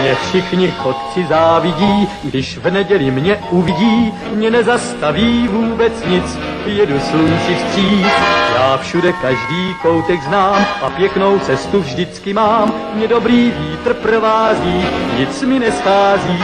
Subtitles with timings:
[0.00, 7.54] Mě všichni chodci závidí, když v neděli mě uvidí, mě nezastaví vůbec nic, jedu slunci
[7.54, 8.06] vstříc.
[8.54, 14.84] Já všude každý koutek znám a pěknou cestu vždycky mám, mě dobrý vítr provází,
[15.18, 16.38] nic mi neschází.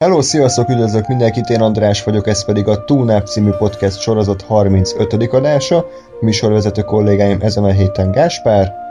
[0.00, 5.34] Hello, sziasztok, üdvözlök mindenkit, én András vagyok, ez pedig a Túnáp című podcast sorozat 35.
[5.34, 5.84] adása.
[6.20, 8.85] Műsorvezető kollégáim ezen a héten Gáspár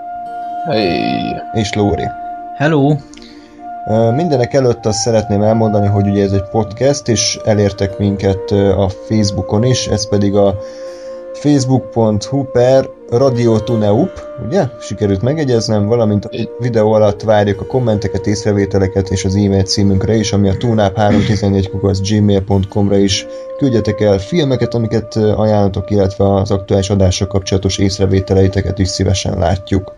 [0.66, 1.36] Hey.
[1.54, 2.04] és Lóri.
[2.58, 2.96] Hello!
[4.16, 9.64] Mindenek előtt azt szeretném elmondani, hogy ugye ez egy podcast, és elértek minket a Facebookon
[9.64, 10.60] is, ez pedig a
[11.34, 14.12] facebook.hu per Radio Tuneup,
[14.46, 14.64] ugye?
[14.80, 20.34] Sikerült megegyeznem, valamint a videó alatt várjuk a kommenteket, észrevételeket és az e-mail címünkre is,
[20.34, 23.26] ami a tunap314 gmail.com-ra is
[23.58, 29.94] küldjetek el filmeket, amiket ajánlatok, illetve az aktuális adások kapcsolatos észrevételeiteket is szívesen látjuk.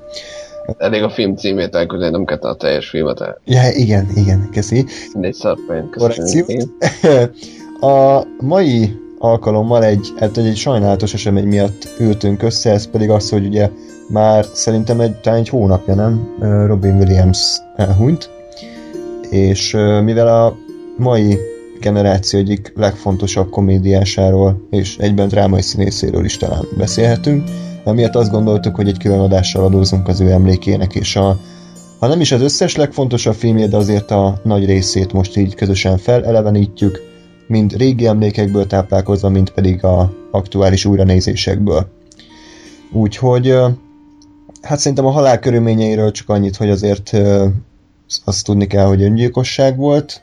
[0.77, 3.41] Elég a film címét elküldeni, nem kell a teljes filmet el.
[3.45, 4.85] Ja, igen, igen, keszi.
[5.13, 6.47] Négy szarpén, Korrekciót.
[7.79, 13.45] A mai alkalommal egy, hát egy sajnálatos esemény miatt ültünk össze, ez pedig az, hogy
[13.45, 13.69] ugye
[14.09, 16.35] már szerintem egy, talán egy hónapja, nem?
[16.65, 18.29] Robin Williams elhunyt,
[19.29, 19.71] és
[20.03, 20.55] mivel a
[20.97, 21.37] mai
[21.79, 27.43] generáció egyik legfontosabb komédiásáról és egyben drámai színészéről is talán beszélhetünk,
[27.87, 31.39] emiatt azt gondoltuk, hogy egy külön adással adózunk az ő emlékének, és a,
[31.99, 35.97] ha nem is az összes legfontosabb filmje, de azért a nagy részét most így közösen
[35.97, 37.01] felelevenítjük,
[37.47, 41.87] mind régi emlékekből táplálkozva, mind pedig a aktuális újranézésekből.
[42.91, 43.55] Úgyhogy
[44.61, 47.11] hát szerintem a halál körülményeiről csak annyit, hogy azért
[48.25, 50.21] azt tudni kell, hogy öngyilkosság volt,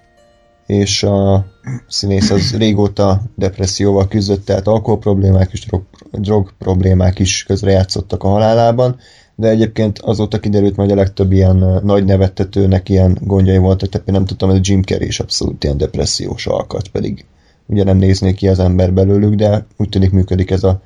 [0.67, 1.47] és a
[1.89, 8.29] színész az régóta depresszióval küzdött, tehát alkohol problémák és drog, drog problémák is közrejátszottak a
[8.29, 8.97] halálában,
[9.37, 14.25] de egyébként azóta kiderült, hogy a legtöbb ilyen nagy nevettetőnek ilyen gondjai voltak, tehát nem
[14.25, 17.25] tudtam, hogy a Jim Carrey is abszolút ilyen depressziós alkat, pedig
[17.67, 20.81] ugye nem néznék ki az ember belőlük, de úgy tűnik működik ez a,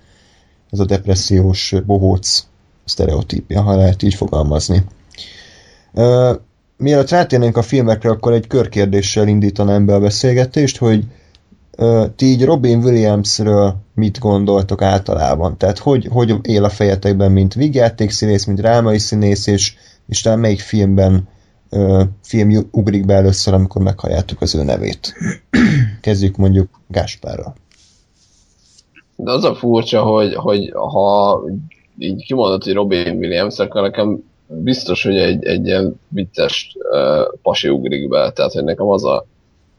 [0.71, 2.47] ez a depressziós bohóc
[2.85, 4.85] sztereotípia, ha lehet így fogalmazni.
[6.79, 11.05] Mielőtt rátérnénk a filmekre, akkor egy körkérdéssel indítanám be a beszélgetést, hogy
[12.17, 15.57] ti így Robin Williamsről mit gondoltok általában?
[15.57, 19.75] Tehát hogy, hogy él a fejetekben, mint vígjátékszínész, mint drámai színész, és,
[20.07, 21.29] és talán melyik filmben
[21.71, 25.15] uh, film ugrik be először, amikor meghalljátok az ő nevét?
[26.01, 27.55] Kezdjük mondjuk Gáspárral.
[29.17, 31.41] De az a furcsa, hogy, hogy ha
[31.99, 37.69] így kimondod, hogy Robin Williams, akkor nekem biztos, hogy egy, egy ilyen vicces uh, pasi
[37.69, 39.25] ugrik be, tehát hogy nekem az a,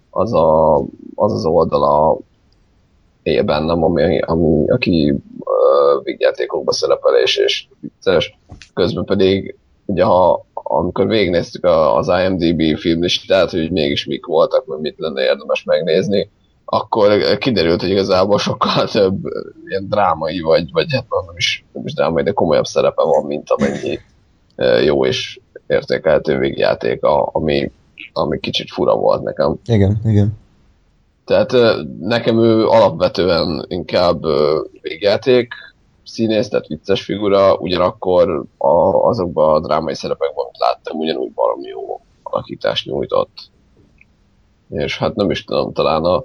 [0.10, 0.78] az, a,
[1.16, 2.18] az, az oldala
[3.24, 8.38] él bennem, ami, ami aki uh, vígjátékokban szerepel és, és vicces,
[8.74, 14.96] közben pedig ugye ha amikor végignéztük az IMDb filmlistát, hogy mégis mik voltak, vagy mit
[14.98, 16.30] lenne érdemes megnézni,
[16.66, 19.18] akkor kiderült, hogy igazából sokkal több
[19.66, 23.50] ilyen drámai, vagy, vagy hát nem is, nem is drámai, de komolyabb szerepe van, mint
[23.50, 24.00] amennyi
[24.84, 27.72] jó és értékelhető végjáték, ami,
[28.14, 29.56] ami kicsit fura volt nekem.
[29.66, 30.38] Igen, igen.
[31.26, 31.54] Tehát
[32.00, 34.26] nekem ő alapvetően inkább
[34.82, 35.54] végjáték
[36.04, 38.68] színész, tehát vicces figura, ugyanakkor a,
[39.08, 43.52] azokban a drámai szerepekben, amit láttam, ugyanúgy valami jó alakítást nyújtott.
[44.70, 46.24] És hát nem is tudom, talán a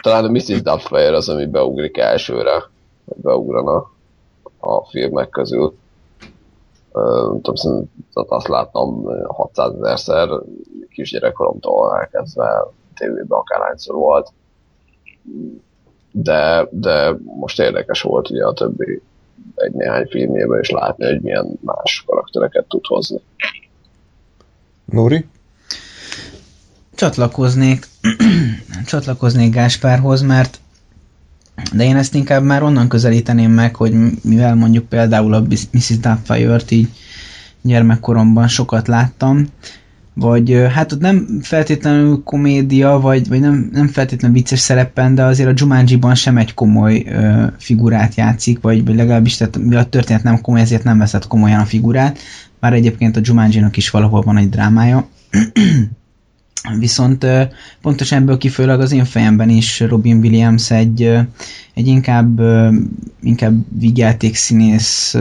[0.00, 0.62] talán a Mrs.
[0.62, 2.70] Doubtfire az, ami beugrik elsőre,
[3.04, 3.90] beugrana
[4.58, 5.74] a filmek közül.
[7.42, 10.28] Tudom, azt láttam 600 ezerszer
[10.88, 12.64] kisgyerekkoromtól elkezdve
[12.94, 14.32] tévében akárhányszor volt.
[16.10, 19.02] De, de most érdekes volt ugye a többi
[19.54, 23.20] egy-néhány filmjében is látni, hogy milyen más karaktereket tud hozni.
[24.84, 25.26] Nóri?
[26.94, 27.86] Csatlakoznék,
[28.86, 30.60] csatlakoznék Gáspárhoz, mert
[31.72, 35.98] de én ezt inkább már onnan közelíteném meg, hogy mivel mondjuk például a Mrs.
[35.98, 36.88] Doubtfire-t így
[37.62, 39.46] gyermekkoromban sokat láttam,
[40.14, 45.48] vagy hát ott nem feltétlenül komédia, vagy, vagy nem, nem feltétlenül vicces szerepen, de azért
[45.48, 50.40] a Jumanji-ban sem egy komoly ö, figurát játszik, vagy, vagy legalábbis tehát, a történet nem
[50.40, 52.18] komoly, ezért nem veszed komolyan a figurát,
[52.60, 55.08] már egyébként a Jumanji-nak is valahol van egy drámája.
[56.78, 57.26] Viszont
[57.80, 61.02] pontosan ebből kifőleg az én fejemben is Robin Williams egy,
[61.74, 62.40] egy inkább,
[63.22, 63.54] inkább
[64.32, 65.16] színész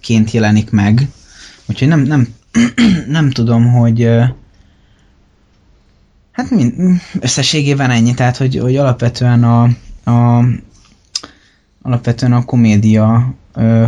[0.00, 1.08] ként jelenik meg.
[1.66, 2.28] Úgyhogy nem, nem,
[3.08, 4.08] nem tudom, hogy
[6.32, 6.74] hát mind,
[7.20, 9.62] összességében ennyi, tehát hogy, hogy alapvetően a,
[10.10, 10.44] a
[11.82, 13.34] alapvetően a komédia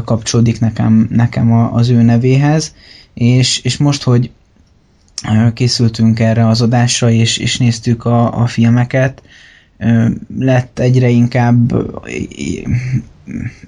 [0.04, 2.74] kapcsolódik nekem, nekem az ő nevéhez,
[3.14, 4.30] és, és most, hogy
[5.54, 9.22] készültünk erre az adásra, és, és néztük a, a filmeket,
[10.38, 11.72] lett egyre inkább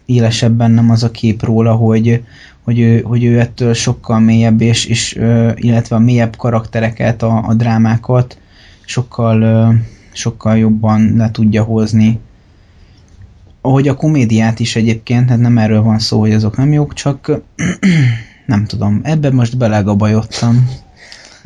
[0.07, 2.23] élesebb bennem az a kép róla, hogy,
[2.63, 5.13] hogy ő, hogy ő ettől sokkal mélyebb, és, és
[5.55, 8.39] illetve a mélyebb karaktereket, a, a drámákat
[8.85, 9.75] sokkal,
[10.13, 12.19] sokkal jobban le tudja hozni.
[13.61, 17.41] Ahogy a komédiát is egyébként, hát nem erről van szó, hogy azok nem jók, csak
[18.47, 20.71] nem tudom, ebbe most belegabajottam.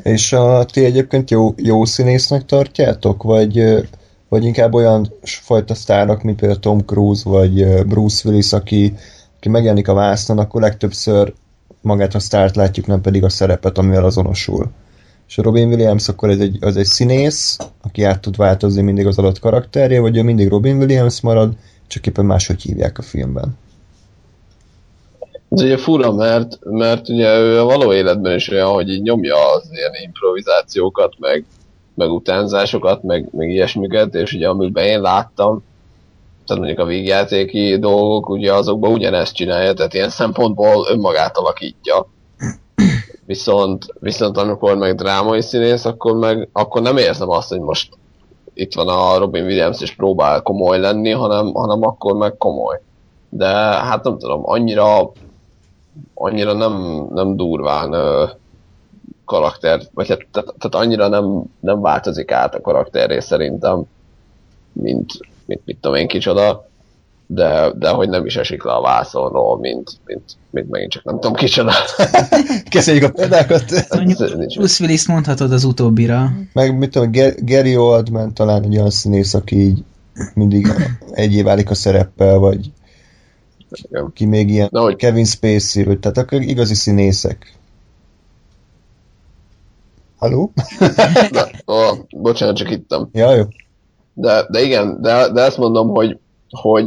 [0.03, 3.65] És a, ti egyébként jó, jó színésznek tartjátok, vagy,
[4.29, 8.95] vagy inkább olyan fajta sztárok, mint például Tom Cruise, vagy Bruce Willis, aki,
[9.37, 11.33] aki megjelenik a vásznon, akkor legtöbbször
[11.81, 14.71] magát a sztárt látjuk, nem pedig a szerepet, amivel azonosul.
[15.29, 19.06] És a Robin Williams akkor ez egy, az egy színész, aki át tud változni mindig
[19.06, 21.56] az adott karakterje, vagy ő mindig Robin Williams marad,
[21.87, 23.56] csak éppen máshogy hívják a filmben.
[25.49, 29.53] Ez ugye fura, mert, mert ugye ő a való életben is olyan, hogy így nyomja
[29.53, 31.45] az ilyen improvizációkat, meg,
[31.95, 35.65] meg utánzásokat, meg, meg ilyesmiket, és ugye amiben én láttam,
[36.49, 42.06] tehát mondjuk a végjátéki dolgok, ugye azokban ugyanezt csinálja, tehát ilyen szempontból önmagát alakítja.
[43.27, 47.89] Viszont, viszont amikor meg drámai színész, akkor meg akkor nem érzem azt, hogy most
[48.55, 52.81] itt van a Robin Williams és próbál komoly lenni, hanem, hanem akkor meg komoly.
[53.29, 55.12] De hát nem tudom, annyira
[56.15, 58.25] annyira nem, nem durván ö,
[59.25, 63.83] karakter, vagy hát tehát, tehát annyira nem, nem változik át a karakteré szerintem,
[64.73, 65.12] mint,
[65.45, 66.69] mint mit tudom én kicsoda,
[67.31, 71.15] de, de hogy nem is esik le a vászonról, mint, mint, mint megint csak nem
[71.15, 71.73] tudom kicsoda.
[72.71, 73.65] Kezdjük a példákat.
[74.56, 76.31] Bruce Willis mondhatod az utóbbira.
[76.53, 79.85] Meg mit tudom, Gary Oldman talán egy olyan színész, aki így
[80.35, 80.69] mindig
[81.11, 82.71] egyé válik a szereppel, vagy
[83.70, 84.11] Igen.
[84.15, 84.97] ki még ilyen Na, hogy...
[84.97, 87.56] Kevin Spacey, tehát akkor igazi színészek.
[90.19, 90.53] Haló?
[91.31, 91.76] Na, ó,
[92.11, 93.09] bocsánat, csak ittam.
[93.12, 93.44] Ja, jó.
[94.15, 96.19] De, de igen, de, de ezt mondom, hogy,
[96.50, 96.85] hogy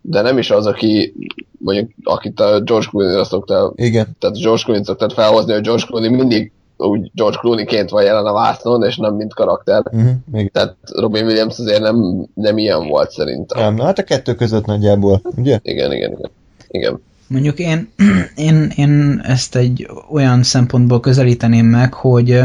[0.00, 1.14] de nem is az, aki
[1.58, 4.16] mondjuk, akit a George Clooney-ra szoktál, igen.
[4.18, 8.32] tehát George Clooney szoktál felhozni, hogy George Clooney mindig úgy George Clooney-ként van jelen a
[8.32, 9.82] vásznon, és nem mint karakter.
[9.92, 13.62] Uh-huh, Tehát Robin Williams azért nem, nem ilyen volt szerintem.
[13.62, 15.58] Nem, na hát a kettő között nagyjából, ugye?
[15.62, 16.30] Igen, igen, igen.
[16.68, 17.00] igen.
[17.26, 17.88] Mondjuk én,
[18.36, 22.40] én, én ezt egy olyan szempontból közelíteném meg, hogy,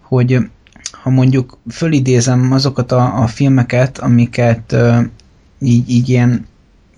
[0.00, 0.38] hogy
[1.02, 4.76] ha mondjuk fölidézem azokat a, a filmeket, amiket
[5.58, 6.46] így, így ilyen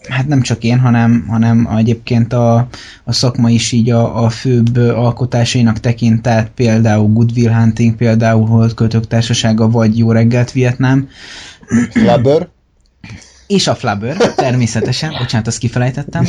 [0.08, 2.68] hát nem csak én, hanem, hanem egyébként a,
[3.04, 8.74] a szakma is így a, a főbb alkotásainak tekintett, például Good Will Hunting, például Holt
[8.74, 11.08] Kötök Társasága, vagy Jó reggelt Vietnám.
[11.90, 12.48] Flubber.
[13.46, 16.26] És a Flubber, természetesen, bocsánat, azt kifelejtettem.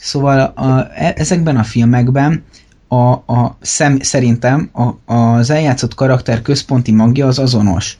[0.00, 2.44] Szóval a, e, ezekben a filmekben
[2.88, 7.98] a, a szem, szerintem a, az eljátszott karakter központi magja az azonos.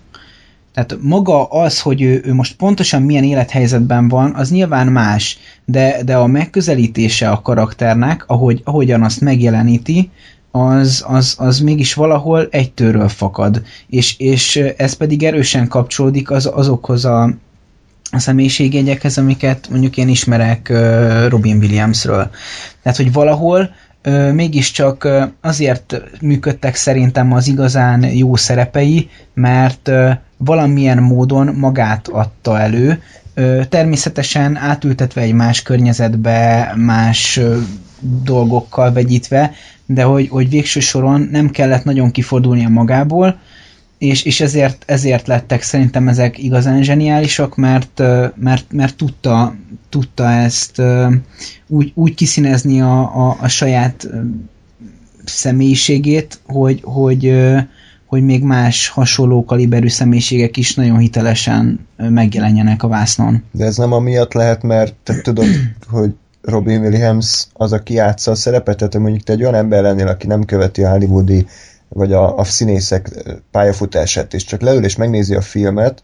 [0.74, 6.02] Tehát maga az, hogy ő, ő most pontosan milyen élethelyzetben van, az nyilván más, de,
[6.04, 10.10] de a megközelítése a karakternek, ahogy, ahogyan azt megjeleníti,
[10.50, 13.62] az, az, az mégis valahol egy tőről fakad.
[13.86, 17.22] És, és ez pedig erősen kapcsolódik az, azokhoz a,
[18.10, 20.72] a személyiségjegyekhez, amiket mondjuk én ismerek
[21.28, 22.30] Robin Williamsről.
[22.82, 23.70] Tehát, hogy valahol
[24.32, 25.08] mégiscsak
[25.40, 29.90] azért működtek szerintem az igazán jó szerepei, mert
[30.36, 33.02] valamilyen módon magát adta elő,
[33.68, 37.40] természetesen átültetve egy más környezetbe, más
[38.24, 39.52] dolgokkal vegyítve,
[39.86, 43.38] de hogy, hogy végső soron nem kellett nagyon kifordulnia magából,
[43.98, 48.02] és, és ezért, ezért lettek szerintem ezek igazán zseniálisak, mert,
[48.36, 49.54] mert, mert tudta,
[49.88, 50.82] tudta ezt
[51.66, 54.08] úgy, úgy kiszínezni a, a, a saját
[55.24, 57.34] személyiségét, hogy, hogy,
[58.14, 63.42] hogy még más hasonló kaliberű személyiségek is nagyon hitelesen megjelenjenek a vásznon.
[63.50, 65.46] De ez nem amiatt lehet, mert te tudod,
[65.90, 70.06] hogy Robin Williams az, aki játsza a szerepet, tehát mondjuk te egy olyan ember lennél,
[70.06, 71.46] aki nem követi a hollywoodi
[71.88, 73.10] vagy a, a színészek
[73.50, 76.02] pályafutását, és csak leül és megnézi a filmet,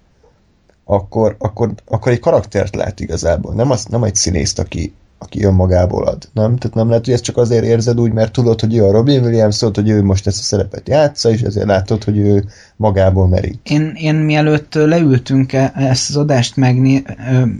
[0.84, 3.54] akkor, akkor, akkor egy karaktert lát igazából.
[3.54, 6.28] Nem, az, nem egy színészt, aki, aki önmagából ad.
[6.32, 6.56] Nem?
[6.56, 9.24] Tehát nem lehet, hogy ezt csak azért érzed úgy, mert tudod, hogy ő a Robin
[9.24, 12.44] Williams szólt, hogy ő most ezt a szerepet játsza, és ezért látod, hogy ő
[12.76, 13.60] magából merít.
[13.62, 17.02] Én, én mielőtt leültünk ezt az adást megné,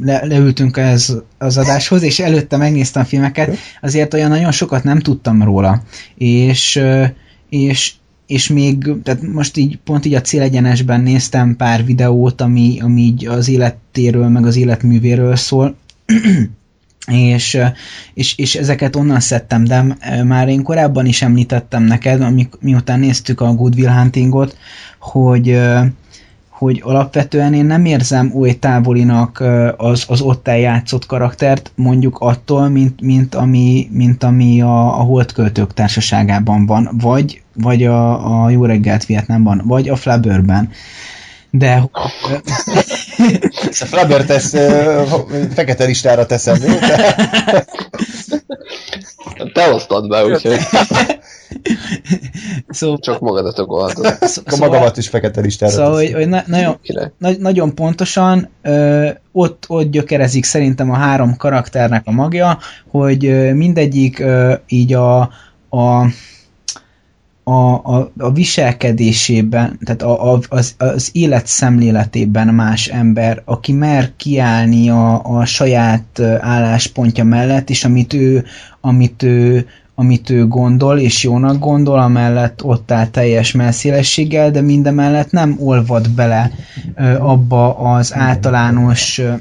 [0.03, 5.43] le, leültünk ez az adáshoz, és előtte megnéztem filmeket, azért olyan nagyon sokat nem tudtam
[5.43, 5.83] róla.
[6.17, 6.83] És,
[7.49, 7.93] és
[8.27, 13.27] és még, tehát most így pont így a célegyenesben néztem pár videót, ami, ami így
[13.27, 15.77] az életéről, meg az életművéről szól,
[17.07, 17.59] és,
[18.15, 19.85] és, és ezeket onnan szedtem, de
[20.25, 24.57] már én korábban is említettem neked, amik, miután néztük a Good Will Huntingot,
[24.99, 25.61] hogy,
[26.49, 29.45] hogy alapvetően én nem érzem új távolinak
[29.77, 35.75] az, az ott eljátszott karaktert, mondjuk attól, mint, mint ami, mint ami a, a Holdköltők
[35.75, 40.71] társaságában van, vagy, vagy a, a Jó reggelt Vietnámban, vagy a Flabberben.
[41.51, 41.91] De...
[43.69, 44.55] Ezt a Flabber tesz,
[45.55, 46.69] fekete listára teszem, mi?
[49.53, 50.59] Te hoztad be, úgyhogy...
[52.69, 54.07] Szóval, Csak magadat okolhatod.
[54.21, 56.19] Akkor magamat is fekete listára Szóval, hogy, teszem.
[56.19, 56.79] hogy na, nagyon,
[57.19, 62.59] na, nagyon pontosan ö, ott, ott gyökerezik szerintem a három karakternek a magja,
[62.91, 65.21] hogy ö, mindegyik ö, így a,
[65.71, 66.07] a
[67.45, 74.11] a, a, a viselkedésében, tehát a, a, az, az élet szemléletében más ember, aki mer
[74.17, 78.45] kiállni a, a saját álláspontja mellett, és amit ő,
[78.81, 85.31] amit ő, amit ő gondol, és jónak gondol, amellett ott áll teljes melszélességgel, de mindemellett
[85.31, 86.51] nem olvad bele
[86.95, 89.33] ö, abba az általános ö,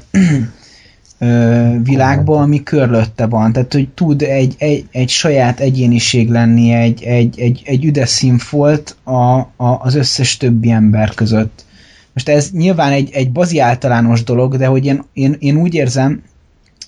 [1.82, 3.52] világba, ami körülötte van.
[3.52, 8.96] Tehát, hogy tud egy, egy, egy saját egyéniség lenni, egy, egy, egy, egy üdes színfolt
[9.04, 11.64] a, a, az összes többi ember között.
[12.12, 16.22] Most ez nyilván egy, egy bazi általános dolog, de hogy én, én, én úgy érzem,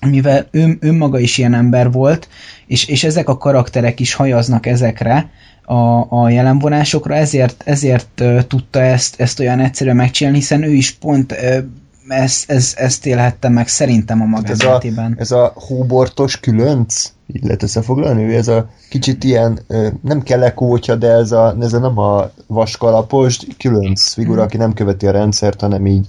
[0.09, 2.27] mivel ő, önmaga is ilyen ember volt,
[2.67, 5.29] és, és ezek a karakterek is hajaznak ezekre
[5.65, 10.91] a, a jelenvonásokra, ezért, ezért uh, tudta ezt, ezt olyan egyszerűen megcsinálni, hiszen ő is
[10.91, 11.57] pont uh,
[12.07, 15.15] ezt, ez, ezt élhette meg szerintem a Hát ez a, magánéletében.
[15.19, 19.59] ez a hóbortos különc, így lehet összefoglalni, ez a kicsit ilyen,
[20.01, 25.07] nem kelekótya, de ez a, ez a nem a vaskalapos különc figura, aki nem követi
[25.07, 26.07] a rendszert, hanem így,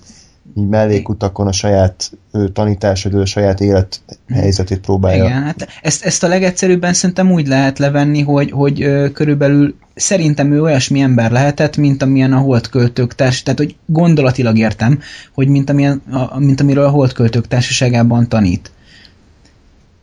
[0.57, 2.11] így mellékutakon a saját
[2.53, 5.25] tanításod, a saját élethelyzetét próbálja.
[5.25, 10.53] Igen, hát ezt, ezt a legegyszerűbben szerintem úgy lehet levenni, hogy, hogy ö, körülbelül szerintem
[10.53, 15.01] ő olyasmi ember lehetett, mint amilyen a holdköltők társ, tehát hogy gondolatilag értem,
[15.35, 18.71] hogy mint, amilyen, a, mint amiről a holdköltők társaságában tanít.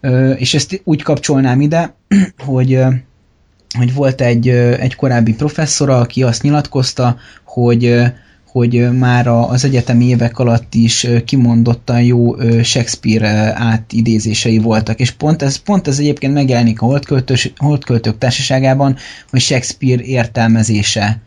[0.02, 1.96] Ö, és ezt úgy kapcsolnám ide,
[2.46, 2.80] hogy
[3.78, 8.04] hogy volt egy, egy korábbi professzora, aki azt nyilatkozta, hogy
[8.52, 15.56] hogy már az egyetemi évek alatt is kimondottan jó Shakespeare átidézései voltak, és pont ez,
[15.56, 18.96] pont ez egyébként megjelenik a Holdköltős, Holdköltők társaságában,
[19.30, 21.22] hogy Shakespeare értelmezése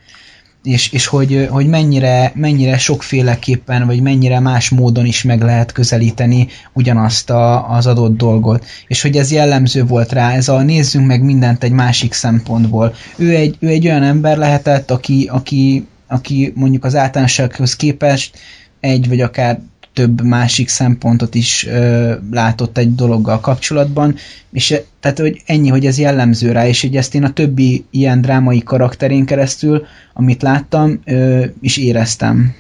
[0.65, 6.49] és, és hogy, hogy mennyire, mennyire sokféleképpen, vagy mennyire más módon is meg lehet közelíteni
[6.73, 8.65] ugyanazt a, az adott dolgot.
[8.87, 12.95] És hogy ez jellemző volt rá, ez a nézzünk meg mindent egy másik szempontból.
[13.17, 18.39] Ő egy, ő egy olyan ember lehetett, aki, aki, aki mondjuk az általánossághoz képest
[18.81, 19.61] egy vagy akár
[19.95, 24.15] több másik szempontot is ö, látott egy dologgal kapcsolatban,
[24.53, 28.21] és tehát, hogy ennyi, hogy ez jellemző rá, és hogy ezt én a többi ilyen
[28.21, 32.55] drámai karakterén keresztül, amit láttam, ö, is éreztem.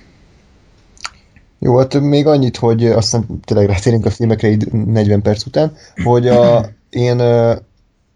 [1.59, 5.73] Jó, hát még annyit, hogy ö, aztán tényleg rátérünk a filmekre így 40 perc után,
[6.05, 7.23] hogy a, én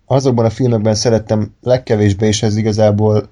[0.06, 3.28] azokban a filmekben szerettem legkevésbé, és ez igazából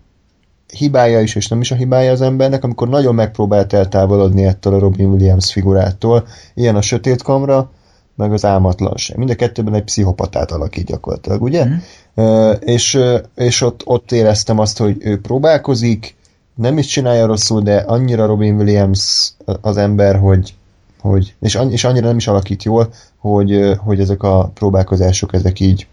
[0.73, 4.79] hibája is, és nem is a hibája az embernek, amikor nagyon megpróbált eltávolodni ettől a
[4.79, 6.27] Robin Williams figurától.
[6.55, 7.71] Ilyen a Sötét Kamra,
[8.17, 9.17] meg az Álmatlanság.
[9.17, 11.67] Mind a kettőben egy pszichopatát alakít gyakorlatilag, ugye?
[12.15, 12.99] Ö, és
[13.35, 16.17] és ott, ott éreztem azt, hogy ő próbálkozik,
[16.55, 20.55] nem is csinálja rosszul, de annyira Robin Williams az ember, hogy,
[21.01, 25.61] hogy és, annyi, és annyira nem is alakít jól, hogy, hogy ezek a próbálkozások, ezek
[25.61, 25.87] így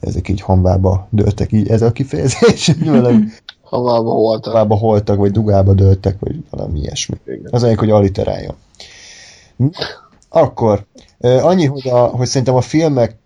[0.00, 3.32] ezek így hamvába dőltek, így ez a kifejezés, nyilván
[3.68, 4.52] Havába voltak.
[4.52, 7.16] hamvába holtak, vagy dugába dőltek, vagy valami ilyesmi.
[7.26, 7.48] Igen.
[7.50, 8.54] Az anyag, hogy aliteráljon.
[9.56, 9.66] Hm?
[10.28, 10.84] Akkor,
[11.20, 13.16] annyi, hogy, a, hogy szerintem a filmek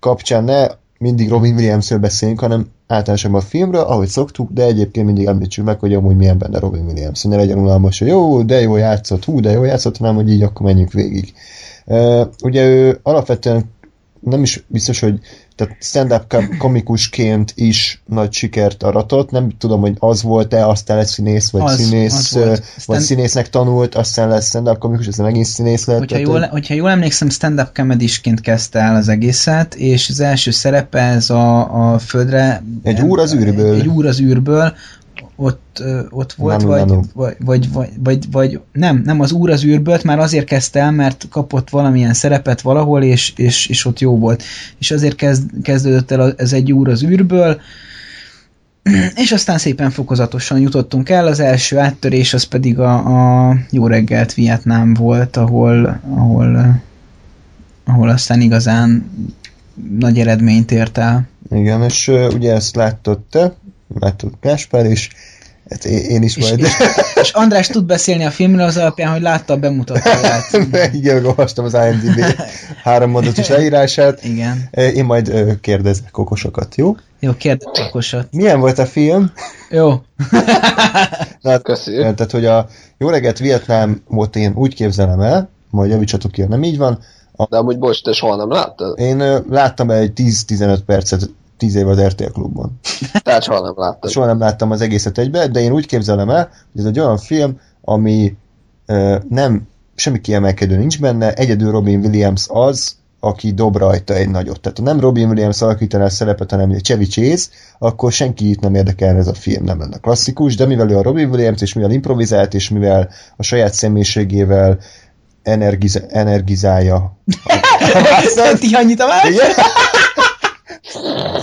[0.00, 0.66] kapcsán ne
[0.98, 5.78] mindig Robin Williamsről beszéljünk, hanem általánosabban a filmről, ahogy szoktuk, de egyébként mindig említsük meg,
[5.78, 7.22] hogy amúgy milyen benne Robin Williams.
[7.22, 10.42] Ne legyen unalmas, hogy jó, de jó játszott, hú, de jó játszott, hanem hogy így
[10.42, 11.32] akkor menjünk végig.
[12.42, 13.64] Ugye ő alapvetően
[14.20, 15.18] nem is biztos, hogy
[15.54, 21.12] tehát stand-up kom- komikusként is nagy sikert aratott, nem tudom, hogy az volt-e, aztán lesz
[21.12, 22.50] színész, vagy Az- színész, az volt.
[22.50, 25.98] Aztán- vagy színésznek tanult, aztán lesz stand-up komikus, aztán megint színész lett.
[25.98, 30.20] Hogyha tehát, jól, hogy- hogyha jól emlékszem, stand-up comedysként kezdte el az egészet, és az
[30.20, 32.62] első szerepe ez a, a földre...
[32.82, 33.74] Egy úr az űrből.
[33.74, 34.74] Egy, egy úr az űrből,
[35.36, 37.00] ott, ott volt, Nanu, vagy, nanu.
[37.14, 40.90] vagy, vagy, vagy, vagy, vagy, nem, nem az úr az űrből, már azért kezdte el,
[40.90, 44.42] mert kapott valamilyen szerepet valahol, és, és, és ott jó volt.
[44.78, 47.60] És azért kezd, kezdődött el ez egy úr az űrből,
[49.24, 54.34] és aztán szépen fokozatosan jutottunk el, az első áttörés az pedig a, a Jó reggelt
[54.34, 56.80] Vietnám volt, ahol, ahol
[57.86, 59.10] ahol aztán igazán
[59.98, 61.28] nagy eredményt ért el.
[61.50, 63.54] Igen, és uh, ugye ezt láttad te,
[64.00, 65.10] láttad Gáspár is,
[65.70, 66.58] hát én, én is És, majd...
[66.58, 66.72] és,
[67.14, 70.52] és András tud beszélni a filmről az alapján, hogy látta a bemutatóját.
[70.92, 72.20] Igen, olvastam az IMDb
[72.82, 74.24] három mondatos leírását.
[74.24, 74.68] Igen.
[74.70, 76.96] Én majd kérdezek okosokat, jó?
[77.20, 78.28] Jó, kérdez okosat.
[78.30, 79.32] Milyen volt a film?
[79.70, 79.88] Jó.
[81.40, 81.96] Na, hát, Köszi.
[81.96, 86.78] tehát, hogy a Jó reggelt Vietnámot én úgy képzelem el, majd javítsatok ki, nem így
[86.78, 86.98] van.
[87.50, 88.98] De amúgy bocs, te soha nem láttad?
[88.98, 92.80] Én ö, láttam egy 10-15 percet 10 év az RTL klubban.
[93.22, 94.10] Tehát soha nem láttad.
[94.10, 97.18] Soha nem láttam az egészet egybe, de én úgy képzelem el, hogy ez egy olyan
[97.18, 98.36] film, ami
[98.86, 104.60] ö, nem, semmi kiemelkedő nincs benne, egyedül Robin Williams az, aki dob rajta egy nagyot.
[104.60, 107.48] Tehát ha nem Robin Williams alakítaná a szerepet, hanem egy Chevy Chase,
[107.78, 111.02] akkor senki itt nem érdekel ez a film, nem lenne klasszikus, de mivel ő a
[111.02, 114.78] Robin Williams, és mivel improvizált, és mivel a saját személyiségével
[115.42, 117.16] energiz- energizálja.
[118.60, 119.22] Ti annyit a más?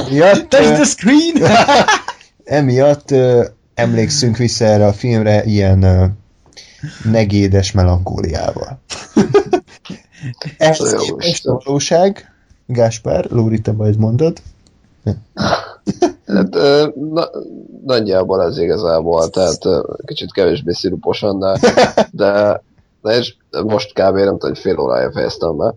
[0.09, 1.33] Miatt, Touch the screen!
[2.43, 6.05] emiatt ö, emlékszünk vissza erre a filmre ilyen ö,
[7.03, 8.79] negédes melankóliával.
[10.57, 12.31] Ez a valóság.
[12.65, 14.37] Gáspár, Lóri, te majd mondod.
[16.25, 17.29] Hát, ö, na,
[17.85, 21.59] nagyjából ez igazából, tehát ö, kicsit kevésbé sziruposan, de,
[22.11, 22.61] de,
[23.01, 23.35] de és
[23.65, 24.15] most kb.
[24.15, 25.75] nem tudom, hogy fél órája fejeztem be.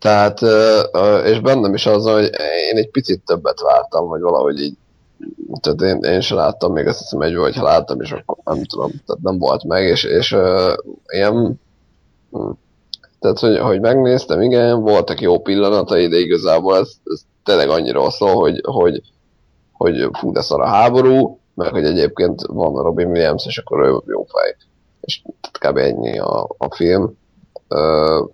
[0.00, 0.40] Tehát,
[1.24, 2.30] és bennem is az, hogy
[2.70, 4.76] én egy picit többet vártam, vagy valahogy így,
[5.60, 8.64] tehát én, én sem láttam, még azt hiszem egy vagy ha láttam, és akkor nem
[8.64, 10.74] tudom, tehát nem volt meg, és, és ö,
[11.06, 11.60] ilyen,
[12.30, 12.50] hm,
[13.18, 18.34] tehát, hogy, hogy megnéztem, igen, voltak jó pillanatai, de igazából ez, ez tényleg annyiról szól,
[18.34, 19.02] hogy, hogy,
[19.72, 23.80] hogy fú, de szar a háború, meg hogy egyébként van a Robin Williams, és akkor
[23.80, 24.56] ő jó fej.
[25.00, 25.78] És tehát kb.
[25.78, 27.16] ennyi a, a film.
[27.68, 28.24] Ö,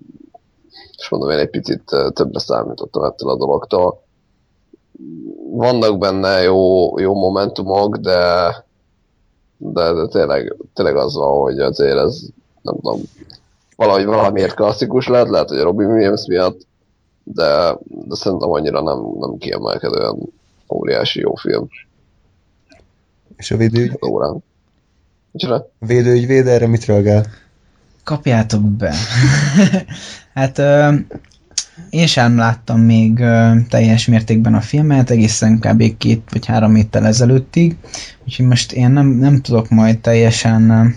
[0.96, 4.02] és mondom, én egy picit többre számítottam ettől a dologtól.
[5.50, 8.21] Vannak benne jó, jó momentumok, de,
[9.56, 12.21] de, de tényleg, tényleg az van, hogy azért ez,
[12.62, 13.00] nem tudom,
[13.76, 16.66] valahogy valamiért klasszikus lehet, lehet, hogy a Robin Williams miatt,
[17.23, 20.18] de, de szerintem annyira nem, nem kiemelkedően
[20.68, 21.68] óriási jó film
[23.36, 24.38] És a védőügy, órán.
[25.30, 25.68] Micsoda?
[25.78, 27.26] védőügyvéd erre mit reagál?
[28.06, 28.95] Kapjátok be.
[30.34, 30.95] hát ö,
[31.90, 35.97] én sem láttam még ö, teljes mértékben a filmet, egészen kb.
[35.97, 37.76] két vagy három héttel ezelőttig,
[38.25, 40.95] úgyhogy most én nem, nem tudok majd teljesen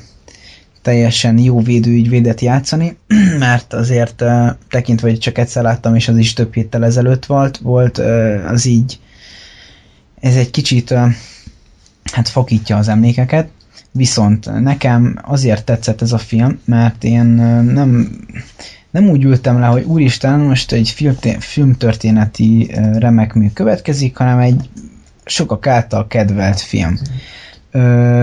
[0.82, 2.98] teljesen jó védőügyvédet játszani,
[3.40, 7.58] mert azért ö, tekintve, hogy csak egyszer láttam, és az is több héttel ezelőtt volt,
[7.58, 9.00] volt ö, az így
[10.20, 11.06] ez egy kicsit ö,
[12.12, 13.50] hát fakítja az emlékeket,
[13.92, 17.26] Viszont nekem azért tetszett ez a film, mert én
[17.74, 18.10] nem,
[18.92, 20.90] nem úgy ültem le, hogy úristen, most egy
[21.40, 24.70] filmtörténeti ö, remek mű következik, hanem egy
[25.26, 27.00] sokak által kedvelt film.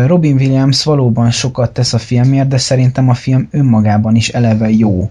[0.06, 5.10] Robin Williams valóban sokat tesz a filmért, de szerintem a film önmagában is eleve jó.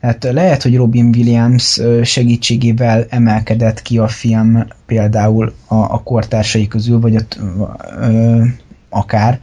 [0.00, 7.00] Tehát lehet, hogy Robin Williams segítségével emelkedett ki a film például a, a kortársai közül,
[7.00, 7.22] vagy a,
[8.00, 8.44] ö,
[8.88, 9.40] akár,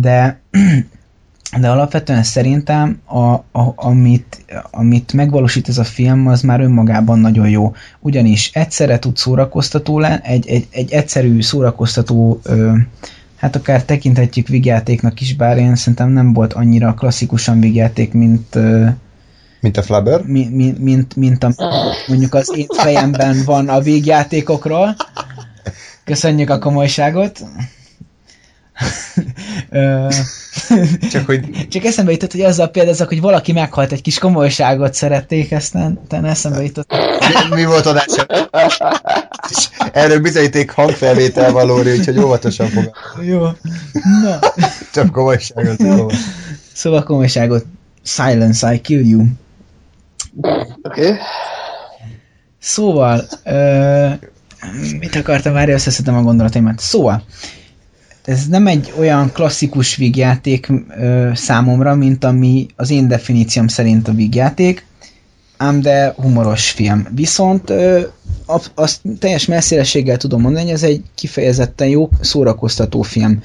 [0.00, 0.38] de,
[1.60, 7.48] de alapvetően szerintem a, a, amit, amit megvalósít ez a film, az már önmagában nagyon
[7.48, 7.74] jó.
[8.00, 12.76] Ugyanis egyszerre tud szórakoztató lenni, egy, egy, egy egyszerű szórakoztató ö,
[13.36, 18.86] hát akár tekinthetjük vigjátéknak is, bár én szerintem nem volt annyira klasszikusan vigjáték, mint, ö,
[19.60, 20.22] Mint a Flubber?
[20.22, 21.54] mi, mi, mint, mint a,
[22.06, 24.96] mondjuk az én fejemben van a végjátékokról.
[26.04, 27.44] Köszönjük a komolyságot.
[31.10, 35.52] Csak hogy Csak eszembe jutott, hogy azzal példázok, hogy valaki meghalt, egy kis komolyságot szerették,
[35.52, 36.92] aztán utána eszembe jutott.
[37.50, 38.06] mi volt adás?
[39.50, 42.90] És Erről bizonyíték hangfelvétel valóri, úgyhogy óvatosan fog.
[43.22, 43.40] Jó.
[44.22, 44.38] Na.
[44.92, 45.76] Csak komolyságot.
[45.76, 46.14] Komoly.
[46.72, 47.64] Szóval komolyságot.
[48.02, 49.26] Silence, I kill you.
[50.40, 50.70] Oké.
[50.82, 51.16] Okay.
[52.58, 54.08] Szóval, ö,
[54.98, 56.78] mit akartam már, összeszedtem a gondolataimat.
[56.78, 57.24] Szóval,
[58.24, 64.12] ez nem egy olyan klasszikus vígjáték ö, számomra, mint ami az én definícióm szerint a
[64.12, 64.86] vígjáték,
[65.56, 67.06] ám de humoros film.
[67.14, 68.00] Viszont ö,
[68.74, 73.42] azt teljes messzélességgel tudom mondani, ez egy kifejezetten jó, szórakoztató film.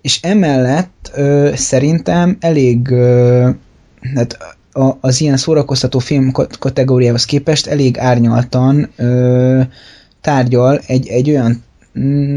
[0.00, 3.48] És emellett ö, szerintem elég ö,
[4.14, 4.38] hát
[4.72, 9.60] a, az ilyen szórakoztató film kat- kategóriához képest elég árnyaltan ö,
[10.20, 11.62] tárgyal egy, egy olyan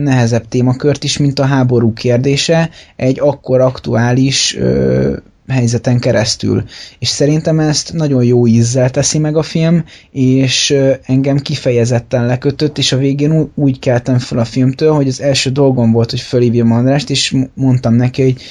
[0.03, 5.15] nehezebb témakört is, mint a háború kérdése, egy akkor aktuális ö,
[5.47, 6.63] helyzeten keresztül.
[6.99, 12.91] És szerintem ezt nagyon jó ízzel teszi meg a film, és engem kifejezetten lekötött, és
[12.91, 17.09] a végén úgy keltem fel a filmtől, hogy az első dolgom volt, hogy fölhívjam Andrást,
[17.09, 18.41] és mondtam neki, hogy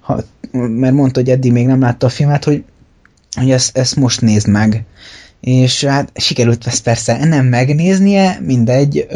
[0.00, 2.64] ha, mert mondta, hogy eddig még nem látta a filmet, hogy,
[3.36, 4.84] hogy ezt, ezt most nézd meg
[5.44, 9.06] és hát sikerült ezt persze nem megnéznie, mindegy,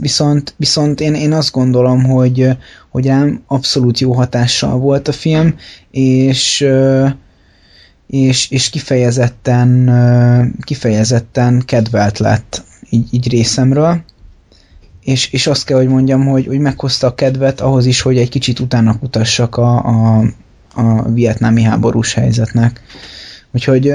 [0.00, 2.48] viszont, viszont én, én azt gondolom, hogy,
[2.90, 5.54] hogy rám abszolút jó hatással volt a film,
[5.90, 6.66] és,
[8.06, 9.90] és, és kifejezetten,
[10.60, 14.00] kifejezetten kedvelt lett így, így részemről,
[15.04, 18.28] és, és azt kell, hogy mondjam, hogy, hogy meghozta a kedvet ahhoz is, hogy egy
[18.28, 20.24] kicsit utána kutassak a, a,
[20.74, 22.80] a vietnámi háborús helyzetnek.
[23.52, 23.94] Úgyhogy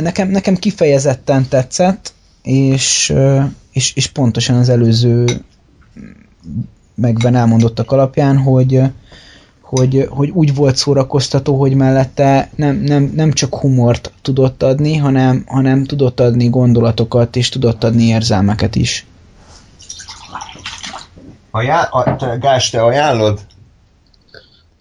[0.00, 2.12] nekem, nekem kifejezetten tetszett,
[2.42, 3.14] és,
[3.72, 5.24] és, és pontosan az előző
[6.94, 8.80] megben elmondottak alapján, hogy,
[9.60, 15.44] hogy, hogy úgy volt szórakoztató, hogy mellette nem, nem, nem csak humort tudott adni, hanem,
[15.46, 19.06] hanem tudott adni gondolatokat, és tudott adni érzelmeket is.
[21.50, 23.40] Ajánl, a, te, Gás, te ajánlod?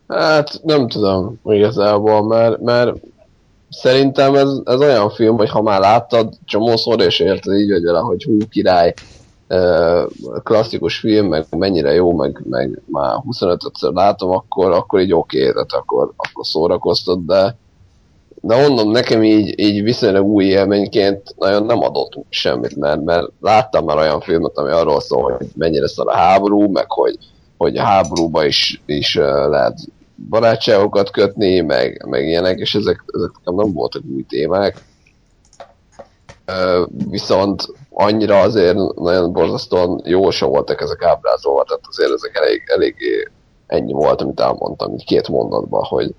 [0.07, 2.91] Hát nem tudom igazából, mert, mert
[3.73, 7.99] szerintem ez, ez olyan film, hogy ha már láttad csomószor, és érted így vagy vele,
[7.99, 8.93] hogy hú, király,
[10.43, 15.51] klasszikus film, meg mennyire jó, meg, meg már 25-ször látom, akkor, akkor így oké, okay,
[15.51, 17.57] tehát akkor, akkor szórakoztat, de,
[18.41, 23.85] de mondom, nekem így, így viszonylag új élményként nagyon nem adott semmit, mert, mert láttam
[23.85, 27.17] már olyan filmet, ami arról szól, hogy mennyire szar a háború, meg hogy,
[27.57, 29.15] hogy a háborúba is, is
[29.49, 29.79] lehet
[30.15, 34.83] barátságokat kötni, meg, meg ilyenek, és ezek, ezek nem voltak új témák.
[37.09, 43.27] Viszont annyira azért nagyon borzasztóan jó sem voltak ezek ábrázolva, tehát azért ezek elég, eléggé
[43.67, 46.15] ennyi volt, amit elmondtam, így két mondatban, hogy,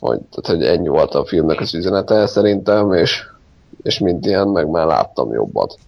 [0.00, 3.22] hogy, tehát, hogy ennyi volt a filmnek az üzenete szerintem, és,
[3.82, 5.78] és mint ilyen, meg már láttam jobbat.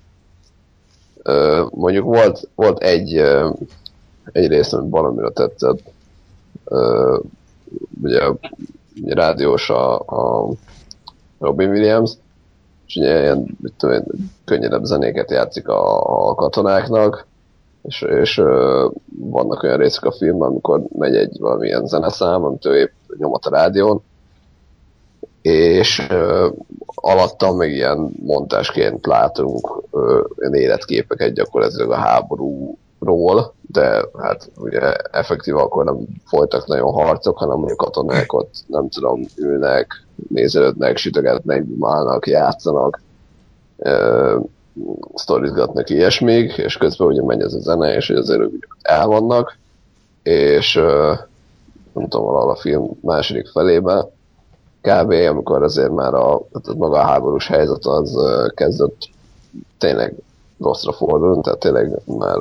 [1.70, 3.16] mondjuk volt, volt egy,
[4.32, 5.78] egy rész, amit valamire tetszett,
[8.02, 8.31] ugye,
[9.04, 10.48] rádiós a, a
[11.38, 12.12] Robin Williams,
[12.87, 14.04] és ugye ilyen, mit tudom én,
[14.44, 17.26] könnyedebb zenéket játszik a, a katonáknak,
[17.83, 22.76] és, és ö, vannak olyan részek a filmben, amikor megy egy valamilyen zeneszám, amit ő
[22.76, 24.02] épp nyomat a rádión,
[25.42, 26.48] és ö,
[26.94, 31.96] alattam meg ilyen montásként látunk ö, ilyen életképeket gyakorlatilag a
[32.98, 38.88] háborúról, de hát ugye effektív akkor nem folytak nagyon harcok, hanem mondjuk katonák ott nem
[38.88, 43.02] tudom, ülnek, nézelődnek, sütögetnek, bumálnak, játszanak,
[43.76, 44.44] uh,
[45.14, 48.50] sztorizgatnak ilyesmig, és közben ugye megy ez a zene, és azért
[48.82, 49.58] el vannak,
[50.22, 51.18] és uh,
[51.92, 54.06] nem tudom, valahol a film második felében,
[54.80, 55.11] kb.
[55.11, 58.16] amikor azért már a, tehát maga a háborús helyzet az
[58.54, 58.96] kezdett
[59.78, 60.14] tényleg
[60.58, 62.38] rosszra fordulni, tehát tényleg már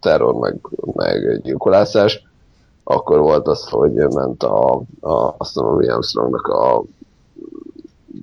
[0.00, 0.58] terror, meg,
[0.92, 2.22] meg gyilkolászás,
[2.84, 6.84] akkor volt az, hogy ment a, a azt a Armstrongnak a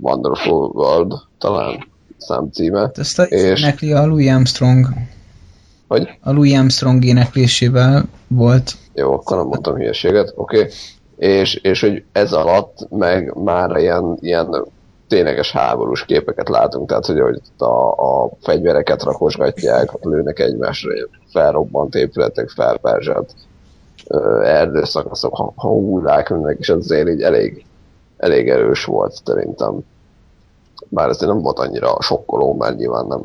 [0.02, 2.92] Wonderful World, talán számcíme.
[2.94, 3.60] Ezt a, és...
[3.60, 4.88] énekli a Louis Armstrong.
[5.88, 6.10] Hogy?
[6.22, 8.76] A Louis Armstrong éneklésével volt.
[8.94, 10.58] Jó, akkor nem mondtam hülyeséget, oké.
[10.58, 10.72] Okay.
[11.16, 14.66] És, és hogy ez alatt meg már ilyen, ilyen
[15.14, 20.92] tényleges háborús képeket látunk, tehát hogy, hogy a, a fegyvereket rakosgatják, lőnek egymásra,
[21.32, 23.34] felrobbant épületek, felperzselt
[24.44, 27.66] erdőszakaszok, hullák önnek, és azért így elég,
[28.18, 29.80] elég erős volt szerintem.
[30.90, 33.22] Bár ez nem volt annyira sokkoló, mert nyilván nem,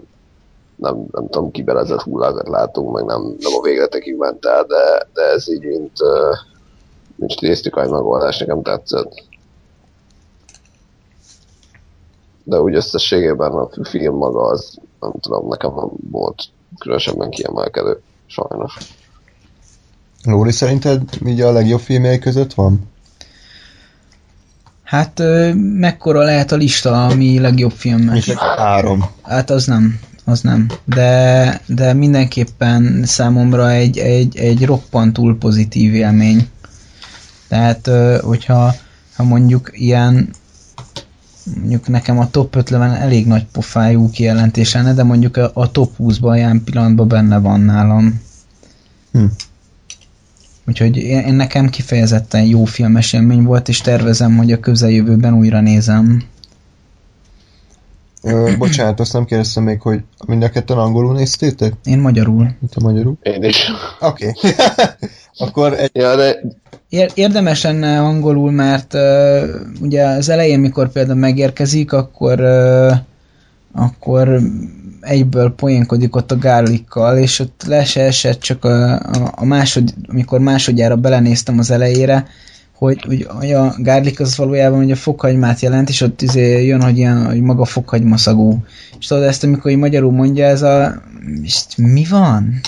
[0.77, 5.23] nem, nem tudom, kibelezett hullákat látunk, meg nem, nem a végletekig ment el, de, de
[5.23, 5.93] ez így, mint,
[7.17, 9.28] mint stilisztikai megoldás nekem tetszett.
[12.49, 16.43] De úgy összességében a film maga az, nem tudom, nekem nem volt
[16.79, 18.77] különösebben kiemelkedő, sajnos.
[20.25, 22.91] Lóri, szerinted így a legjobb filmjei között van?
[24.83, 25.23] Hát
[25.55, 28.15] mekkora lehet a lista, ami legjobb film?
[28.15, 29.05] És három.
[29.23, 30.67] Hát az nem, az nem.
[30.85, 36.49] De, de mindenképpen számomra egy, egy, egy roppantul pozitív élmény.
[37.49, 37.91] Tehát,
[38.23, 38.75] hogyha
[39.17, 40.31] ha mondjuk ilyen
[41.57, 45.93] mondjuk nekem a top 50 elég nagy pofájú kijelentés lenne, de mondjuk a, a top
[45.99, 48.21] 20-ban ilyen pillanatban benne van nálam.
[49.13, 49.25] Hm.
[50.67, 55.61] Úgyhogy én, én nekem kifejezetten jó filmes élmény volt, és tervezem, hogy a közeljövőben újra
[55.61, 56.23] nézem.
[58.23, 61.73] Ö, bocsánat, azt nem kérdeztem még, hogy mind a ketten angolul néztétek?
[61.85, 62.43] Én magyarul.
[62.43, 63.19] Mint a magyarul?
[63.23, 63.71] Én is.
[64.01, 64.29] Oké.
[64.29, 64.53] Okay.
[65.47, 65.91] Akkor egy...
[65.93, 66.41] Ja, de
[67.15, 69.01] érdemes lenne angolul, mert uh,
[69.81, 72.93] ugye az elején, mikor például megérkezik, akkor uh,
[73.73, 74.41] akkor
[75.01, 79.95] egyből poénkodik ott a gárlikkal, és ott le se esett csak a, a, a másod,
[80.09, 82.27] amikor másodjára belenéztem az elejére,
[82.75, 87.27] hogy, hogy, a gárlik az valójában a fokhagymát jelent, és ott izé jön, hogy, ilyen,
[87.27, 88.65] hogy maga fokhagyma szagú.
[88.99, 91.03] És tudod ezt, amikor magyarul mondja, ez a...
[91.43, 92.61] És mi van?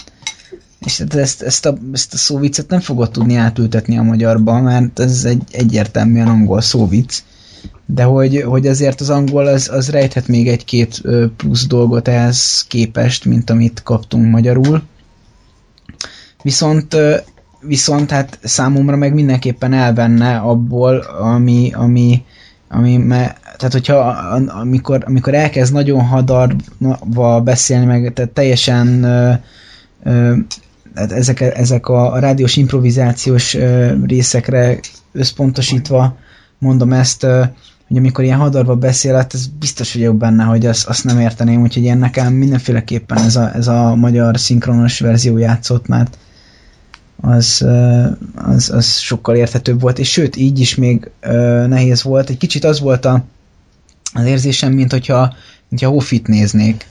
[0.80, 5.24] És ezt, ezt, a, ezt a szóvicet nem fogod tudni átültetni a magyarba, mert ez
[5.24, 7.22] egy egyértelműen angol szóvic.
[7.86, 11.02] De hogy, hogy azért az angol az, az rejthet még egy-két
[11.36, 14.82] plusz dolgot ehhez képest, mint amit kaptunk magyarul.
[16.42, 16.96] Viszont
[17.60, 22.24] viszont hát számomra meg mindenképpen elvenne abból, ami, ami,
[22.68, 23.98] ami me, tehát hogyha
[24.46, 29.06] amikor, amikor elkezd nagyon hadarva beszélni, meg tehát teljesen
[30.94, 33.56] ezek, ezek a, rádiós improvizációs
[34.06, 34.80] részekre
[35.12, 36.16] összpontosítva
[36.58, 37.26] mondom ezt,
[37.88, 41.60] hogy amikor ilyen hadarva beszél, hát ez biztos vagyok benne, hogy azt, azt nem érteném,
[41.60, 46.18] úgyhogy én nekem mindenféleképpen ez a, ez a magyar szinkronos verzió játszott, mert
[47.20, 47.66] az,
[48.34, 51.10] az, az sokkal érthetőbb volt, és sőt, így is még
[51.66, 52.30] nehéz volt.
[52.30, 53.24] Egy kicsit az volt a,
[54.12, 55.20] az érzésem, mint hogyha,
[55.68, 56.86] mint hogyha Hoffit néznék.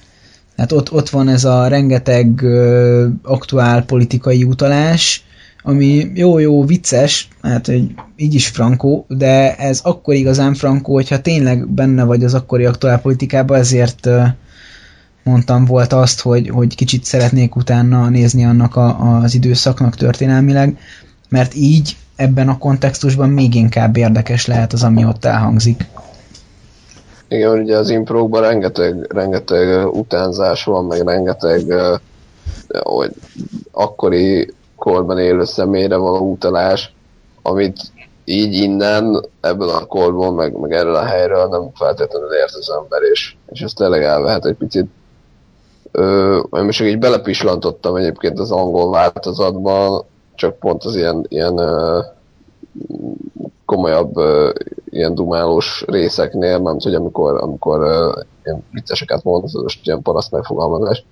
[0.59, 5.23] Tehát ott, ott van ez a rengeteg uh, aktuál politikai utalás,
[5.63, 11.67] ami jó-jó vicces, hát hogy így is frankó, de ez akkor igazán frankó, hogyha tényleg
[11.67, 14.25] benne vagy az akkori aktuál politikában, ezért uh,
[15.23, 20.77] mondtam, volt azt, hogy, hogy kicsit szeretnék utána nézni annak a, az időszaknak történelmileg,
[21.29, 25.85] mert így ebben a kontextusban még inkább érdekes lehet az, ami ott elhangzik.
[27.29, 31.73] Igen, ugye az improkban rengeteg, rengeteg utánzás van, meg rengeteg
[32.83, 33.11] hogy
[33.71, 36.93] akkori korban élő személyre való utalás,
[37.41, 37.79] amit
[38.25, 43.01] így innen, ebből a korból, meg, meg erről a helyről nem feltétlenül ért az ember,
[43.11, 44.85] és, és ez tényleg elvehet egy picit.
[45.91, 51.99] Ö, most csak így belepislantottam egyébként az angol változatban, csak pont az ilyen, ilyen ö,
[53.65, 54.49] komolyabb ö,
[54.89, 60.31] ilyen dumálós részeknél, mert hogy amikor, amikor ö, ilyen vicceseket mond, az most ilyen paraszt
[60.31, 61.05] megfogalmazás.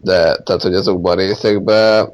[0.00, 2.12] De, tehát, hogy azokban a részekben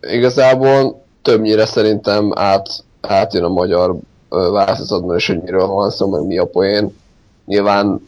[0.00, 2.68] igazából többnyire szerintem át,
[3.00, 3.96] átjön a magyar
[4.28, 6.96] változatban is, hogy miről van szó, meg mi a poén.
[7.46, 8.00] Nyilván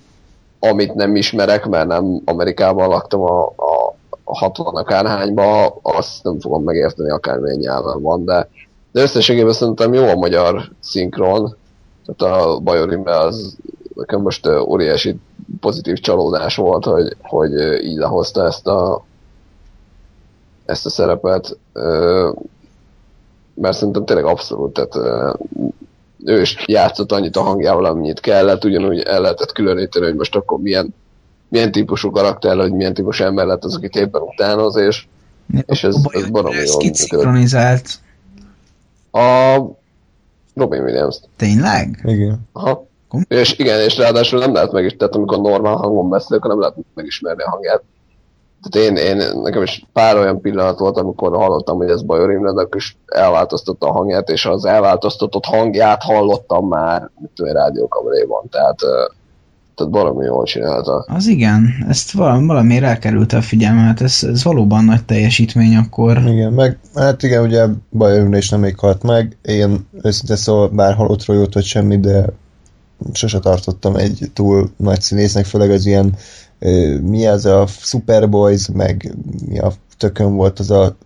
[0.68, 7.10] amit nem ismerek, mert nem Amerikában laktam a, a 60 akárhányba, azt nem fogom megérteni,
[7.10, 8.48] akármilyen nyelven van, de,
[8.94, 11.56] de összességében szerintem jó a magyar szinkron,
[12.06, 13.56] tehát a Bajor Imre az
[13.94, 15.16] nekem most óriási
[15.60, 17.52] pozitív csalódás volt, hogy, hogy
[17.82, 19.04] így lehozta ezt a
[20.64, 21.58] ezt a szerepet,
[23.54, 24.96] mert szerintem tényleg abszolút, tehát
[26.24, 30.58] ő is játszott annyit a hangjával, amennyit kellett, ugyanúgy el lehetett különíteni, hogy most akkor
[30.58, 30.94] milyen,
[31.48, 35.06] milyen típusú karakter, hogy milyen típusú ember lett az, akit éppen utánoz, és,
[35.66, 38.02] és ez, ez baromi jól szinkronizált.
[39.14, 39.56] A
[40.54, 41.20] Robin Williams.
[41.36, 42.00] Tényleg?
[42.04, 42.48] Igen.
[42.52, 42.86] Aha.
[43.28, 46.60] És igen, és ráadásul nem lehet meg is, tehát amikor normál hangon beszél, akkor nem
[46.60, 47.82] lehet megismerni a hangját.
[48.62, 52.66] Tehát én, én, nekem is pár olyan pillanat volt, amikor hallottam, hogy ez Bajor Imre,
[52.76, 58.78] is elváltoztatta a hangját, és az elváltoztatott hangját hallottam már, mit tudom, rádiókameréban, tehát
[59.74, 61.04] tehát valami jól csinálta.
[61.08, 66.18] Az igen, ezt valami, valami elkerülte a figyelmet, ez, ez valóban nagy teljesítmény akkor.
[66.26, 70.94] Igen, meg hát igen, ugye Bajor is nem még halt meg, én őszintén szóval bár
[70.94, 72.24] halottról jót vagy semmi, de
[73.12, 76.14] sose tartottam egy túl nagy színésznek, főleg az ilyen
[77.00, 79.14] mi az a Superboys, meg
[79.48, 80.96] mi a tökön volt az a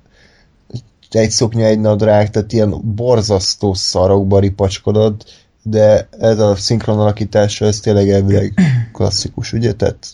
[1.10, 5.24] egy szoknya, egy nadrág, tehát ilyen borzasztó szarokba ripacskodott,
[5.70, 8.54] de ez a szinkron alakítása, ez tényleg elvileg
[8.92, 9.72] klasszikus, ugye?
[9.72, 10.06] Tehát,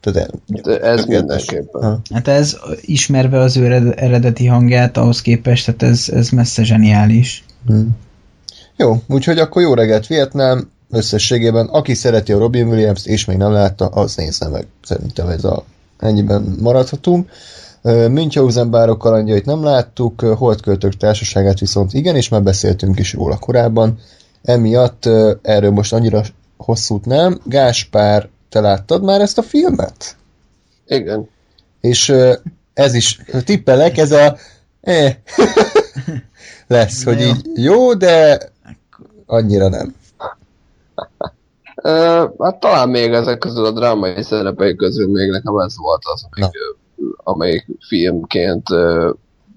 [0.00, 0.30] tehát
[0.62, 2.00] de ez mindenképpen.
[2.14, 7.44] Hát ez ismerve az ő eredeti hangját ahhoz képest, tehát ez, ez messze zseniális.
[7.66, 7.96] Hmm.
[8.76, 13.52] Jó, úgyhogy akkor jó reggelt Vietnám, összességében, aki szereti a Robin Williams-t és még nem
[13.52, 14.66] látta, az nézze meg.
[14.84, 15.64] Szerintem ez a
[15.98, 17.30] ennyiben maradhatunk.
[18.10, 23.98] Münchhausen bárok kalandjait nem láttuk, Holdköltők társaságát viszont igen, és már beszéltünk is róla korábban.
[24.42, 25.08] Emiatt
[25.42, 26.22] erről most annyira
[26.56, 27.40] hosszút nem.
[27.44, 30.16] Gáspár, te láttad már ezt a filmet?
[30.86, 31.28] Igen.
[31.80, 32.14] És
[32.74, 34.36] ez is, tippelek, ez a
[34.80, 35.16] eh,
[36.66, 38.38] lesz, hogy így jó, de
[39.26, 39.98] annyira nem
[42.38, 46.56] hát talán még ezek közül a drámai szerepei közül még nekem ez volt az, amelyik,
[47.16, 48.66] amelyik filmként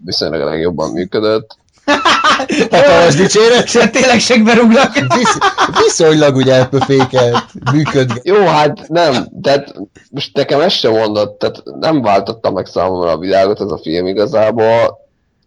[0.06, 1.58] viszonylag legjobban működött.
[2.72, 3.68] Hatalmas dicséret.
[3.68, 4.94] Se tényleg segbe rúglak.
[4.94, 5.38] Visz,
[5.84, 8.26] viszonylag ugye elpöfékelt, működget.
[8.26, 9.74] Jó, hát nem, tehát
[10.12, 14.08] most nekem ezt sem mondott, tehát nem váltotta meg számomra a világot ez a film
[14.08, 15.02] igazából,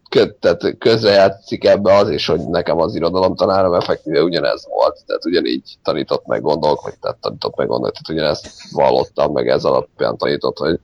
[0.09, 5.25] Kö, tehát közrejátszik ebbe az is, hogy nekem az irodalom tanárom effektíve ugyanez volt, tehát
[5.25, 10.17] ugyanígy tanított meg gondolk, vagy tehát tanított meg gondolk, tehát ugyanezt vallottam, meg ez alapján
[10.17, 10.79] tanított, hogy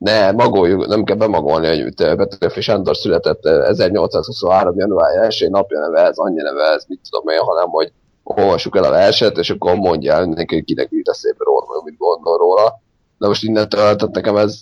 [0.00, 4.78] ne, magoljuk, nem kell bemagolni, hogy Petőfi Sándor született 1823.
[4.78, 8.84] január 1 napja neve ez, annyi neve ez, mit tudom én, hanem hogy olvassuk el
[8.84, 12.80] a verset, és akkor mondja el neki, hogy kinek írta szép róla, mit gondol róla.
[13.18, 14.58] De most innentől, tehát nekem ez,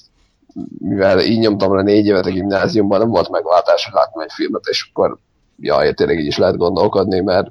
[0.79, 4.67] mivel így nyomtam le négy évet a gimnáziumban, nem volt megváltás, hogy láttam egy filmet,
[4.69, 5.19] és akkor
[5.61, 7.49] jaj, tényleg így is lehet gondolkodni, mert,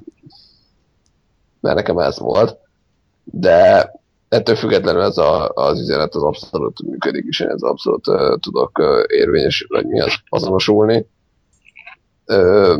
[1.60, 2.58] mert nekem ez volt.
[3.24, 3.90] De
[4.28, 8.78] ettől függetlenül ez a, az üzenet az abszolút működik, és én ez abszolút uh, tudok
[8.78, 11.06] uh, érvényes, vagy mi az, azonosulni.
[12.26, 12.76] Uh,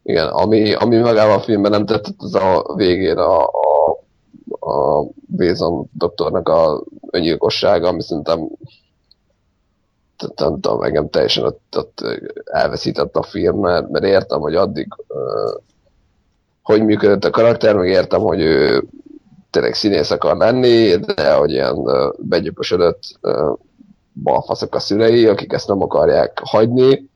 [0.04, 3.92] igen, ami, ami magában a filmben nem tetszett, az a végén a, a,
[4.70, 8.40] a Bézon doktornak a öngyilkossága, ami szerintem
[10.36, 12.04] nem tudom, engem teljesen ott, ott
[12.44, 15.62] elveszített a film, mert, mert értem, hogy addig uh,
[16.70, 18.84] hogy működött a karakter, meg értem, hogy ő
[19.50, 21.76] tényleg színész akar lenni, de hogy ilyen
[22.18, 23.02] begyöpösödött
[24.24, 27.10] balfaszok a szülei, akik ezt nem akarják hagyni,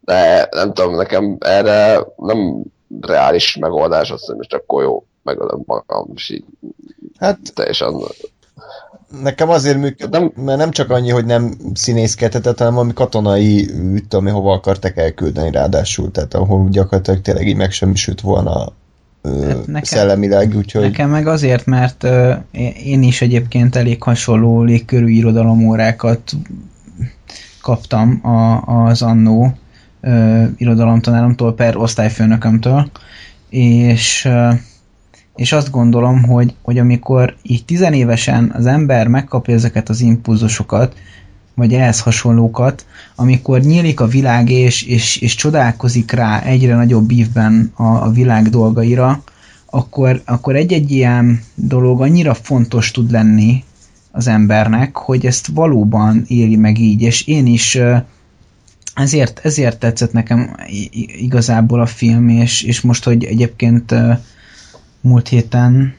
[0.00, 2.62] de nem tudom, nekem erre nem
[3.00, 6.44] reális megoldás, azt hogy most akkor jó, megölöm magam, és így
[7.18, 7.94] hát, teljesen...
[9.22, 14.14] Nekem azért működik, nem, mert nem csak annyi, hogy nem színészkedhetett, hanem ami katonai üt,
[14.14, 18.72] ami hova akartak elküldeni ráadásul, tehát ahol gyakorlatilag tényleg így megsemmisült volna
[19.26, 20.82] hát nekem, szellemileg, úgyhogy...
[20.82, 22.34] Nekem meg azért, mert uh,
[22.84, 26.32] én is egyébként elég hasonló légkörű irodalomórákat
[27.62, 29.56] kaptam a, az annó
[30.02, 32.90] uh, irodalomtanáromtól per osztályfőnökömtől,
[33.48, 34.54] és, uh,
[35.36, 40.96] és azt gondolom, hogy, hogy amikor így tizenévesen az ember megkapja ezeket az impulzusokat,
[41.54, 47.72] vagy ehhez hasonlókat, amikor nyílik a világ és, és, és csodálkozik rá egyre nagyobb ívben
[47.74, 49.22] a, a világ dolgaira,
[49.70, 53.64] akkor, akkor egy-egy ilyen dolog annyira fontos tud lenni
[54.10, 57.78] az embernek, hogy ezt valóban éli meg így, és én is
[58.94, 60.56] ezért, ezért tetszett nekem
[61.20, 63.94] igazából a film, és, és most, hogy egyébként
[65.00, 65.94] múlt héten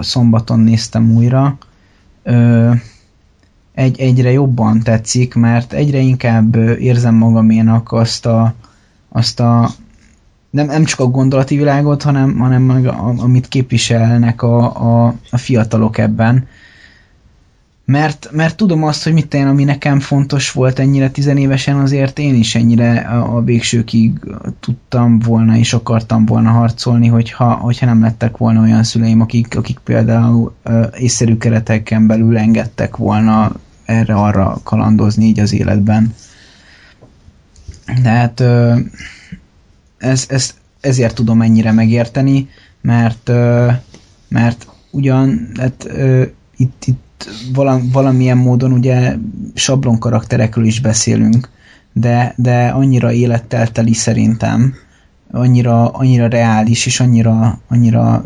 [0.00, 1.58] szombaton néztem újra,
[3.74, 8.54] egy, egyre jobban tetszik, mert egyre inkább érzem magaménak azt a,
[9.08, 9.70] azt a
[10.50, 12.70] nem, nem csak a gondolati világot, hanem, hanem
[13.18, 14.64] amit képviselnek a,
[15.06, 16.46] a, a fiatalok ebben.
[17.90, 22.34] Mert, mert tudom azt, hogy mit én, ami nekem fontos volt ennyire tizenévesen, azért én
[22.34, 24.12] is ennyire a, a végsőkig
[24.60, 29.78] tudtam volna és akartam volna harcolni, hogyha, hogyha nem lettek volna olyan szüleim, akik, akik
[29.78, 33.52] például ö, észszerű kereteken belül engedtek volna
[33.84, 36.14] erre-arra kalandozni így az életben.
[38.02, 38.40] De hát
[39.98, 42.48] ez, ez, ezért tudom ennyire megérteni,
[42.80, 43.30] mert,
[44.28, 45.88] mert ugyan hát,
[46.56, 47.08] itt, itt
[47.92, 49.16] valamilyen módon ugye
[49.54, 51.48] sablon karakterekről is beszélünk,
[51.92, 54.74] de, de annyira élettel teli szerintem,
[55.32, 58.24] annyira, annyira reális, és annyira, annyira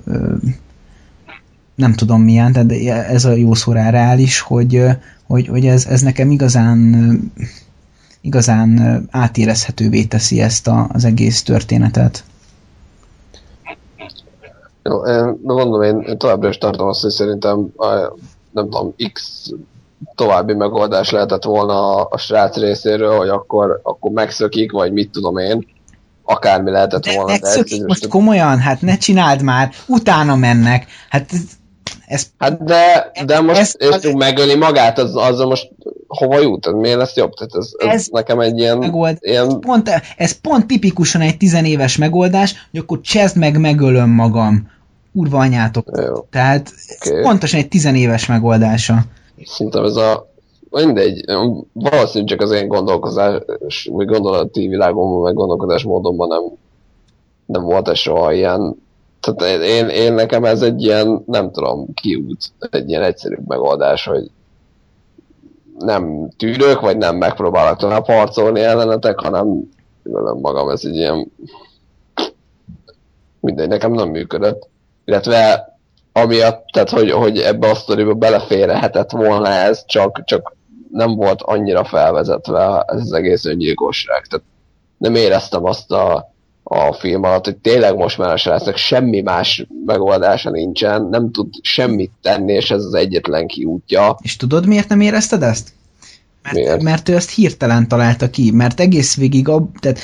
[1.75, 4.83] nem tudom milyen, de ez a jó szó rá reális, hogy,
[5.27, 7.33] hogy, hogy ez, ez nekem igazán
[8.25, 12.25] igazán átérezhetővé teszi ezt a, az egész történetet.
[14.83, 17.69] Jó, de mondom, én továbbra is tartom azt, hogy szerintem
[18.55, 19.49] nem tudom, X
[20.15, 25.37] további megoldás lehetett volna a, a srác részéről, hogy akkor, akkor megszökik, vagy mit tudom
[25.37, 25.67] én,
[26.25, 27.33] akármi lehetett volna.
[27.33, 31.31] De megszökik de most komolyan, hát ne csináld már, utána mennek, hát
[32.07, 35.71] ez, hát de, de most ez, és az, megöli magát, az, az most
[36.07, 36.73] hova jut?
[36.73, 37.33] Miért lesz jobb?
[37.35, 38.79] Tehát ez, ez, ez nekem egy ilyen...
[38.79, 39.61] Megold, ilyen...
[39.61, 44.73] Pont, ez pont tipikusan egy tizenéves megoldás, hogy akkor csezd meg, megölöm magam.
[45.15, 45.91] Urva anyátok.
[45.97, 46.27] Jó.
[46.31, 46.73] Tehát
[47.07, 47.23] okay.
[47.23, 49.03] pontosan egy tizenéves megoldása.
[49.45, 50.33] Szerintem ez a
[50.71, 51.25] mindegy,
[51.73, 53.43] valószínűleg csak az én gondolkozás,
[53.91, 56.43] vagy gondolati világomban, meg gondolkodás módonban nem,
[57.47, 58.83] nem volt ez soha ilyen
[59.33, 64.31] tehát én, én nekem ez egy ilyen, nem tudom, kiút, egy ilyen egyszerű megoldás, hogy
[65.79, 69.71] nem tűrök, vagy nem megpróbálok tovább harcolni ellenetek, hanem
[70.41, 71.33] magam ez egy ilyen
[73.41, 74.69] mindegy, nekem nem működött.
[75.05, 75.73] Illetve
[76.13, 80.57] amiatt, tehát hogy, hogy ebbe a sztoriba beleférhetett volna ez, csak, csak
[80.91, 84.27] nem volt annyira felvezetve ez az egész öngyilkosság.
[84.27, 84.47] Tehát
[84.99, 86.33] nem éreztem azt a,
[86.63, 91.49] a film alatt, hogy tényleg most már a srácnak semmi más megoldása nincsen, nem tud
[91.63, 94.17] semmit tenni, és ez az egyetlen kiútja.
[94.23, 95.73] És tudod, miért nem érezted ezt?
[96.43, 96.83] Mert, Miért?
[96.83, 99.99] mert ő ezt hirtelen találta ki, mert egész végig, a, tehát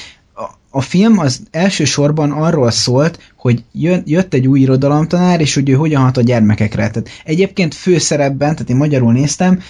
[0.70, 3.62] a, film az elsősorban arról szólt, hogy
[4.04, 6.90] jött egy új irodalomtanár, és hogy ő hogyan hat a gyermekekre.
[6.90, 9.60] Tehát egyébként főszerepben, tehát én magyarul néztem,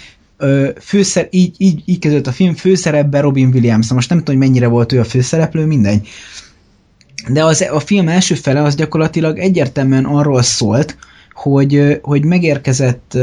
[0.80, 3.88] főszer, így, így, így kezdődött a film, főszerepben Robin Williams.
[3.88, 6.08] Na Most nem tudom, hogy mennyire volt ő a főszereplő, mindegy.
[7.28, 10.96] De az, a film első fele az gyakorlatilag egyértelműen arról szólt,
[11.42, 13.16] hogy, hogy megérkezett,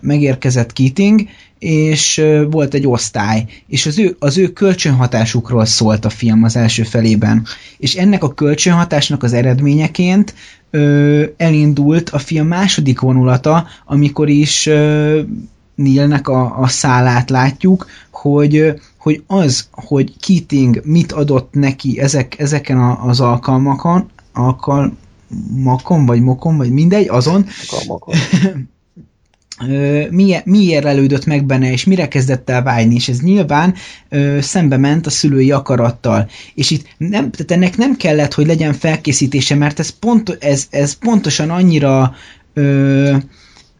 [0.00, 6.42] megérkezett Keating, és volt egy osztály, és az ő, az ő kölcsönhatásukról szólt a film
[6.42, 7.46] az első felében.
[7.78, 10.34] És ennek a kölcsönhatásnak az eredményeként
[10.70, 15.20] ö, elindult a film második vonulata, amikor is ö,
[15.74, 22.78] Neilnek a, a szálát látjuk, hogy, hogy az, hogy Keating mit adott neki ezek, ezeken
[22.78, 24.10] a, az alkalmakon,
[25.30, 27.46] alkalmakon, vagy mokon, vagy mindegy, azon,
[30.10, 33.74] milyen, miért lelődött meg benne, és mire kezdett el vágyni, és ez nyilván
[34.08, 36.28] ö, szembe ment a szülői akarattal.
[36.54, 40.92] És itt nem, tehát ennek nem kellett, hogy legyen felkészítése, mert ez, pont, ez, ez
[40.92, 42.14] pontosan annyira
[42.54, 43.16] ö,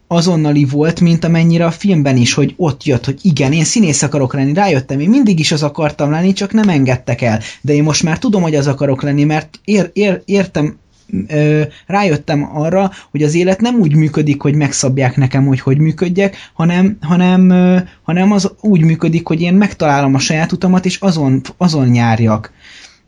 [0.09, 4.35] azonnali volt, mint amennyire a filmben is, hogy ott jött, hogy igen, én színész akarok
[4.35, 7.41] lenni, rájöttem, én mindig is az akartam lenni, csak nem engedtek el.
[7.61, 10.79] De én most már tudom, hogy az akarok lenni, mert ér, ér, értem,
[11.29, 16.37] ö, rájöttem arra, hogy az élet nem úgy működik, hogy megszabják nekem, hogy hogy működjek,
[16.53, 21.41] hanem, hanem, ö, hanem az úgy működik, hogy én megtalálom a saját utamat, és azon,
[21.57, 22.53] azon nyárjak.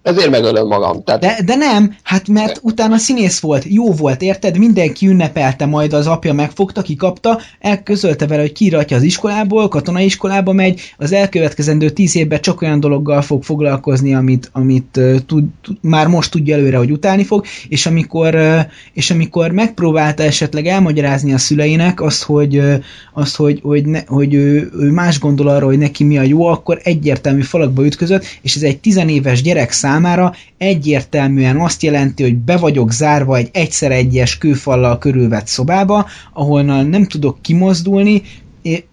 [0.03, 1.03] Ezért megölöm magam.
[1.03, 4.59] Tehát De, de nem, hát mert utána színész volt, jó volt, érted?
[4.59, 10.53] Mindenki ünnepelte, majd az apja megfogta, kikapta, elközölte vele, hogy kiratja az iskolából, katonai iskolába
[10.53, 15.44] megy, az elkövetkezendő tíz évben csak olyan dologgal fog foglalkozni, amit, amit uh, tud,
[15.80, 18.61] már most tudja előre, hogy utálni fog, és amikor, uh,
[18.92, 22.74] és amikor megpróbálta esetleg elmagyarázni a szüleinek azt, hogy, uh,
[23.14, 26.46] azt, hogy, hogy, ne, hogy ő, ő más gondol arra, hogy neki mi a jó,
[26.46, 32.57] akkor egyértelmű falakba ütközött, és ez egy tizenéves gyerek számára egyértelműen azt jelenti, hogy be
[32.57, 38.22] vagyok zárva egy egyszer egyes kőfallal körülvett szobába, ahonnan nem tudok kimozdulni,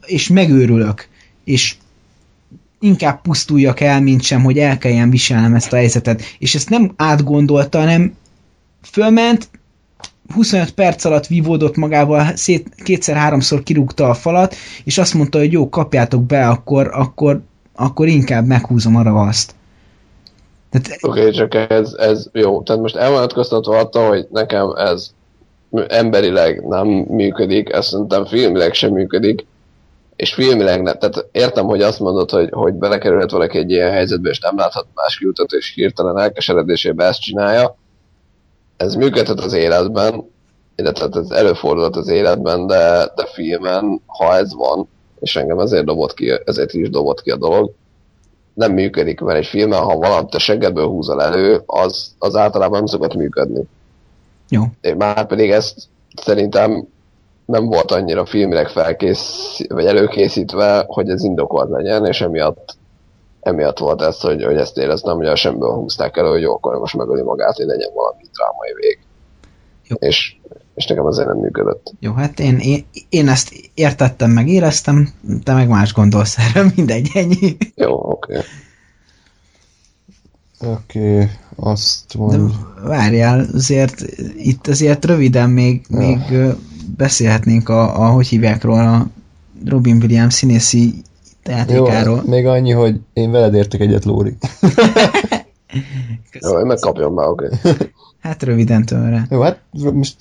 [0.05, 1.07] és megőrülök.
[1.43, 1.75] És
[2.79, 6.21] inkább pusztuljak el, mint sem, hogy el kelljen viselnem ezt a helyzetet.
[6.39, 8.15] És ezt nem átgondolta, hanem
[8.81, 9.49] fölment,
[10.33, 15.69] 25 perc alatt vívódott magával, szét, kétszer-háromszor kirúgta a falat, és azt mondta, hogy jó,
[15.69, 17.41] kapjátok be, akkor, akkor,
[17.75, 19.55] akkor inkább meghúzom a ravaszt.
[20.83, 21.03] Tehát...
[21.03, 22.61] Oké, okay, csak ez, ez jó.
[22.61, 25.09] Tehát most elvonatkoztatva attól, hogy nekem ez
[25.87, 29.45] emberileg nem működik, ez szerintem filmileg sem működik,
[30.15, 30.97] és filmileg nem.
[30.97, 34.87] Tehát értem, hogy azt mondod, hogy, hogy belekerülhet valaki egy ilyen helyzetbe, és nem láthat
[34.93, 37.77] más kiutat, és hirtelen elkeseredésében ezt csinálja.
[38.77, 40.29] Ez működhet az életben,
[40.75, 44.87] illetve ez előfordulhat az életben, de, de filmen, ha ez van,
[45.19, 47.73] és engem ezért dobott ki, ezért is dobott ki a dolog,
[48.55, 52.85] nem működik, mert egy filmen, ha valamit a seggedből húzol elő, az, az általában nem
[52.85, 53.63] szokott működni.
[54.49, 54.63] Jó.
[54.97, 55.87] Már pedig ezt
[56.21, 56.87] szerintem
[57.45, 62.77] nem volt annyira filmileg felkész, vagy előkészítve, hogy ez indokolt legyen, és emiatt,
[63.41, 66.79] emiatt volt ez, hogy, hogy ezt éreztem, hogy a semből húzták elő, hogy jó, akkor
[66.79, 68.99] most megöli magát, hogy legyen valami drámai vég.
[69.87, 69.95] Jó.
[69.99, 70.37] És,
[70.75, 71.93] és nekem azért nem működött.
[71.99, 75.09] Jó, hát én, én, én ezt értettem, meg éreztem,
[75.43, 77.57] te meg más gondolsz erre, mindegy, ennyi.
[77.75, 78.33] Jó, oké.
[78.33, 78.45] Okay.
[80.59, 82.51] Oké, okay, azt mondom.
[82.83, 84.01] várjál, azért
[84.37, 85.97] itt azért röviden még, ja.
[85.97, 86.19] még
[86.97, 89.07] beszélhetnénk a, a, hogy hívják róla, a
[89.65, 90.93] Robin Williams színészi
[91.43, 92.21] játékáról.
[92.23, 94.37] Jó, még annyi, hogy én veled értek egyet, Lóri.
[96.39, 97.45] Jó, én megkapjam már, oké.
[97.45, 97.73] Okay.
[98.25, 99.27] Hát röviden tőle.
[99.29, 99.59] Jó, hát
[99.93, 100.15] most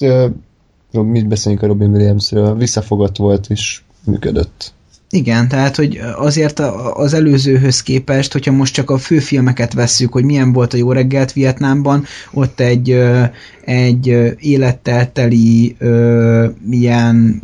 [0.91, 2.57] uh, mit beszélünk a Robin Williamsről?
[2.57, 4.73] Visszafogott volt és működött.
[5.11, 6.59] Igen, tehát, hogy azért
[6.95, 11.33] az előzőhöz képest, hogyha most csak a főfilmeket vesszük, hogy milyen volt a Jó reggelt
[11.33, 12.99] Vietnámban, ott egy,
[13.65, 14.07] egy
[14.39, 15.77] élettel teli
[16.71, 17.43] ilyen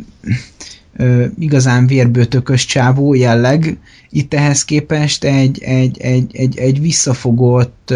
[1.39, 3.77] igazán vérbőtökös csávó jelleg,
[4.09, 7.93] itt ehhez képest egy, egy, egy, egy, egy visszafogott,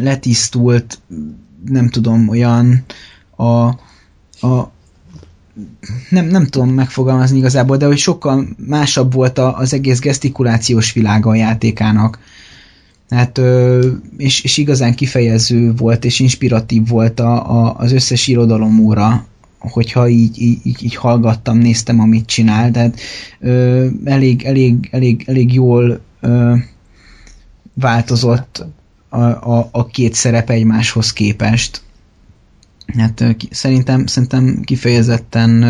[0.00, 0.98] letisztult,
[1.64, 2.84] nem tudom, olyan
[3.36, 3.66] a,
[4.46, 4.72] a
[6.10, 11.30] nem, nem tudom megfogalmazni igazából, de hogy sokkal másabb volt a, az egész gesztikulációs világa
[11.30, 12.18] a játékának.
[13.10, 13.40] Hát,
[14.16, 19.26] és, és igazán kifejező volt, és inspiratív volt a, a, az összes irodalom óra,
[19.58, 23.00] hogyha így, így, így hallgattam, néztem, amit csinál, tehát
[23.40, 26.54] ö, elég, elég, elég, elég jól ö,
[27.74, 28.64] változott
[29.14, 31.82] a, a, a két szerep egymáshoz képest.
[32.98, 35.64] Hát szerintem, szerintem kifejezetten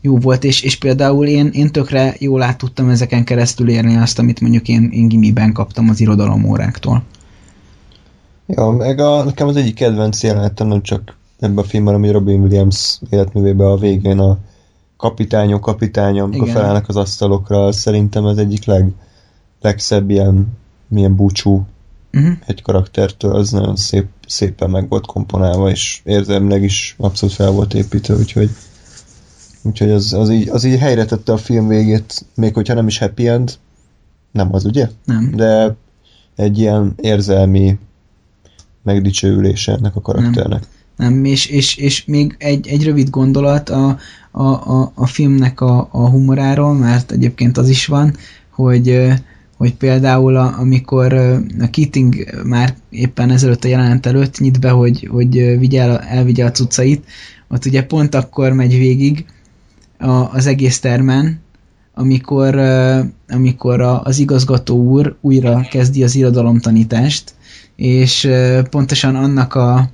[0.00, 4.18] jó volt, és, és például én, én tökre jól át tudtam ezeken keresztül érni azt,
[4.18, 7.02] amit mondjuk én, én gimiben kaptam az irodalom óráktól.
[8.46, 12.40] Ja, meg a, nekem az egyik kedvenc jelenetem nem csak ebben a filmben, ami Robin
[12.40, 14.38] Williams életművében a végén a
[14.96, 16.60] kapitányok kapitánya, amikor Igen.
[16.60, 18.90] felállnak az asztalokra, szerintem az egyik leg,
[19.60, 21.66] legszebb ilyen, milyen búcsú
[22.12, 22.32] uh-huh.
[22.46, 27.74] egy karaktertől, az nagyon szép, szépen meg volt komponálva, és érzelmileg is abszolút fel volt
[27.74, 28.50] építve, úgyhogy
[29.62, 32.98] úgyhogy az, az, így, az így helyre tette a film végét, még hogyha nem is
[32.98, 33.58] happy end,
[34.30, 34.88] nem az, ugye?
[35.04, 35.32] Nem.
[35.34, 35.76] De
[36.36, 37.78] egy ilyen érzelmi
[38.82, 40.66] megdicsőülése ennek a karakternek.
[40.96, 43.98] Nem, nem és, és, és még egy, egy rövid gondolat a,
[44.30, 48.16] a, a, a filmnek a, a humoráról, mert egyébként az is van,
[48.50, 49.12] hogy
[49.62, 51.12] hogy például a, amikor
[51.60, 56.50] a Keating már éppen ezelőtt a jelenet előtt nyit be, hogy, hogy vigyel, elvigye a
[56.50, 57.04] cuccait,
[57.48, 59.24] ott ugye pont akkor megy végig
[59.98, 61.40] a, az egész termen,
[61.94, 62.58] amikor,
[63.28, 67.34] amikor a, az igazgató úr újra kezdi az irodalomtanítást,
[67.76, 68.30] és
[68.70, 69.90] pontosan annak a,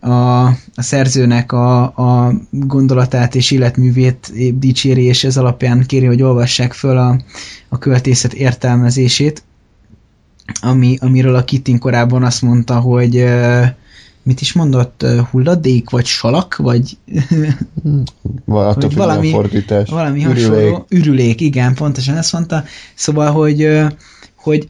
[0.00, 6.72] a, a szerzőnek a, a gondolatát és életművét dicséri, és ez alapján kéri, hogy olvassák
[6.72, 7.20] föl a,
[7.68, 9.42] a költészet értelmezését,
[10.60, 13.24] ami, amiről a Kittin korábban azt mondta, hogy
[14.22, 16.98] mit is mondott, hulladék, vagy salak, vagy,
[18.44, 19.90] vagy valami, fordítás.
[19.90, 20.46] valami ürülék.
[20.46, 20.86] hasonló.
[20.88, 22.64] Ürülék, igen, pontosan ezt mondta.
[22.94, 23.80] Szóval, hogy
[24.42, 24.68] hogy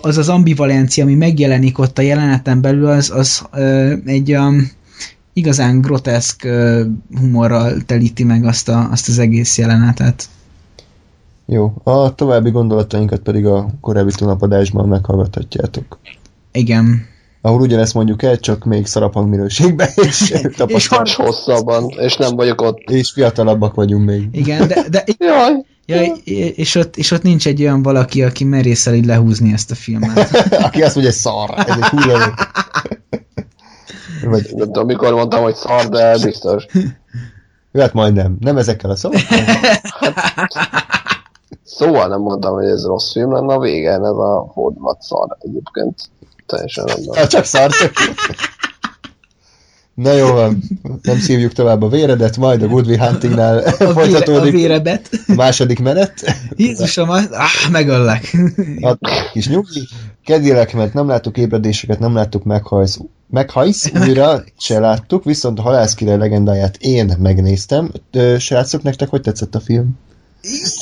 [0.00, 3.46] az az ambivalencia, ami megjelenik ott a jeleneten belül, az, az
[4.04, 4.70] egy um,
[5.32, 6.48] igazán groteszk
[7.18, 10.28] humorral telíti meg azt, a, azt az egész jelenetet.
[11.46, 15.98] Jó, a további gondolatainkat pedig a korábbi tunapadásban meghallgathatjátok.
[16.52, 17.08] Igen.
[17.40, 20.34] Ahol ugyanezt mondjuk el, csak még szarabb hangminőségben, és
[20.66, 22.78] és hosszabban, és nem vagyok ott.
[22.78, 24.28] És fiatalabbak vagyunk még.
[24.32, 24.88] Igen, de...
[24.90, 25.64] de Jaj.
[25.90, 26.02] Ja,
[26.54, 30.18] és ott, és ott nincs egy olyan valaki, aki merészel így lehúzni ezt a filmet.
[30.66, 32.34] aki azt mondja, hogy szar, ez egy hulladék.
[34.24, 34.50] Vagy...
[34.54, 36.66] Nem tudom, mikor mondtam, hogy szar, de biztos.
[37.72, 38.36] Hát majdnem.
[38.40, 39.38] Nem ezekkel a szavakkal?
[41.64, 45.94] szóval nem mondtam, hogy ez rossz film lenne, a végen ez a fordulat szar egyébként.
[46.46, 47.16] Teljesen rendben.
[47.16, 47.70] Hát csak szar.
[50.02, 50.62] Na jó van,
[51.02, 54.52] nem szívjuk tovább a véredet, majd a Woodley Huntingnál a folytatódik.
[54.52, 55.08] Vére, a vérebet.
[55.26, 56.12] A második menet.
[56.56, 58.36] Jézusom, áh, megöllek.
[58.80, 58.98] A
[59.32, 59.88] kis nyugi.
[60.24, 62.98] Kedélek, mert nem láttuk ébredéseket, nem láttuk meghajsz.
[63.30, 67.92] Meghajsz, újra se láttuk, viszont a halászkire legendáját én megnéztem.
[68.38, 69.98] Srácok, nektek hogy tetszett a film?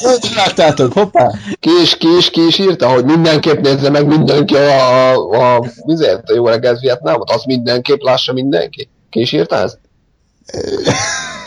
[0.03, 0.93] Hogy láttátok?
[0.93, 1.31] Hoppá!
[1.61, 5.57] Ki is, ki is, ki is írta, hogy mindenképp nézze meg mindenki a, a, a,
[5.57, 8.89] a jó reggelt Vietnámot, az mindenképp lássa mindenki.
[9.11, 9.79] Ki is írta ezt?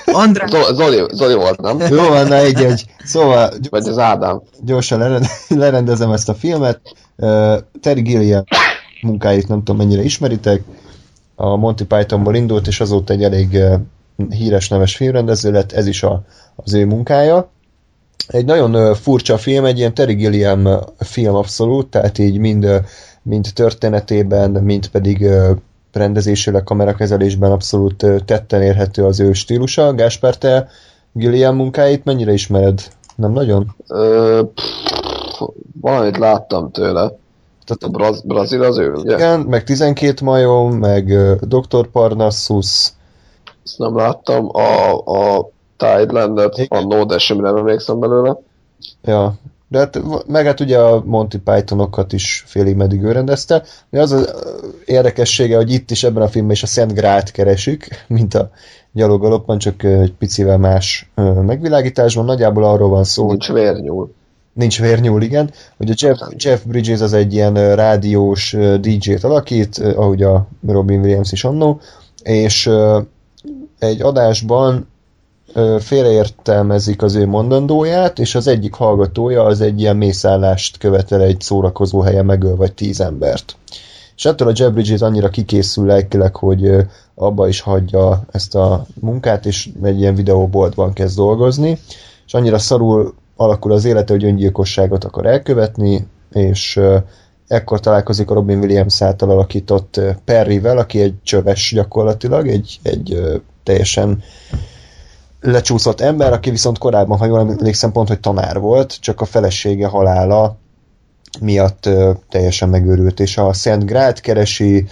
[0.05, 0.49] András.
[0.73, 1.79] Zoli, Zoli volt, nem?
[1.79, 2.85] Jó van, na egy-egy.
[3.03, 3.53] Szóval...
[3.69, 4.41] Vagy az Ádám.
[4.63, 6.81] Gyorsan lerendezem ezt a filmet.
[7.17, 8.43] Uh, Terry Gilliam
[9.01, 10.61] munkáit nem tudom mennyire ismeritek.
[11.35, 13.73] A Monty Pythonból indult, és azóta egy elég uh,
[14.29, 16.23] híres neves filmrendező lett, ez is a,
[16.55, 17.49] az ő munkája.
[18.27, 22.67] Egy nagyon uh, furcsa film, egy ilyen Terry Gilliam film abszolút, tehát így mind,
[23.23, 25.25] mind történetében, mind pedig
[25.91, 29.93] rendezésileg, kamerakezelésben abszolút tetten érhető az ő stílusa.
[29.93, 30.67] Gáspár, te
[31.11, 32.81] Gillian munkáit mennyire ismered?
[33.15, 33.75] Nem nagyon?
[33.87, 35.41] Ö, pff,
[35.81, 37.11] valamit láttam tőle.
[37.65, 39.15] Tehát a Braz- Brazil az ő, ugye?
[39.15, 41.05] Igen, meg 12 majom, meg
[41.39, 41.87] Dr.
[41.91, 42.93] Parnassus.
[43.63, 44.49] Ezt nem láttam.
[44.55, 48.37] A, a Tidelandet, a No, de semmi nem emlékszem belőle.
[49.03, 49.33] Ja,
[49.71, 53.63] de hát, meg hát ugye a Monty Pythonokat is félig meddig ő rendezte.
[53.89, 54.33] De az az
[54.85, 58.49] érdekessége, hogy itt is ebben a filmben is a Szent Grát keresik, mint a
[58.91, 61.11] gyalogalopban, csak egy picivel más
[61.45, 62.25] megvilágításban.
[62.25, 63.61] Nagyjából arról van szó, Nincs hogy...
[63.61, 64.13] vérnyúl.
[64.53, 65.51] Nincs vérnyúl, igen.
[65.77, 71.31] Hogy a Jeff, Jeff Bridges az egy ilyen rádiós DJ-t alakít, ahogy a Robin Williams
[71.31, 71.79] is annó,
[72.23, 72.69] és
[73.79, 74.90] egy adásban
[75.79, 82.01] félreértelmezik az ő mondandóját, és az egyik hallgatója az egy ilyen mészállást követel egy szórakozó
[82.01, 83.55] helyen megöl vagy tíz embert.
[84.15, 86.75] És ettől a Jeff Bridges annyira kikészül lelkileg, hogy
[87.15, 91.77] abba is hagyja ezt a munkát, és egy ilyen videóboltban kezd dolgozni,
[92.25, 96.79] és annyira szarul alakul az élete, hogy öngyilkosságot akar elkövetni, és
[97.47, 103.21] ekkor találkozik a Robin Williams által alakított Perryvel, aki egy csöves gyakorlatilag, egy, egy
[103.63, 104.23] teljesen
[105.41, 109.87] lecsúszott ember, aki viszont korábban, ha jól emlékszem, pont, hogy tanár volt, csak a felesége
[109.87, 110.57] halála
[111.39, 114.87] miatt ö, teljesen megőrült, és a Szent Grát keresi,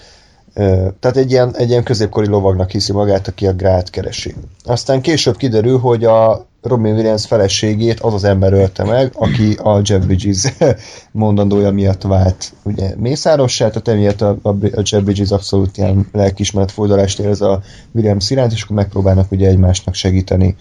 [1.00, 4.36] tehát egy ilyen, egy ilyen középkori lovagnak hiszi magát, aki a Grát keresi.
[4.64, 9.82] Aztán később kiderül, hogy a Robin Williams feleségét az az ember ölte meg, aki a
[9.84, 10.54] Jeff Bridges
[11.12, 16.72] mondandója miatt vált ugye mészárossá, tehát emiatt a, a, a Jeff Bridges abszolút ilyen lelkismeret
[16.72, 20.56] fordulást érez a Williams iránt, és akkor megpróbálnak ugye egymásnak segíteni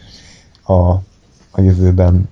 [0.62, 0.90] a,
[1.50, 2.28] a jövőben.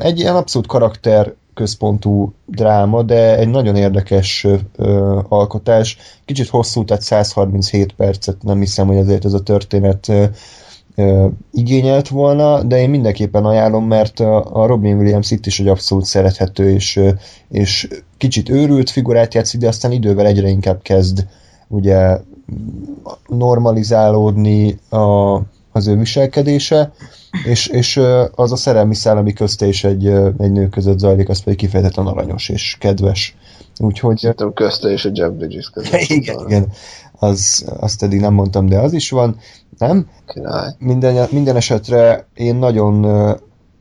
[0.00, 4.46] Egy ilyen abszolút karakter központú dráma, de egy nagyon érdekes
[4.76, 5.98] ö, alkotás.
[6.24, 10.24] Kicsit hosszú, tehát 137 percet nem hiszem, hogy ezért ez a történet ö,
[10.94, 15.68] ö, igényelt volna, de én mindenképpen ajánlom, mert a, a Robin Williams itt is egy
[15.68, 17.10] abszolút szerethető és, ö,
[17.48, 21.26] és kicsit őrült figurát játszik, de aztán idővel egyre inkább kezd
[21.68, 22.18] ugye
[23.26, 25.40] normalizálódni a,
[25.76, 26.92] az ő viselkedése,
[27.44, 28.00] és, és
[28.34, 30.06] az a szerelmi szál, ami közte és egy,
[30.38, 33.36] egy nő között zajlik, az pedig kifejezetten aranyos és kedves.
[33.78, 34.18] Úgyhogy...
[34.18, 36.00] Szerintem közte és a Jeff Bridges között.
[36.00, 36.68] igen, igen.
[37.12, 39.36] Az, azt eddig nem mondtam, de az is van.
[39.78, 40.08] Nem?
[40.26, 40.74] Király.
[40.78, 43.06] Minden, minden esetre én nagyon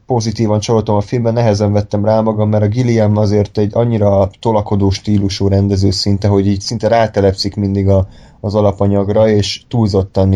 [0.06, 4.90] pozitívan csalódtam a filmben, nehezen vettem rá magam, mert a Gilliam azért egy annyira tolakodó
[4.90, 8.08] stílusú rendező szinte, hogy így szinte rátelepszik mindig a,
[8.40, 10.34] az alapanyagra, és túlzottan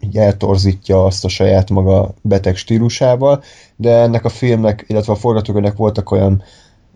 [0.00, 3.42] így eltorzítja azt a saját maga beteg stílusával,
[3.76, 6.42] de ennek a filmnek, illetve a forgatókönyvnek voltak olyan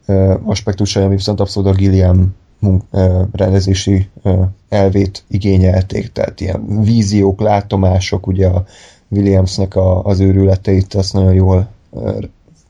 [0.07, 6.82] ö, aspektusai, ami viszont abszolút a Gilliam munk, ö, rendezési ö, elvét igényelték, tehát ilyen
[6.82, 8.64] víziók, látomások, ugye a
[9.09, 12.18] Williamsnek a, az őrületeit azt nagyon jól ö,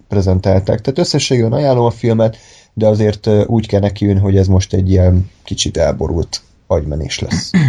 [0.08, 0.80] prezentálták.
[0.80, 2.36] Tehát összességében ajánlom a filmet,
[2.74, 7.50] de azért úgy kell nekiülni, hogy ez most egy ilyen kicsit elborult agymenés lesz.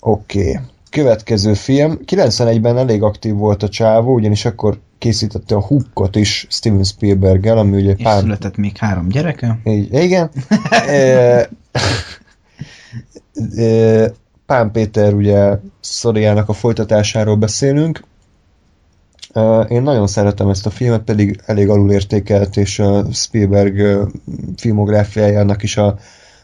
[0.00, 0.50] Oké.
[0.50, 0.60] Okay.
[0.90, 1.98] Következő film.
[2.06, 7.76] 91-ben elég aktív volt a csávó, ugyanis akkor készítette a Hookot is Steven Spielberg-el, ami
[7.76, 8.20] ugye És pár...
[8.20, 9.58] született még három gyereke.
[9.64, 10.30] Így, igen.
[10.70, 11.48] E,
[13.56, 14.12] e,
[14.46, 18.04] Pán Péter ugye szoriának a folytatásáról beszélünk.
[19.68, 24.08] Én nagyon szeretem ezt a filmet, pedig elég alulértékelt, és a Spielberg
[24.56, 25.98] filmográfiájának is a,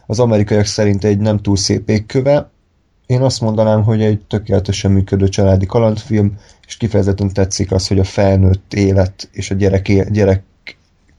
[0.06, 2.50] az amerikaiak szerint egy nem túl szép égköve.
[3.06, 8.04] Én azt mondanám, hogy egy tökéletesen működő családi kalandfilm, és kifejezetten tetszik az, hogy a
[8.04, 10.42] felnőtt élet és a gyerek, gyerek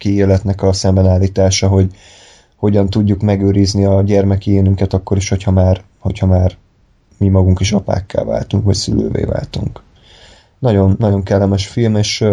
[0.04, 1.92] életnek a szembenállítása, hogy
[2.56, 6.58] hogyan tudjuk megőrizni a gyermeki énünket akkor is, hogyha már, hogyha már
[7.18, 9.82] mi magunk is apákká váltunk, vagy szülővé váltunk.
[10.60, 12.26] Nagyon, nagyon kellemes film, és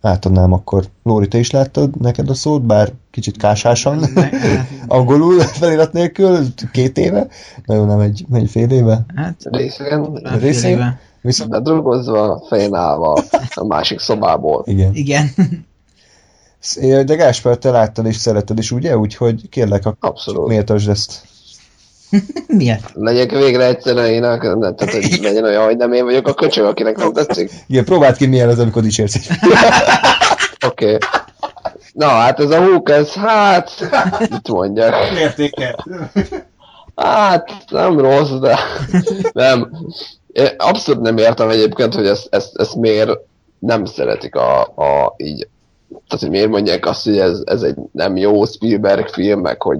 [0.00, 0.84] átadnám akkor.
[1.02, 4.04] Lóri, te is láttad neked a szót, bár kicsit kásásan,
[4.86, 7.26] angolul felirat nélkül, két éve,
[7.64, 9.04] nagyon nem egy, egy fél éve.
[9.14, 9.36] Hát,
[10.40, 10.70] részén?
[10.70, 11.00] éve.
[11.20, 13.22] Viszont, bedrogozva, fején állva
[13.54, 14.62] a másik szobából.
[14.66, 14.94] igen.
[14.94, 15.28] Igen.
[16.80, 18.96] De Gáspár, te láttad és szereted is, ugye?
[18.98, 20.48] Úgyhogy kérlek, akkor Abszolút.
[20.48, 21.22] méltasd ezt.
[22.46, 22.90] Miért?
[22.94, 26.96] Legyek végre egyszerűen én, tehát hogy legyen olyan, hogy nem én vagyok a köcsög, akinek
[26.96, 27.50] nem tetszik.
[27.66, 29.26] Igen, próbáld ki milyen az, amikor dicsérsz egy
[30.66, 30.84] Oké.
[30.84, 30.98] Okay.
[31.92, 33.70] Na, hát ez a húk, ez hát,
[34.30, 34.94] mit mondjak.
[35.18, 35.86] Értékel.
[36.96, 38.58] Hát, nem rossz, de
[39.32, 39.70] nem.
[40.32, 43.10] Én abszolút nem értem egyébként, hogy ezt, ezt, ezt miért
[43.58, 45.48] nem szeretik a, a így,
[45.88, 49.78] tehát hogy miért mondják azt, hogy ez, ez egy nem jó Spielberg film, meg hogy,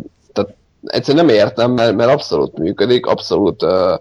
[0.83, 3.95] egyszerűen nem értem, mert, mert abszolút működik, abszolút ö,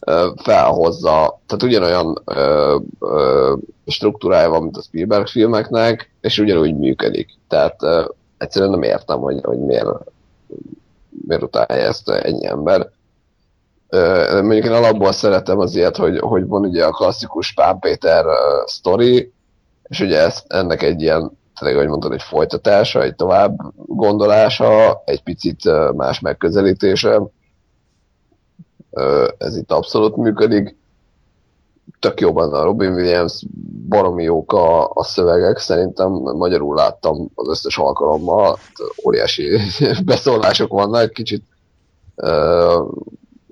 [0.00, 3.54] ö, felhozza, tehát ugyanolyan ö, ö,
[3.86, 7.28] struktúrája van, mint a Spielberg filmeknek, és ugyanúgy működik.
[7.48, 8.04] Tehát ö,
[8.38, 9.88] egyszerűen nem értem, hogy, hogy miért,
[11.26, 12.90] miért utálja ezt ennyi ember.
[13.88, 18.26] Ö, mondjuk én alapból szeretem az ilyet, hogy, hogy van ugye a klasszikus Pán Péter
[18.26, 18.32] uh,
[18.64, 19.32] sztori,
[19.88, 25.22] és ugye ezt, ennek egy ilyen, tényleg, ahogy mondtad, egy folytatása, egy tovább gondolása, egy
[25.22, 27.22] picit más megközelítése.
[29.38, 30.76] Ez itt abszolút működik.
[32.00, 33.44] Tök jóban a Robin Williams,
[33.88, 38.58] baromi jók a, a szövegek, szerintem magyarul láttam az összes alkalommal,
[39.06, 39.58] óriási
[40.04, 41.42] beszólások vannak, kicsit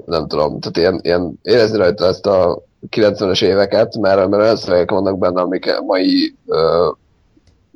[0.04, 4.90] nem tudom, tehát ilyen, ilyen érezni rajta ezt a 90-es éveket, mert, mert olyan szövegek
[4.90, 6.90] vannak benne, amik mai ö,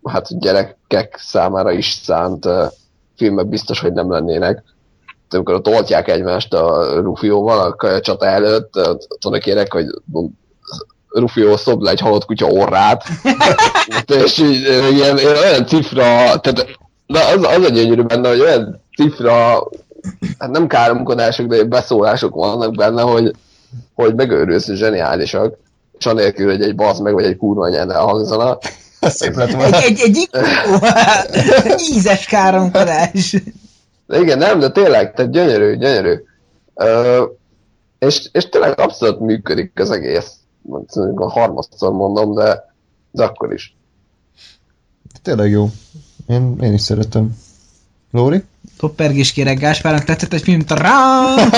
[0.04, 2.66] hát gyerekek számára is szánt ö,
[3.16, 4.62] filmek biztos, hogy nem lennének.
[5.28, 8.70] Tehát amikor ott oltják egymást a Rufióval a kajacsata előtt,
[9.20, 9.86] tudnak érek, hogy
[11.08, 13.04] Rufió szobd le egy halott kutya orrát,
[14.24, 16.76] és így, ilyen, olyan cifra, tehát
[17.06, 19.66] de az, az a gyönyörű benne, hogy olyan cifra
[20.38, 23.34] hát nem káromkodások, de beszólások vannak benne, hogy,
[23.94, 25.56] hogy megőrülsz, zseniálisak,
[25.98, 28.58] és anélkül, hogy egy basz meg, vagy egy kurva anyán elhangzana.
[29.00, 29.76] Szép lett Egy, volna.
[29.76, 30.28] egy, egy,
[31.64, 33.36] egy ízes káromkodás.
[34.06, 36.14] De igen, nem, de tényleg, tehát gyönyörű, gyönyörű.
[36.74, 37.24] Ö,
[37.98, 40.32] és, és tényleg abszolút működik az egész.
[40.62, 42.74] Mondjuk a harmadszor mondom, de,
[43.10, 43.76] de akkor is.
[45.22, 45.70] Tényleg jó.
[46.26, 47.36] Én, én is szeretem.
[48.10, 48.44] Lóri?
[48.78, 51.50] Toppergés kérek Gáspárnak tetszett egy film, tarám!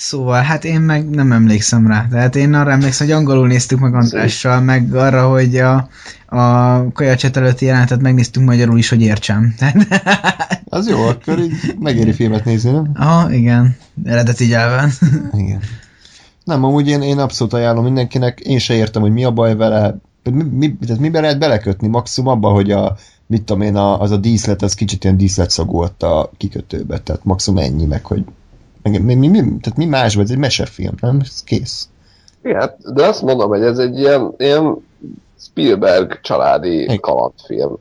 [0.00, 2.06] Szóval, hát én meg nem emlékszem rá.
[2.10, 5.88] Tehát én arra emlékszem, hogy angolul néztük meg Andrással, meg arra, hogy a,
[6.26, 9.54] a kajacset előtti jelenetet megnéztük magyarul is, hogy értsem.
[9.58, 9.76] Tehát,
[10.64, 12.90] Az jó, akkor így megéri filmet nézni, nem?
[12.94, 14.90] Aha, igen, eredeti nyelven.
[15.42, 15.60] Igen.
[16.44, 19.96] Nem, amúgy én, én abszolút ajánlom mindenkinek, én se értem, hogy mi a baj vele,
[20.30, 22.96] mi, mi, tehát miben lehet belekötni, maximum abba, hogy a,
[23.26, 27.24] mit tudom én, a, az a díszlet, az kicsit ilyen díszletszagú ott a kikötőbe, tehát
[27.24, 28.24] maximum ennyi, meg hogy
[28.82, 31.20] meg, mi, mi, mi, tehát mi más, vagy ez egy mesefilm, nem?
[31.20, 31.88] Ez kész.
[32.42, 34.76] Igen, de azt mondom, hogy ez egy ilyen, ilyen
[35.40, 37.00] Spielberg családi Igen.
[37.00, 37.78] kalandfilm.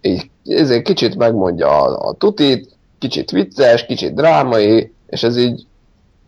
[0.00, 5.66] Így ezért kicsit megmondja a, a tutit, kicsit vicces, kicsit drámai, és ez így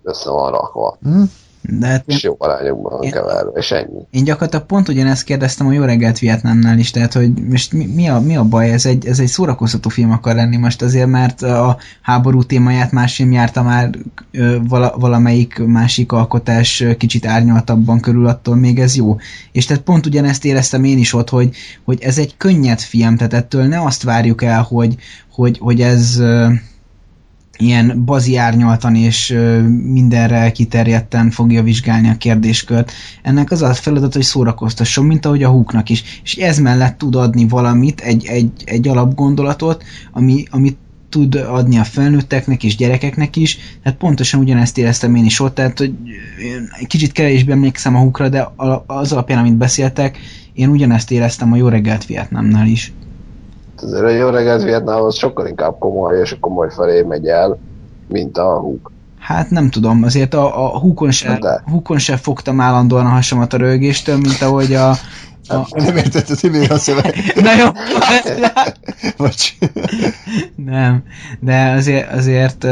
[0.02, 0.96] össze van rakva.
[1.02, 1.22] Hm?
[1.60, 4.06] De hát És jó arányokban van keverve, és ennyi.
[4.10, 8.08] én gyakorlatilag pont ugyanezt kérdeztem a Jó reggelt Vietnámnál is, tehát hogy most mi, mi,
[8.08, 11.42] a, mi a baj, ez egy, ez egy szórakoztató film akar lenni most azért, mert
[11.42, 13.90] a háború témáját más film járta már
[14.68, 19.16] vala, valamelyik másik alkotás kicsit árnyaltabban körül, attól még ez jó.
[19.52, 23.34] És tehát pont ugyanezt éreztem én is ott, hogy, hogy ez egy könnyed film, tehát
[23.34, 24.96] ettől ne azt várjuk el, hogy,
[25.32, 26.22] hogy, hogy ez
[27.58, 29.36] ilyen bazi árnyaltan és
[29.82, 32.92] mindenre kiterjedten fogja vizsgálni a kérdéskört.
[33.22, 36.20] Ennek az a feladat, hogy szórakoztasson, mint ahogy a húknak is.
[36.24, 40.76] És ez mellett tud adni valamit, egy, egy, egy alapgondolatot, ami, amit
[41.08, 43.58] tud adni a felnőtteknek és gyerekeknek is.
[43.82, 45.94] Tehát pontosan ugyanezt éreztem én is ott, tehát hogy
[46.86, 48.48] kicsit kevésbé emlékszem a húkra, de
[48.86, 50.18] az alapján, amit beszéltek,
[50.52, 52.92] én ugyanezt éreztem a Jó reggelt Vietnámnál is.
[53.82, 57.58] Azért a jó reggelt Vietnám az sokkal inkább komoly, és a komoly felé megy el,
[58.08, 58.90] mint a húk.
[59.18, 61.62] Hát nem tudom, azért a, a húkon, se, De.
[61.66, 64.90] húkon se fogtam állandóan a hasamat a rögéstől, mint ahogy a...
[65.48, 67.14] a Nem értetted, hogy mi a szöveg?
[67.42, 67.66] na jó,
[69.16, 69.58] Vagy...
[70.54, 71.02] nem,
[71.40, 72.62] de azért, azért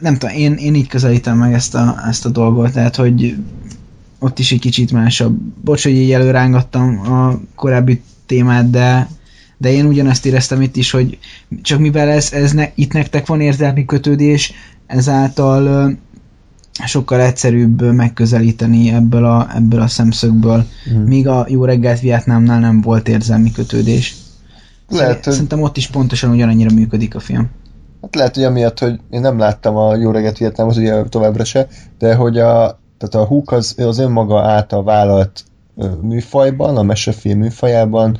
[0.00, 3.36] nem tudom, én, én így közelítem meg ezt a, ezt a dolgot, tehát hogy
[4.18, 5.36] ott is egy kicsit másabb.
[5.64, 9.08] Bocs, hogy így előrángattam a korábbi témát, de,
[9.64, 11.18] de én ugyanezt éreztem itt is, hogy
[11.62, 14.52] csak mivel ez, ez ne, itt nektek van érzelmi kötődés,
[14.86, 15.92] ezáltal
[16.86, 20.98] sokkal egyszerűbb megközelíteni ebből a, ebből a szemszögből, Mhm.
[21.02, 24.14] míg a Jó reggelt Vietnámnál nem volt érzelmi kötődés.
[24.88, 27.50] Lehet, Szerintem ott is pontosan ugyanannyira működik a film.
[28.02, 31.68] hát lehet, hogy amiatt, hogy én nem láttam a Jó reggelt Vietnámot, ugye továbbra se,
[31.98, 35.44] de hogy a, tehát a Hook az, az önmaga által vállalt
[36.00, 38.18] műfajban, a mesefilm műfajában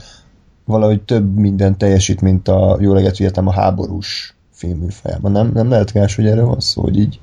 [0.65, 5.33] valahogy több minden teljesít, mint a Jó reggelt Vietnám a háborús film műfajában.
[5.33, 7.21] Nem, nem lehet Gás, hogy erről van szó, hogy így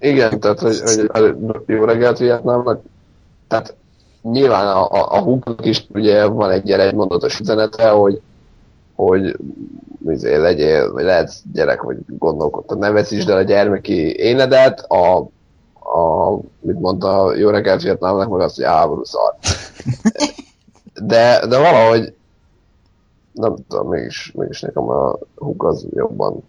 [0.00, 1.34] Igen, tehát hogy, hogy a
[1.66, 2.82] jó reggelt Vietnámnak,
[3.48, 3.74] tehát
[4.22, 8.20] nyilván a, a, a húknak is ugye van egy ilyen egymondatos üzenete, hogy
[8.94, 9.36] hogy
[10.08, 15.16] izé, legyél, vagy lehetsz gyerek, vagy gondolkodtad, ne veszítsd el a gyermeki énedet, a,
[15.74, 19.34] a mit mondta a jó reggelt Vietnámnak, meg azt, hogy háború szar.
[21.02, 22.14] De, de valahogy
[23.32, 26.42] nem tudom, mégis, mégis nekem a húk az jobban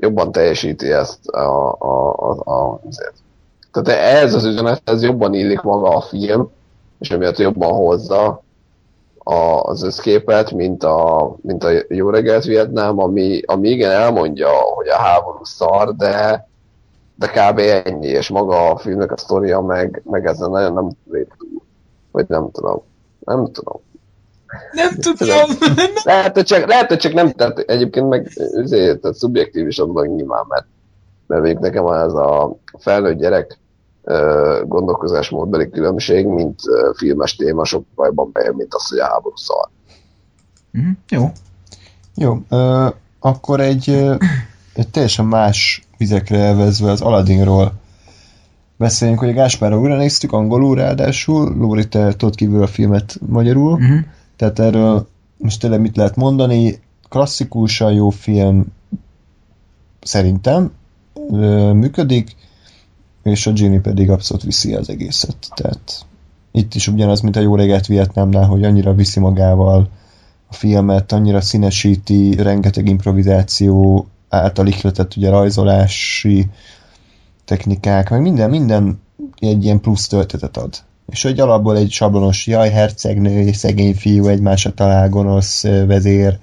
[0.00, 3.14] jobban teljesíti ezt a, a, a, a azért.
[3.72, 6.50] Tehát ez az üzenet, ez jobban illik maga a film,
[6.98, 8.42] és emiatt jobban hozza
[9.18, 14.88] a, az összképet, mint a, mint a Jó reggelt Vietnám, ami, ami igen elmondja, hogy
[14.88, 16.48] a háború szar, de,
[17.14, 17.58] de kb.
[17.58, 21.62] ennyi, és maga a filmnek a sztoria meg, meg ezen nagyon nem lép túl.
[22.10, 22.82] Vagy nem tudom.
[23.24, 23.80] Nem tudom.
[24.72, 25.48] Nem tudom.
[26.04, 28.28] Lehet, hogy csak, lehet, hogy csak nem, tehát egyébként meg
[28.62, 30.66] azért, tehát szubjektív is az meg nyilván, mert,
[31.26, 33.58] mert mondjuk nekem ez a felnőtt gyerek
[34.64, 36.60] gondolkozásmódbeli különbség, mint
[36.96, 39.68] filmes téma sokkal jobban bejön, mint az, hogy a háború szar.
[40.70, 41.30] Mhm, Jó.
[42.14, 42.88] Jó, ö,
[43.20, 44.14] akkor egy, ö,
[44.74, 47.72] egy teljesen más vizekre elvezve az Aladdinról
[48.76, 53.72] beszéljünk, hogy a Gáspárra újra néztük, angolul ráadásul, Lóri, te tudod kívül a filmet magyarul,
[53.72, 53.98] Uh-huh.
[54.40, 58.66] Tehát erről most tényleg mit lehet mondani, klasszikusan jó film
[60.00, 60.72] szerintem
[61.72, 62.36] működik,
[63.22, 66.06] és a Genie pedig abszolút viszi az egészet, tehát
[66.50, 69.88] itt is ugyanaz, mint a Jó reggelt Vietnámnál, hogy annyira viszi magával
[70.48, 76.46] a filmet, annyira színesíti, rengeteg improvizáció által ihletett ugye rajzolási
[77.44, 79.00] technikák, meg minden, minden
[79.38, 80.74] egy ilyen plusz töltetet ad.
[81.10, 86.38] És hogy alapból egy sablonos jaj, hercegnő, szegény fiú, egymásra talál gonosz vezér,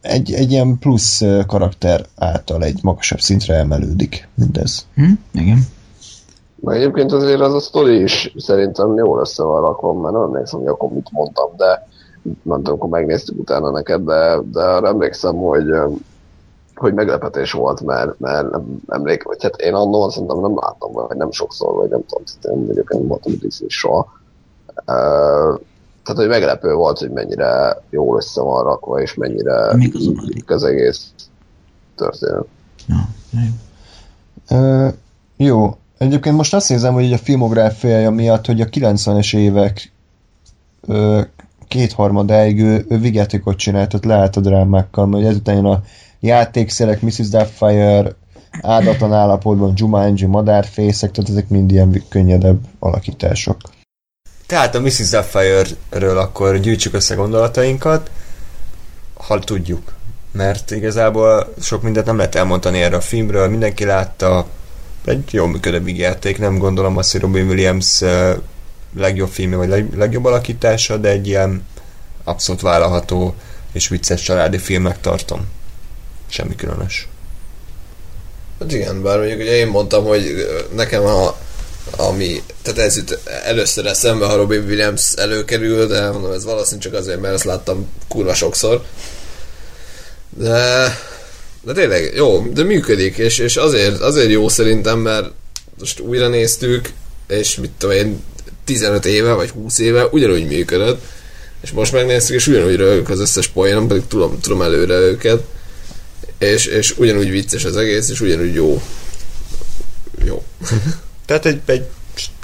[0.00, 4.86] egy, egy ilyen plusz karakter által egy magasabb szintre emelődik mindez.
[4.94, 5.10] Hm?
[5.32, 5.58] Igen.
[6.60, 10.58] Meg egyébként azért az a sztori is szerintem jól össze van rakva, mert nem emlékszem,
[10.58, 11.86] hogy akkor mit mondtam, de
[12.42, 15.64] nem tudom, akkor megnéztük utána neked, de, de arra emlékszem, hogy
[16.78, 21.16] hogy meglepetés volt, mert, mert nem emlék, vagy hát én annól szerintem nem láttam, vagy
[21.16, 24.12] nem sokszor, vagy nem tudom, én egyébként nem voltam is soha.
[24.78, 25.60] Uh,
[26.04, 30.12] tehát, hogy meglepő volt, hogy mennyire jól össze van rakva, és mennyire Még az,
[30.46, 31.12] az egész
[31.96, 32.46] történet.
[32.86, 34.58] Na, jó.
[34.58, 34.92] Uh,
[35.36, 35.76] jó.
[35.98, 39.92] Egyébként most azt nézem, hogy a filmográfiája miatt, hogy a 90-es évek
[41.68, 45.82] kétharmadáig ő, ő vigyátékot csinált, tehát lehet a drámákkal, mert ezután jön a
[46.20, 47.28] játékszerek, Mrs.
[47.28, 48.14] Doubtfire,
[48.62, 53.56] áldatlan állapotban Jumanji, madárfészek, tehát ezek mind ilyen könnyedebb alakítások.
[54.46, 55.08] Tehát a Mrs.
[55.10, 58.10] Doubtfire-ről akkor gyűjtsük össze gondolatainkat,
[59.14, 59.92] ha tudjuk.
[60.32, 64.46] Mert igazából sok mindent nem lehet elmondani erre a filmről, mindenki látta,
[65.04, 68.02] egy jól működő játék, nem gondolom azt, hogy Robin Williams
[68.96, 71.66] legjobb filmje, vagy legjobb alakítása, de egy ilyen
[72.24, 73.34] abszolút vállalható
[73.72, 75.48] és vicces családi filmnek tartom.
[76.28, 77.08] Semmi különös.
[78.60, 81.36] Hát igen, bár mondjuk ugye én mondtam, hogy nekem a
[81.96, 87.00] ami, tehát ez jut először eszembe, ha Robin Williams előkerül, de mondom, ez valószínűleg csak
[87.00, 88.84] azért, mert ezt láttam kurva sokszor.
[90.30, 90.88] De,
[91.62, 95.30] de tényleg, jó, de működik, és, és azért, azért jó szerintem, mert
[95.78, 96.92] most újra néztük,
[97.28, 98.22] és mit tudom én,
[98.68, 101.04] 15 éve, vagy 20 éve ugyanúgy működött,
[101.60, 105.42] és most megnéztük, és ugyanúgy rögök az összes poénom, pedig tudom, tudom előre őket,
[106.38, 108.82] és, és ugyanúgy vicces az egész, és ugyanúgy jó.
[110.24, 110.42] Jó.
[111.26, 111.84] Tehát egy, egy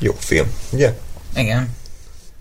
[0.01, 0.93] jó film, ugye?
[1.37, 1.68] Igen.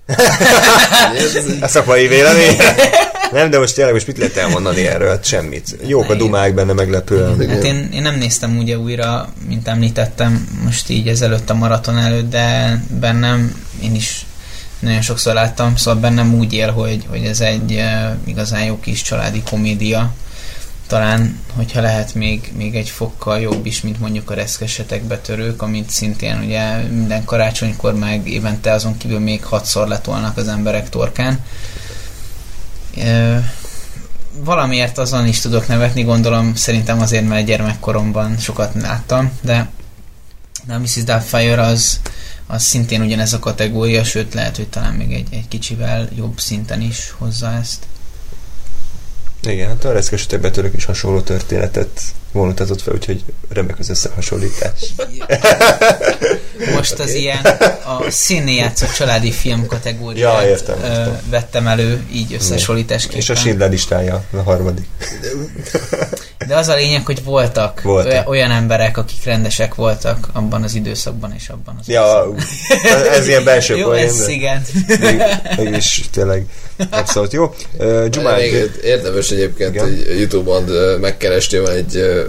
[1.62, 2.58] a szakmai vélemény.
[3.34, 5.10] Nem, de most tényleg most mit lehet elmondani erről?
[5.10, 5.78] Hát semmit.
[5.86, 7.50] Jók a dumák benne meglepően.
[7.50, 12.30] Hát én, én nem néztem ugye újra, mint említettem, most így ezelőtt a maraton előtt,
[12.30, 14.26] de bennem én is
[14.80, 19.02] nagyon sokszor láttam, szóval bennem úgy él, hogy, hogy ez egy uh, igazán jó kis
[19.02, 20.14] családi komédia,
[20.88, 25.90] talán, hogyha lehet még, még egy fokkal jobb is, mint mondjuk a reszkesetek betörők, amit
[25.90, 31.40] szintén ugye minden karácsonykor meg évente azon kívül még hatszor letolnak az emberek torkán.
[34.38, 39.70] Valamiért azon is tudok nevetni, gondolom szerintem azért, mert gyermekkoromban sokat láttam, de,
[40.66, 41.04] de a Mrs.
[41.04, 42.00] Doubtfire az,
[42.48, 46.82] az szintén ugyanez a kategória, sőt lehet, hogy talán még egy, egy kicsivel jobb szinten
[46.82, 47.86] is hozza ezt.
[49.42, 52.02] Igen, hát a reszkesetek betörők is hasonló történetet
[52.34, 54.94] vonultatott fel, úgyhogy remek az összehasonlítás.
[56.76, 57.46] Most az ilyen
[57.86, 61.22] a színné játszott családi film kategóriát ja, értem, értem.
[61.30, 63.20] vettem elő így összehasonlításképpen.
[63.20, 64.86] És a Schindler listája a harmadik.
[66.48, 68.30] De az a lényeg, hogy voltak, voltak.
[68.30, 72.34] olyan emberek, akik rendesek voltak abban az időszakban és abban az Ja,
[73.12, 74.66] ez ilyen belső Jó, poén, ez igen.
[75.58, 76.46] Mégis tényleg
[76.90, 77.54] abszolút jó.
[77.78, 80.64] Uh, Jumály, érdemes egyébként, hogy Youtube-on
[81.00, 82.23] megkerestél egy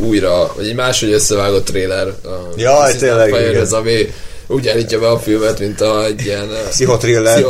[0.00, 2.06] újra, vagy egy máshogy összevágott trailer.
[2.06, 4.12] A Jaj, tényleg, ez, ami
[4.48, 7.44] úgy állítja be a filmet, mint a, egy ilyen pszichotriller.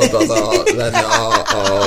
[0.76, 1.84] lenne a, a,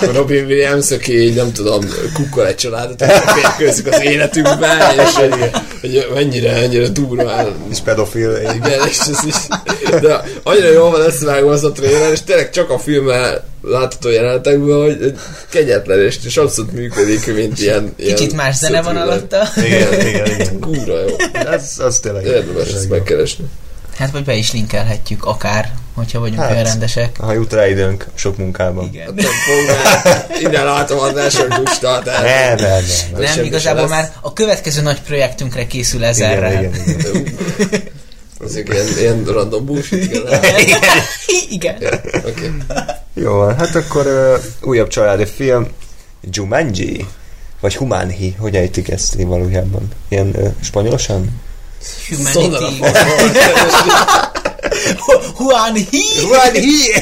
[0.00, 1.80] a Robin Williams, aki így nem tudom,
[2.14, 7.54] kukkol egy családot, és férkőzik az életükben, és hogy, hogy mennyire, mennyire durván.
[7.70, 8.36] És pedofil.
[8.54, 9.34] Igen, és ez is,
[10.00, 14.84] de annyira jól van összevágva az a trailer, és tényleg csak a filmmel látható jelenetekből,
[14.84, 15.14] hogy
[15.50, 17.94] kegyetlen, és, és abszolút működik, mint ilyen...
[17.96, 19.48] Kicsit ilyen más zene van alatta.
[19.56, 20.58] Igen, igen, igen.
[20.60, 21.16] Kúra jó.
[21.32, 22.24] Ez, az tényleg.
[22.24, 23.44] Érdemes ezt megkeresni.
[23.96, 27.18] Hát vagy be is linkelhetjük akár, hogyha vagyunk hát, olyan rendesek.
[27.18, 28.84] Ha jut rá időnk sok munkában.
[28.84, 29.18] Igen.
[30.42, 32.58] Innen látom az első lusta, tehát...
[32.58, 32.82] Nem, nem,
[33.34, 33.44] nem.
[33.44, 36.52] Igazából már a következő nagy projektünkre készül ezerre.
[36.52, 37.00] Igen, igen,
[37.58, 37.82] igen.
[38.38, 40.42] Az ilyen, ilyen random bullshit, igen.
[41.50, 41.76] igen.
[42.16, 42.50] Okay.
[43.14, 45.66] Jó, hát akkor uh, újabb családi film,
[46.20, 47.06] Jumanji,
[47.60, 49.88] vagy Humanhi, hogy ejtik ezt valójában?
[50.08, 51.40] Ilyen uh, spanyolosan?
[52.08, 52.80] Humanity.
[55.38, 56.02] Juan Hi!
[56.20, 56.92] Juan Hi!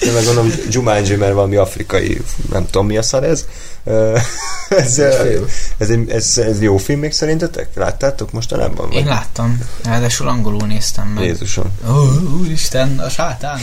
[0.00, 3.44] Nem, meg gondolom Jumanji, mert valami afrikai, nem tudom mi a szar ez.
[4.68, 5.48] ez, ez,
[5.78, 7.68] ez, ez, ez jó film még szerintetek?
[7.74, 8.92] Láttátok mostanában?
[8.92, 9.60] Én láttam.
[9.84, 11.24] Ráadásul angolul néztem meg.
[11.24, 11.72] Jézusom.
[11.86, 13.60] Oh, úristen, a sátán.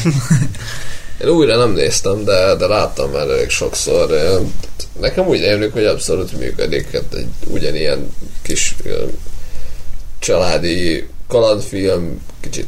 [1.21, 4.09] Én újra nem néztem, de, de láttam már elég sokszor.
[4.99, 6.91] Nekem úgy élik, hogy abszolút működik.
[6.91, 8.75] Hát egy ugyanilyen kis
[10.23, 12.67] családi kalandfilm, kicsit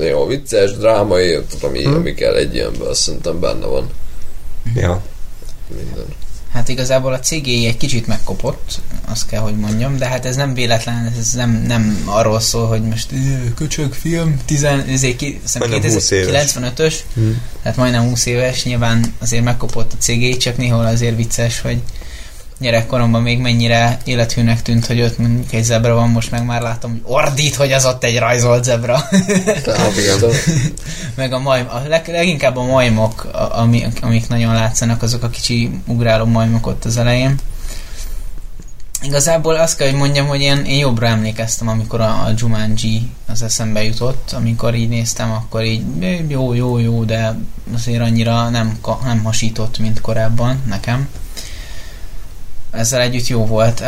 [0.00, 1.94] jó, vicces, drámai, tudom, ami, Hm.
[1.94, 3.90] ami kell egy ilyenből, szerintem benne van
[4.74, 5.02] Ja.
[5.76, 6.04] minden.
[6.52, 10.54] Hát igazából a CGI egy kicsit megkopott, azt kell, hogy mondjam, de hát ez nem
[10.54, 15.52] véletlen, ez nem, nem arról szól, hogy most "Ö, köcsög film, 10, ezért ki, azt
[15.52, 16.26] hiszem Majdnem 20 éves.
[16.26, 17.42] 95-ös, Hmm.
[17.62, 21.78] tehát majdnem 20 éves, nyilván azért megkopott a CGI, csak néhol azért vicces, hogy
[22.58, 26.90] gyerekkoromban még mennyire élethűnek tűnt, hogy ott mondjuk egy zebra van, most meg már látom,
[26.90, 28.98] hogy ordít, hogy az ott egy rajzolt zebra.
[31.14, 35.28] Meg a majm, a leg, leginkább a majmok, a, ami, amik nagyon látszanak, azok a
[35.28, 37.38] kicsi ugráló majmok ott az elején.
[39.02, 43.42] Igazából azt kell, hogy mondjam, hogy én, én jobbra emlékeztem, amikor a, a Jumanji az
[43.42, 47.38] eszembe jutott, amikor így néztem, akkor így eh, jó, jó, jó, de
[47.74, 51.08] azért annyira nem, nem hasított, mint korábban nekem.
[52.76, 53.82] Ezzel együtt jó volt.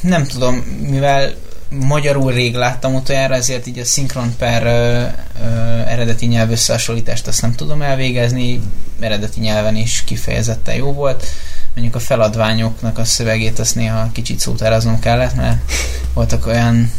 [0.00, 1.34] Nem tudom, mivel
[1.70, 5.02] magyarul rég láttam utoljára, ezért így a szinkron per ö,
[5.42, 8.60] ö, eredeti nyelv összehasonlítást azt nem tudom elvégezni,
[9.00, 11.26] eredeti nyelven is kifejezetten jó volt.
[11.74, 15.72] Mondjuk a feladványoknak a szövegét azt néha kicsit szótáraznom kellett, mert
[16.14, 16.90] voltak olyan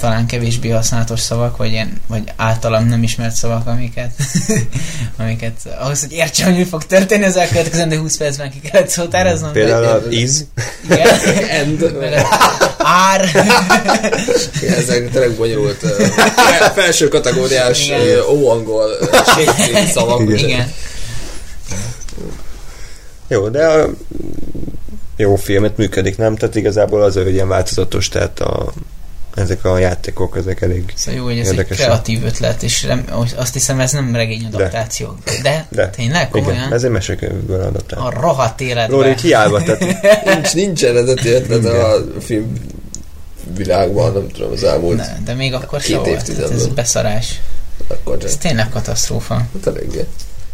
[0.00, 4.10] talán kevésbé használatos szavak, vagy, ilyen, vagy általam nem ismert szavak, amiket,
[5.18, 9.52] amiket ahhoz, hogy értsem, hogy mi fog történni, az elkövetkezendő 20 percben ki kellett szótáraznom.
[9.52, 10.46] Például az íz.
[10.84, 11.08] Igen.
[11.80, 13.24] Az ár.
[14.62, 16.04] Igen, ezek tényleg bonyolult ö,
[16.74, 18.20] felső kategóriás Igen.
[18.28, 18.90] óangol
[19.92, 20.20] szavak.
[20.20, 20.38] Igen.
[20.38, 20.72] Igen.
[23.28, 23.90] Jó, de a
[25.16, 26.36] jó filmet működik, nem?
[26.36, 28.72] Tehát igazából az, hogy ilyen változatos, tehát a,
[29.34, 33.04] ezek a játékok, ezek elég Szóval jó, hogy ez egy kreatív ötlet, és rem,
[33.36, 35.16] azt hiszem ez nem regény adaptáció.
[35.24, 35.90] De, de, De.
[35.90, 36.54] tényleg komolyan?
[36.56, 38.00] Igen, ez egy mesekönyvből adaptál.
[38.06, 38.90] A rohadt életben.
[38.98, 39.80] Lóri, hiába, tehát
[40.34, 42.52] Nincs, nincs eredeti ötlet a film
[43.56, 46.08] világban, nem tudom, az elmúlt Ne, de még akkor Két se volt.
[46.10, 46.48] évtizedből.
[46.48, 47.40] Tehát ez beszarás.
[47.88, 49.34] akkor Ez tényleg katasztrófa.
[49.34, 50.04] Hát eléggé.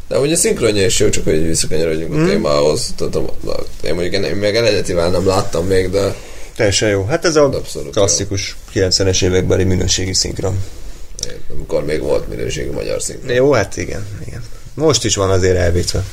[0.08, 2.24] De ugye a szinkronja is jó, csak hogy visszakanyarodjunk Mm.
[2.24, 2.94] a témához.
[2.96, 3.16] Tehát
[3.82, 6.14] én mondjuk én még eredetivel nem láttam még, de
[6.56, 7.04] teljesen jó.
[7.04, 10.58] Hát ez a abszolút klasszikus 90-es évekbeli minőségi szinkron.
[11.28, 11.54] jó.
[11.56, 13.32] Amikor még volt minőségű magyar szinkron.
[13.34, 14.42] Jó, hát igen, igen.
[14.74, 16.04] Most is van azért elvétve.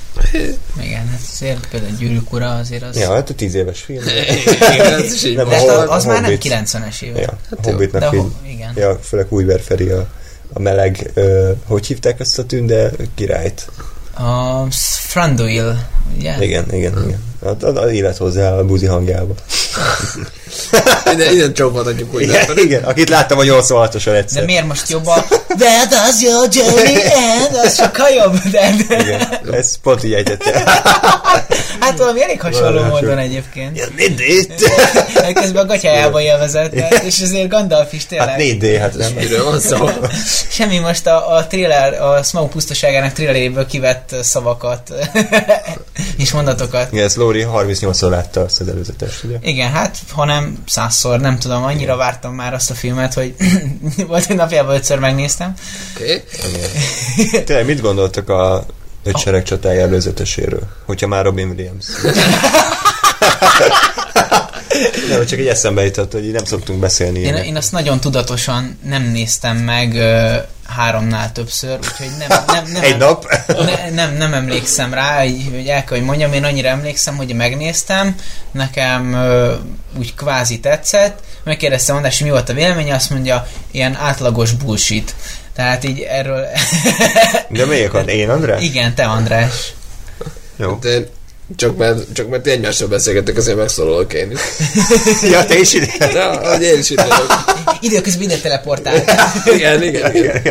[0.84, 2.98] Igen, hát azért például a Gyűrűk ura azért az...
[2.98, 4.04] Ja, hát a 10 éves film.
[4.74, 5.90] Igen, ez is így Nem, de hát Hobbit.
[5.90, 6.54] az már nem Hobbit.
[6.54, 7.22] 90-es évek.
[7.22, 7.72] Ja, a jó.
[7.72, 8.74] Hobbitnak De így, ho- igen.
[8.76, 10.08] ja, főleg Újber Feri a,
[10.54, 13.68] a meleg, ö, hogy hívták ezt a tünde királyt?
[14.18, 14.66] A
[15.08, 15.88] Franduil,
[16.18, 16.36] ugye?
[16.44, 17.24] Igen, igen, igen.
[17.44, 19.34] A, a, a élet hozzá a buzi hangjába.
[21.14, 22.22] Ide, ide csókoltatjuk úgy.
[22.22, 24.46] Igen, igen, akit láttam a 86-osan De egyszer.
[24.46, 25.26] miért most jobb a
[25.60, 27.56] Where does your journey end?
[27.64, 28.70] Az sokkal jobb, de...
[29.00, 30.64] Igen, ez pont így egyetlen.
[31.84, 33.78] Hát valami elég hasonló Valami módon egyébként.
[33.78, 34.52] Ja, 4D?
[35.42, 36.74] Közben a gatyájába élvezett,
[37.06, 38.30] és azért Gandalf is tényleg.
[38.30, 39.14] Hát 4D, hát nem.
[39.14, 39.90] Miről van szó?
[40.58, 44.94] Semmi most a, a trailer, a Smaug pusztaságának traileréből kivett szavakat
[46.18, 46.92] és mondatokat.
[46.92, 49.38] Igen, ezt Lóri 38-szor látta azt az előzetes, ugye?
[49.42, 53.36] Igen, hát, hanem százszor, nem tudom, annyira vártam már azt a filmet, hogy
[54.08, 55.54] volt egy napjában ötször megnéztem.
[55.96, 56.24] Oké.
[57.46, 58.66] Tényleg mit gondoltak a
[59.04, 60.68] öt sereg csatája előzeteséről?
[60.86, 61.86] Hogyha már Robin Williams.
[65.10, 67.20] Nem, csak egy eszembe jutott, hogy így nem szoktunk beszélni.
[67.20, 70.36] Én, én azt nagyon tudatosan nem néztem meg ö,
[70.68, 73.26] háromnál többször, úgyhogy nem, nem, nem, Egy nap?
[73.48, 77.34] ne, nem, nem emlékszem rá, így, hogy el kell, hogy mondjam, én annyira emlékszem, hogy
[77.34, 78.16] megnéztem,
[78.52, 79.54] nekem ö,
[79.98, 85.16] úgy kvázi tetszett, megkérdeztem András, mi volt a véleménye, azt mondja, ilyen átlagos bullshit.
[85.56, 86.46] Tehát így erről...
[87.50, 88.08] De melyik van?
[88.08, 88.64] Én, András?
[88.64, 89.74] Igen, te András.
[90.56, 90.78] Jó.
[90.82, 91.08] De
[91.56, 94.40] csak mert, csak mert egymással beszélgettek, azért megszólalok én is.
[95.32, 95.88] Ja, te is ide?
[95.98, 97.26] De, hogy én is vagyok.
[97.82, 99.12] Időközben ide teleportált.
[99.56, 100.42] Igen, igen, igen.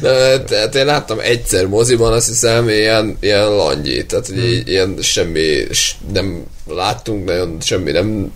[0.00, 5.66] De, tehát én láttam egyszer moziban, azt hiszem, ilyen, ilyen langyi, tehát így, ilyen semmi,
[5.72, 8.32] s- nem láttunk, nagyon semmi nem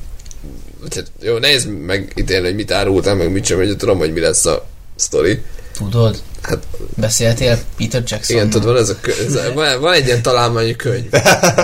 [0.89, 4.45] tehát, jó, nehéz megítélni, hogy mit árultam, meg mit sem, hogy tudom, hogy mi lesz
[4.47, 5.43] a sztori.
[5.77, 6.17] Tudod?
[6.43, 6.59] Hát
[6.97, 8.37] Beszéltél Peter Jackson?
[8.37, 11.11] igen, tudod, van, ez a kö, ez a, van, van egy ilyen találmányi könyv.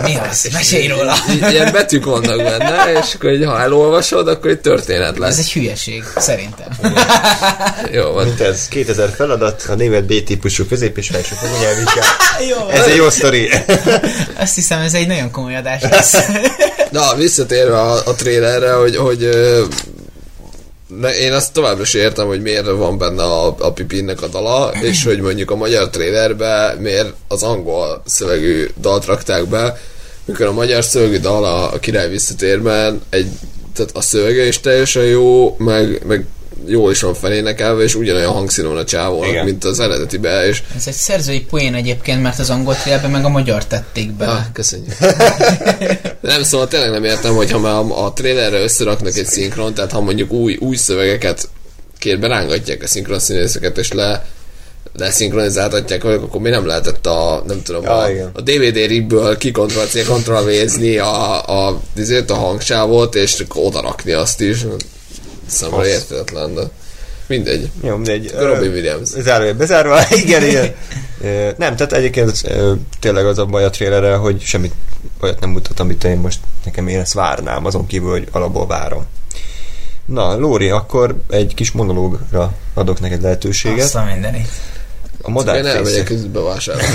[0.02, 0.48] Mi az?
[0.52, 1.14] Mesélj róla!
[1.30, 5.38] I- Ilyen betűk vannak benne, és akkor, hogy ha elolvasod, akkor egy történet Ez lesz.
[5.38, 6.68] egy hülyeség, szerintem.
[7.92, 8.24] Jó van.
[8.26, 12.04] Mint ez 2000 feladat, a német B-típusú közép és nyelvvizsgál.
[12.50, 13.48] Jó, Ez egy jó sztori.
[14.38, 16.16] azt hiszem ez egy nagyon komoly adás lesz.
[16.90, 19.28] Na, visszatérve a, a trailerre, hogy, hogy
[20.88, 24.72] ne, én azt továbbra is értem, hogy miért van benne a, a Pipinnek a dala,
[24.82, 29.80] és hogy mondjuk a magyar trailerbe miért az angol szövegű dalt rakták be,
[30.24, 33.28] mikor a magyar szövegű dal a, a király visszatérben egy,
[33.74, 36.26] tehát a szövege is teljesen jó, meg, meg
[36.66, 39.44] jól is van felénekelve, és ugyanolyan hangszínon a csávónak, Igen.
[39.44, 43.28] mint az eredetibe, és Ez egy szerzői poén egyébként, mert az angol trailerben meg a
[43.28, 44.26] magyar tették be.
[44.26, 44.96] Ah, köszönjük.
[46.20, 49.92] nem, szóval tényleg nem értem, hogy ha már a, a trailerre összeraknak egy szinkron, tehát
[49.92, 51.48] ha mondjuk új, új szövegeket
[51.98, 54.26] kér berángatják a szinkron színészeket, és le
[54.96, 58.30] leszinkronizáltatják velük, akkor mi nem lehetett a, nem tudom, Ja, a, igen.
[58.34, 63.80] a DVD ribből kikontroll C, kontroll V-zni a, a, azért a hangsávot, és akkor oda
[63.80, 64.66] rakni azt is.
[65.48, 65.88] Számomra Az.
[65.88, 66.62] érthetetlen, de
[67.26, 67.70] mindegy.
[67.82, 68.30] Jó, mindegy.
[68.38, 69.08] Robin Ö, Williams.
[69.08, 70.74] Zárójel bezárva, igen, igen.
[71.56, 72.42] Nem, tehát egyébként
[73.00, 74.72] tényleg az a baj a trailerrel, hogy semmit
[75.20, 79.06] olyat nem mutat, amit én most nekem én ezt várnám, azon kívül, hogy alapból várom.
[80.04, 83.84] Na, Lóri, akkor egy kis monológra adok neked lehetőséget.
[83.84, 84.48] Azt a mindenit.
[85.22, 86.86] A Én Modern elmegyek közben vásárolni.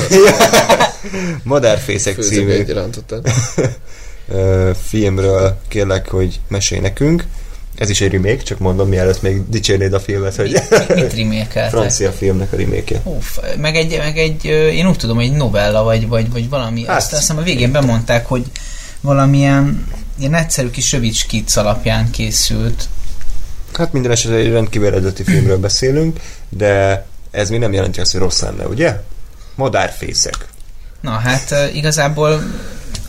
[1.43, 2.65] Modern Fészek Főzök című
[4.87, 7.25] filmről kérlek, hogy mesélj nekünk.
[7.77, 10.51] Ez is egy remake, csak mondom, mielőtt még dicsérnéd a filmet, hogy
[10.95, 11.69] Mit remékeltek?
[11.69, 16.07] francia filmnek a remake Uff, meg egy, meg egy, én úgy tudom, egy novella, vagy,
[16.07, 16.85] vagy, vagy valami.
[16.85, 18.45] Hát- Azt hiszem a végén bemondták, hogy
[19.01, 19.85] valamilyen
[20.19, 22.87] ilyen egyszerű kis rövid skic alapján készült.
[23.73, 26.19] Hát minden esetre egy rendkívül eredeti filmről beszélünk,
[26.49, 28.99] de ez még nem jelenti azt, hogy rossz lenne, ugye?
[29.55, 30.47] Madárfészek.
[31.01, 32.43] Na hát igazából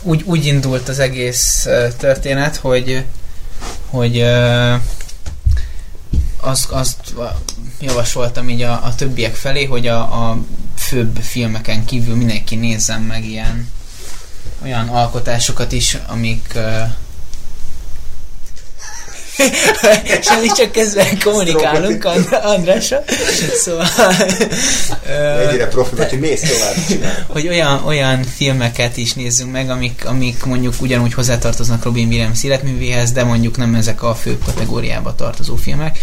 [0.01, 3.03] úgy, úgy indult az egész történet, hogy
[3.95, 4.75] hogy ö,
[6.37, 7.13] azt, azt
[7.79, 10.37] javasoltam így a, a többiek felé, hogy a, a
[10.75, 13.69] főbb filmeken kívül mindenki nézzen meg ilyen
[14.63, 16.57] olyan alkotásokat is, amik
[19.37, 19.87] ö,
[20.21, 23.03] Semmi csak közben kommunikálunk And- Andrással.
[23.63, 23.85] Szóval
[25.09, 27.25] ö, profi, hogy mész tovább csinál.
[27.29, 33.11] hogy olyan, olyan filmeket is nézzünk meg, amik, amik mondjuk ugyanúgy hozzátartoznak Robin Williams életművéhez,
[33.11, 35.97] de mondjuk nem ezek a fő kategóriába tartozó filmek.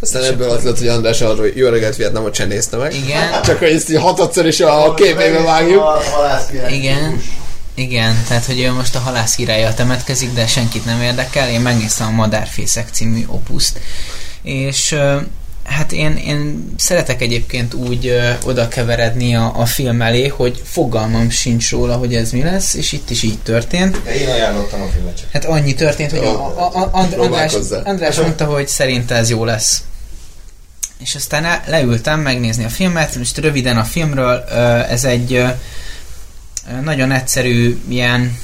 [0.00, 2.94] Aztán ebből az lett, hogy András arra, hogy jó reggelt Vietnamot sem nézte meg.
[2.94, 5.82] Igen, Csak hogy ezt így hatodszor is a képébe vágjuk.
[6.70, 7.22] igen,
[7.78, 11.50] igen, tehát hogy ő most a halász királya temetkezik, de senkit nem érdekel.
[11.50, 13.80] Én megnéztem a Madárfészek című opuszt,
[14.42, 14.96] és
[15.68, 21.30] hát én, én szeretek egyébként úgy ö, oda keveredni a, a film elé, hogy fogalmam
[21.30, 24.02] sincs róla, hogy ez mi lesz, és itt is így történt.
[24.02, 25.26] De én ajánlottam a filmet csak.
[25.32, 27.54] Hát annyi történt, hogy a, a, a, And, András.
[27.84, 29.82] András mondta, hogy szerinte ez jó lesz.
[31.00, 34.44] És aztán leültem megnézni a filmet, most röviden a filmről,
[34.88, 35.44] ez egy
[36.82, 38.38] nagyon egyszerű ilyen,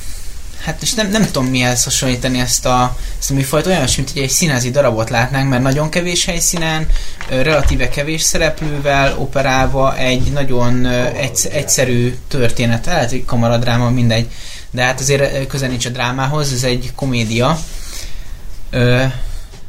[0.64, 4.22] hát és nem, nem tudom mihez hasonlítani ezt a, ezt a műfajt, olyan, mint hogy
[4.22, 6.86] egy színházi darabot látnánk, mert nagyon kevés helyszínen,
[7.28, 14.30] relatíve kevés szereplővel operálva egy nagyon egy, egyszerű történet, lehet, hogy kamaradráma, mindegy,
[14.70, 17.58] de hát azért közel nincs a drámához, ez egy komédia.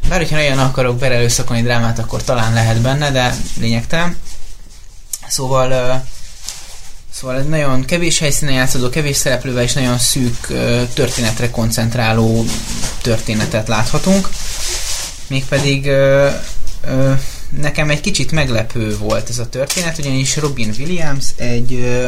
[0.10, 4.18] Bár hogyha nagyon akarok berelőszakolni drámát, akkor talán lehet benne, de lényegtelen.
[5.28, 6.04] Szóval
[7.20, 10.48] Szóval egy nagyon kevés helyszínen játszódó, kevés szereplővel és nagyon szűk
[10.94, 12.46] történetre koncentráló
[13.02, 14.30] történetet láthatunk.
[15.28, 15.92] Mégpedig
[17.50, 22.00] nekem egy kicsit meglepő volt ez a történet, ugyanis Robin Williams egy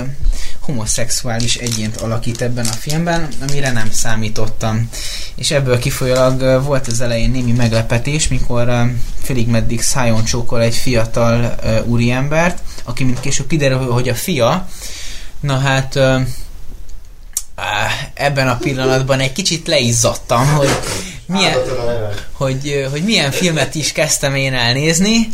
[0.68, 4.90] homoszexuális egyént alakít ebben a filmben, amire nem számítottam.
[5.36, 8.92] És ebből kifolyólag volt az elején némi meglepetés, mikor
[9.22, 11.56] félig meddig szájon csókol egy fiatal
[11.86, 14.68] úriembert, aki mint később kiderül, hogy a fia,
[15.40, 16.00] na hát
[18.14, 20.70] ebben a pillanatban egy kicsit leizzadtam, hogy
[21.26, 21.58] milyen,
[22.32, 25.30] hogy, hogy milyen filmet is kezdtem én elnézni.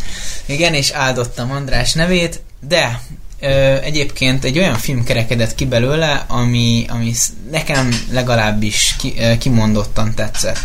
[0.46, 3.02] Igen, és áldottam András nevét, de
[3.84, 7.14] egyébként egy olyan film kerekedett ki belőle, ami, ami
[7.52, 10.60] nekem legalábbis ki, kimondottan tetszett.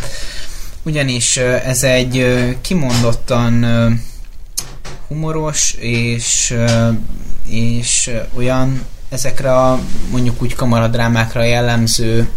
[0.83, 2.27] Ugyanis ez egy
[2.61, 3.67] kimondottan
[5.09, 6.55] humoros és,
[7.49, 9.81] és olyan ezekre a
[10.11, 12.29] mondjuk úgy kamaradrámákra jellemző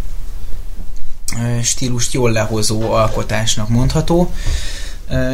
[1.63, 4.34] stílust jól lehozó alkotásnak mondható.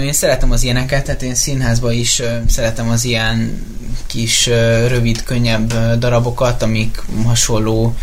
[0.03, 3.65] Én szeretem az ilyeneket, tehát én színházba is szeretem az ilyen
[4.05, 4.45] kis
[4.87, 7.95] rövid, könnyebb darabokat, amik hasonló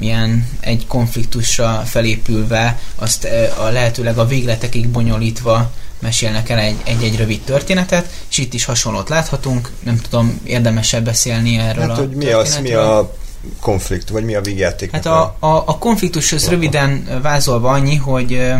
[0.00, 3.28] ilyen egy konfliktusra felépülve, azt
[3.58, 9.08] a lehetőleg a végletekig bonyolítva mesélnek el egy, egy-egy rövid történetet, és itt is hasonlót
[9.08, 9.70] láthatunk.
[9.84, 13.16] Nem tudom, érdemesebb beszélni erről Hát, a hogy mi az, mi a
[13.60, 14.90] konflikt, vagy mi a vígjáték?
[14.90, 18.52] Hát a, a, a konfliktushoz röviden vázolva annyi, hogy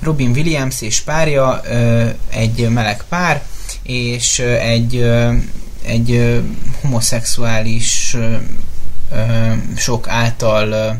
[0.00, 1.60] Robin Williams és párja
[2.30, 3.42] egy meleg pár,
[3.82, 5.10] és egy,
[5.86, 6.40] egy
[6.80, 8.16] homoszexuális
[9.76, 10.96] sok által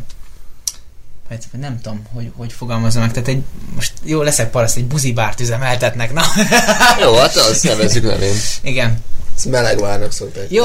[1.61, 3.43] nem tudom, hogy, hogy fogalmazom meg, tehát egy,
[3.75, 6.23] most jó leszek paraszt, egy buzibárt üzemeltetnek, na.
[7.03, 8.35] Jó, hát azt nevezzük nevén.
[8.63, 8.99] Igen.
[9.37, 10.47] Ez melegvárnak szokták.
[10.51, 10.65] Jó,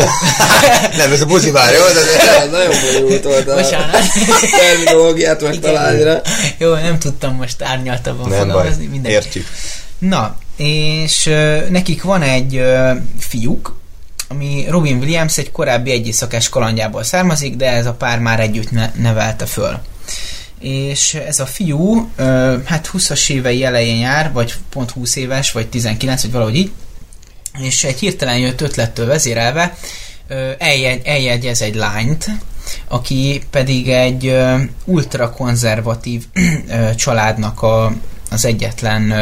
[0.98, 1.80] Nem, ez a buzi már, jó?
[1.80, 4.02] De Nagyon bonyolult volt a bocsánat.
[4.60, 6.22] terminológiát megtalálni rá.
[6.58, 9.12] Jó, nem tudtam most árnyaltabban nem baj, fogalmazni, mindegy.
[9.12, 9.46] értjük.
[9.98, 13.76] Na, és ö, nekik van egy ö, fiúk,
[14.28, 18.92] ami Robin Williams egy korábbi egyészakás kalandjából származik, de ez a pár már együtt ne-
[18.96, 19.80] nevelte föl.
[20.62, 22.12] És ez a fiú,
[22.66, 26.72] hát 20-as évei elején jár, vagy pont 20 éves, vagy 19, vagy valahogy így,
[27.60, 29.78] és egy hirtelen jött ötlettől vezérelve
[30.58, 32.26] eljegy, eljegyez egy lányt,
[32.88, 34.38] aki pedig egy
[34.86, 36.26] ultrakonzervatív
[36.96, 37.94] családnak a,
[38.32, 39.14] az egyetlen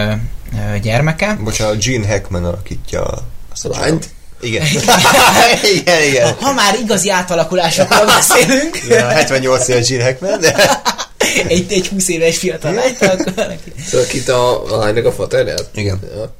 [0.81, 1.37] gyermeke.
[1.43, 4.09] Bocsánat, Gene Hackman alakítja azt a Lányt?
[4.41, 4.65] Igen.
[5.79, 6.33] igen, igen.
[6.39, 10.81] Ha már igazi átalakulásokról beszélünk, Ja, 78 éves Gene Hackman, de...
[11.47, 12.73] egy, egy 20 éves fiatal
[13.35, 15.69] valaki- Szóval kit a, a lánynak a faterját?
[15.73, 15.99] Igen.
[16.15, 16.33] Ja.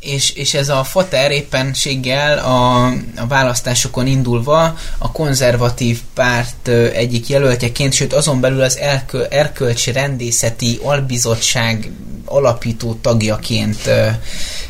[0.00, 7.92] és, és ez a Fater éppenséggel a, a választásokon indulva a konzervatív párt egyik jelöltjeként,
[7.92, 11.90] sőt azon belül az elkö, erkölcsi rendészeti albizottság
[12.24, 13.90] alapító tagjaként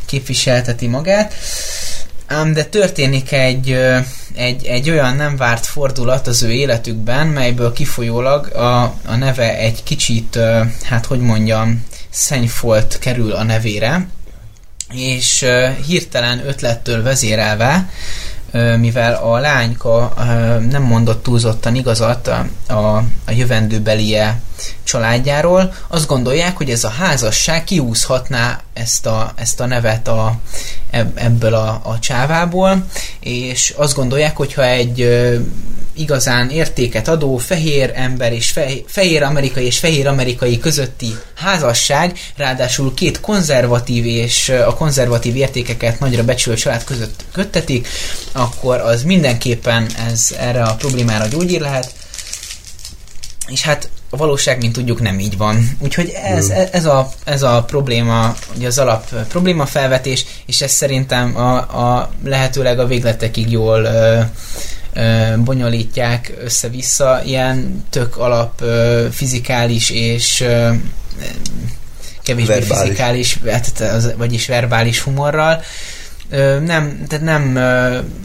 [0.07, 1.35] képviselteti magát.
[2.27, 3.79] Ám de történik egy,
[4.35, 9.83] egy, egy olyan nem várt fordulat az ő életükben, melyből kifolyólag a, a neve egy
[9.83, 10.39] kicsit,
[10.83, 14.07] hát hogy mondjam, szennyfolt kerül a nevére,
[14.93, 15.47] és
[15.87, 17.89] hirtelen ötlettől vezérelve,
[18.79, 20.13] mivel a lányka
[20.71, 24.41] nem mondott túlzottan igazat a, a, a jövendőbelie
[24.83, 30.35] családjáról, azt gondolják, hogy ez a házasság kiúszhatná ezt a, ezt a nevet a,
[30.91, 32.85] ebb- ebből a, a csávából,
[33.21, 35.01] és azt gondolják, hogyha egy
[35.97, 42.95] igazán értéket adó fehér ember és fehér, fehér amerikai és fehér amerikai közötti házasság, ráadásul
[42.95, 47.89] két konzervatív és a konzervatív értékeket nagyra becsülő család között köttetik,
[48.33, 51.93] akkor az mindenképpen ez erre a problémára gyógyír lehet,
[53.47, 55.77] és hát a valóság, mint tudjuk, nem így van.
[55.79, 61.37] Úgyhogy ez, ez, a, ez a probléma, ugye az alap probléma felvetés, és ez szerintem
[61.37, 64.21] a, a lehetőleg a végletekig jól ö,
[65.45, 68.62] bonyolítják össze-vissza, ilyen tök alap
[69.12, 70.45] fizikális és
[72.25, 72.83] kevésbé Verbális.
[72.83, 75.62] fizikális, hát, az, vagyis verbális humorral.
[76.31, 77.53] Ö, nem, tehát nem,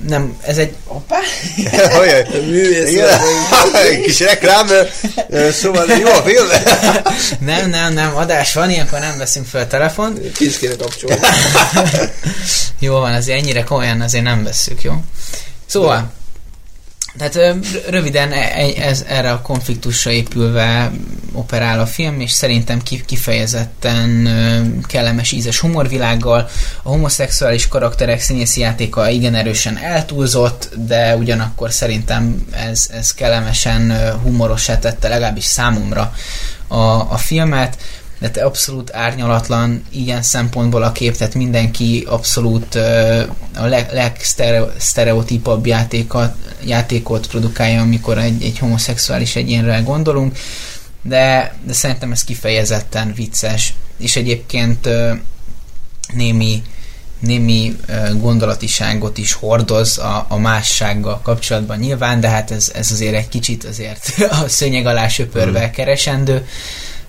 [0.08, 1.18] nem, ez egy, hoppá,
[2.00, 2.26] Olyan.
[3.90, 4.68] Egy kis reklám,
[5.52, 6.48] szóval jó a film.
[7.50, 10.32] nem, nem, nem, adás van, ilyenkor nem veszünk fel telefont.
[10.32, 11.20] Ki is kéne kapcsolni.
[12.80, 14.94] Jó van, azért ennyire komolyan azért nem vesszük, jó?
[15.66, 16.12] Szóval,
[17.18, 17.56] tehát
[17.90, 20.92] röviden e- e- ez, erre a konfliktusra épülve
[21.34, 24.30] operál a film, és szerintem ki- kifejezetten
[24.88, 26.50] kellemes ízes humorvilággal.
[26.84, 34.80] A homoszexuális karakterek színészi játéka igen erősen eltúlzott, de ugyanakkor szerintem ez, ez kellemesen humorosá
[34.80, 36.14] tette legalábbis számomra
[36.68, 37.78] a, a filmet
[38.20, 43.22] de te abszolút árnyalatlan ilyen szempontból a kép, tehát mindenki abszolút ö,
[43.56, 46.34] a leg, legsztereotípabb játékot,
[46.66, 50.38] játékot produkálja, amikor egy, egy homoszexuális egyénre gondolunk,
[51.02, 55.14] de, de szerintem ez kifejezetten vicces, és egyébként ö,
[56.14, 56.64] némi
[57.20, 57.76] némi
[58.14, 63.64] gondolatiságot is hordoz a, a mássággal kapcsolatban nyilván, de hát ez, ez azért egy kicsit
[63.64, 64.14] azért
[64.44, 66.48] a szőnyeg alá söpörve keresendő,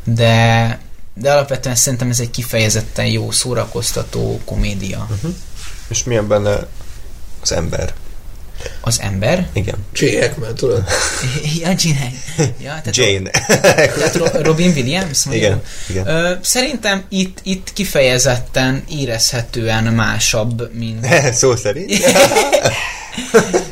[0.05, 0.79] de,
[1.21, 5.09] de alapvetően szerintem ez egy kifejezetten jó, szórakoztató komédia.
[5.89, 6.67] És milyen benne
[7.43, 7.93] az ember?
[8.81, 9.49] Az ember?
[9.53, 9.75] Igen.
[9.93, 10.85] Cséhek, mert tudod.
[11.61, 12.11] ja, Jane.
[12.65, 13.31] Ja, tehát Jane.
[13.31, 15.25] Tehát Ro- Robin Williams?
[15.25, 15.47] mondjuk?
[15.47, 16.07] Igen, igen.
[16.07, 21.93] Ö, szerintem itt, itt kifejezetten érezhetően másabb, mint, Szó szerint.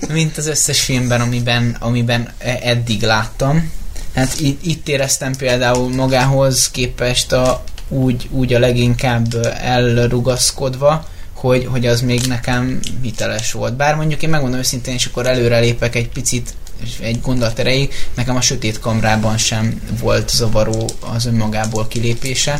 [0.09, 3.73] mint az összes filmben, amiben, amiben e- eddig láttam.
[4.14, 11.86] Hát itt, itt éreztem például magához képest a, úgy, úgy a leginkább elrugaszkodva, hogy, hogy
[11.86, 13.76] az még nekem hiteles volt.
[13.76, 16.55] Bár mondjuk én megmondom őszintén, és akkor előrelépek egy picit,
[17.01, 22.59] egy gondolat erejéig, nekem a sötét kamrában sem volt zavaró az önmagából kilépése.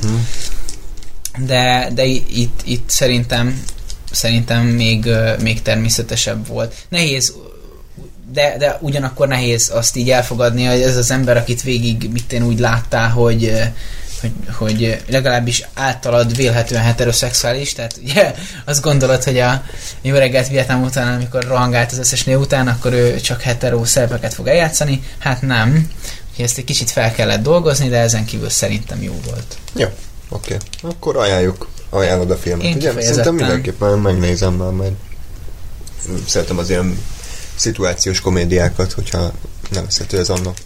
[1.39, 3.63] De, de i- itt, itt szerintem
[4.11, 5.09] szerintem még,
[5.43, 6.75] még természetesebb volt.
[6.89, 7.35] Nehéz
[8.33, 12.43] de, de ugyanakkor nehéz azt így elfogadni, hogy ez az ember, akit végig mit én
[12.43, 13.63] úgy láttál, hogy, ö,
[14.21, 18.35] hogy, hogy legalábbis általad vélhetően heteroszexuális, tehát ugye
[18.65, 19.63] azt gondolod, hogy a
[20.03, 24.35] jó reggelt Vietnám után, amikor rohangált az összes nő után, akkor ő csak hetero szerepeket
[24.35, 25.91] fog eljátszani, hát nem.
[26.31, 29.59] Úgyhogy ezt egy kicsit fel kellett dolgozni, de ezen kívül szerintem jó volt.
[29.75, 29.87] Jó,
[30.29, 30.57] oké.
[30.83, 32.93] Akkor ajánljuk, ajánlod a filmet, Én ugye?
[33.03, 34.93] Szerintem mindenképpen megnézem már majd.
[36.27, 36.99] Szeretem az ilyen
[37.59, 39.33] szituációs komédiákat, hogyha
[39.71, 40.57] nem szerető ez annak.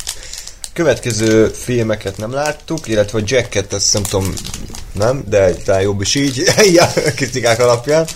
[0.73, 4.33] Következő filmeket nem láttuk, illetve a Jacket, azt nem tudom,
[4.93, 6.43] nem, de talán jobb is így,
[6.79, 8.07] a kritikák alapján.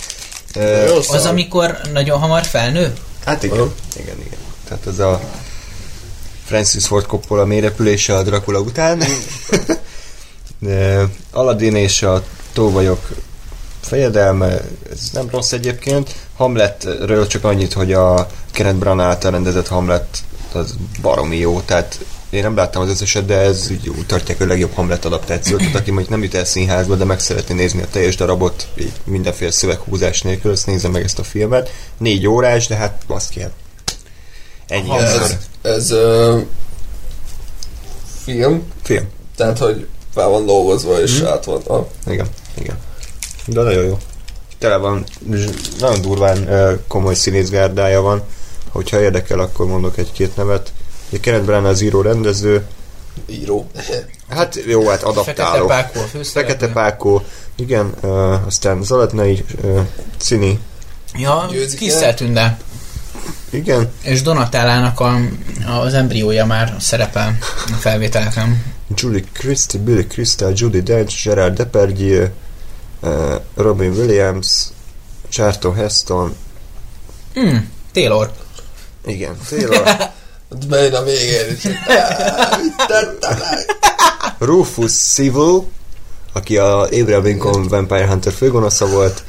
[0.87, 1.27] Jó Az, szar.
[1.27, 2.93] amikor nagyon hamar felnő?
[3.25, 3.75] Hát igen, Aha.
[3.97, 4.39] igen, igen.
[4.69, 5.21] Tehát ez a
[6.45, 9.03] Francis Ford Coppola mélyrepülése a Dracula után.
[11.33, 13.09] Aladdin és a tóvajok
[13.81, 14.61] fejedelme,
[14.93, 16.15] ez nem rossz egyébként.
[16.37, 20.19] Hamletről csak annyit, hogy a Kenneth Branagh által rendezett Hamlet
[20.53, 21.99] az baromi jó, tehát
[22.31, 25.75] én nem láttam az összeset, de ez úgy, úgy tartják a legjobb Hamlet adaptációt, tehát
[25.75, 29.51] aki mondjuk nem jut el színházba, de meg szeretné nézni a teljes darabot, így mindenféle
[29.51, 31.71] szöveghúzás nélkül, azt nézze meg ezt a filmet.
[31.99, 33.51] Négy órás, de hát azt kell.
[34.67, 34.91] Ennyi.
[34.97, 36.41] Ez, Ez, ez uh,
[38.25, 39.07] film, film.
[39.37, 41.27] tehát hogy fel van dolgozva és Mhm.
[41.27, 41.63] át van.
[41.67, 41.87] Ah.
[42.07, 42.79] Igen, igen.
[43.47, 43.99] De nagyon jó.
[44.59, 45.05] Tele van,
[45.79, 46.49] nagyon durván
[46.89, 48.23] komoly színészgárdája van.
[48.69, 50.73] Hogyha érdekel, akkor mondok egy-két nevet.
[51.09, 52.67] Ugye Kenneth Branagh az író rendező.
[53.27, 53.67] Író.
[54.29, 55.67] Hát jó, hát Fekete adaptáló.
[55.67, 56.53] Pákó a főszereplő.
[56.53, 57.25] Fekete Pákó,
[57.57, 59.81] igen, ö, aztán Zalatnai ö,
[60.17, 60.59] Cini,
[61.15, 62.59] Ja, Győzik Krisztel Tünde.
[63.51, 65.17] igen, És Donatellának a,
[65.81, 68.75] az embriója már szerepel a felvételeken.
[68.95, 72.27] Julie Christie, Billy Crystal, Judy Dench, Gerard Depardieu,
[73.55, 74.67] Robin Williams,
[75.29, 76.37] Charlton Heston,
[77.35, 78.31] Hmm, Taylor.
[79.07, 79.83] igen, Taylor,
[80.69, 83.77] bejön a végén, és így, "Á, mit tettem meg?"
[84.39, 85.63] Rufus Sewell,
[86.33, 89.23] aki a Abraham Lincoln Vampire Hunter főgonosza volt,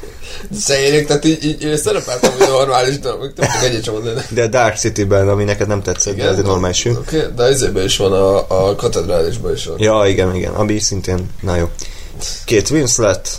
[0.60, 4.20] Szegények, tehát így, így, így szerepeltem, hogy normális dolgok, tudok egyet sem mondani.
[4.30, 6.96] de Dark City-ben, ami neked nem tetszett, de ez egy normális film.
[6.96, 9.76] Oké, okay, de ezében is van, a, a katedrálisban is van.
[9.78, 11.70] Ja, igen, igen, ami szintén, na jó.
[12.44, 13.30] Két Winslet,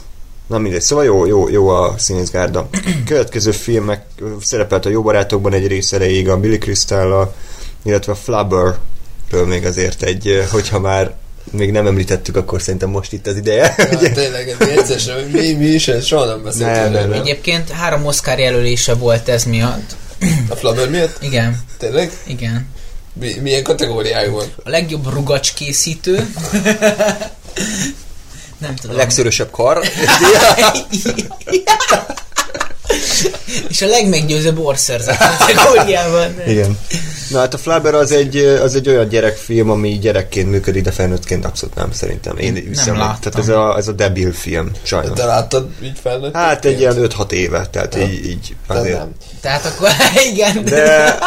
[0.50, 2.70] na mindegy, szóval jó, jó, jó a színészgárda.
[3.06, 4.06] Következő filmek
[4.42, 7.34] szerepelt a Jó Barátokban egy rész erejéig a Billy crystal
[7.84, 11.14] illetve a Flubber-ről még azért egy, hogyha már
[11.52, 13.76] még nem említettük, akkor szerintem most itt az ideje.
[13.78, 16.84] Ja, tényleg, ez egyszer sem, mi, mi is, ez soha nem beszéltünk.
[16.84, 17.22] Nem, nem, nem.
[17.22, 19.96] Egyébként három Oscar jelölése volt ez miatt.
[20.50, 21.18] A Flubber miatt?
[21.22, 22.12] Igen, Tényleg?
[22.28, 22.68] igen.
[23.14, 24.48] Mi, milyen kategóriájú van?
[24.64, 25.54] A legjobb rugacs
[28.60, 28.96] Nem A tudom.
[28.96, 29.80] legszörösebb kar.
[33.70, 36.34] És a legmeggyőzőbb orszerzet kategóriában.
[36.48, 36.78] Igen.
[37.30, 41.46] Na hát a Flubber az egy, az egy olyan gyerekfilm, ami gyerekként működik, de felnőttként
[41.46, 42.38] abszolút nem szerintem.
[42.38, 43.32] Én Nem láttam.
[43.32, 45.18] Tehát ez a, ez a debil film, sajnos.
[45.20, 46.36] Te láttad így felnőtt?
[46.36, 48.02] Hát egy ilyen 5-6 éve, tehát Ja.
[48.02, 48.98] így, így azért.
[48.98, 49.12] nem.
[49.42, 49.90] Tehát akkor
[50.32, 50.66] igen.
[50.66, 51.18] De,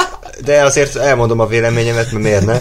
[0.44, 2.60] de azért elmondom a véleményemet, mert miért ne.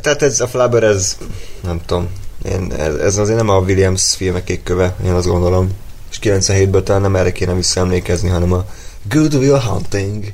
[0.00, 1.16] Tehát ez a Flubber, ez
[1.62, 2.08] nem tudom,
[2.44, 5.70] én, ez, azért nem a Williams filmek köve, én azt gondolom.
[6.10, 8.64] És 97-ből talán nem erre kéne visszaemlékezni, hanem a
[9.08, 10.24] Good Will Hunting.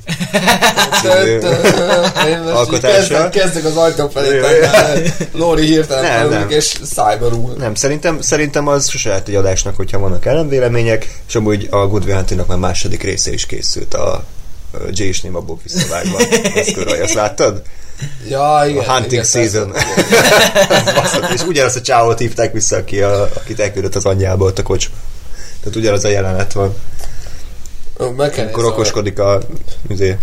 [2.53, 3.29] Alkotása.
[3.29, 4.41] kezdek, az ajtó felé
[5.33, 6.49] Lóri hirtelen Nem, nem.
[6.49, 7.53] és szájba.
[7.57, 12.03] Nem, szerintem, szerintem az sose lehet egy adásnak, hogyha vannak ellenvélemények, és amúgy a Good
[12.03, 14.23] Will Huntingnak már második része is készült a
[14.89, 16.17] Jay és Nima Bob visszavágva.
[16.73, 17.61] Kurva, azt láttad?
[18.29, 18.83] Ja, igen.
[18.83, 19.73] A Hunting igen, Season.
[20.95, 24.63] Baszott, és ugyanazt a csávót hívták vissza, aki a, akit elküldött az anyjába ott a
[24.63, 24.89] kocs.
[25.59, 26.75] Tehát ugyanaz a jelenet van.
[28.17, 29.39] Meg kell Akkor nézni, okoskodik a,
[29.89, 30.17] izé,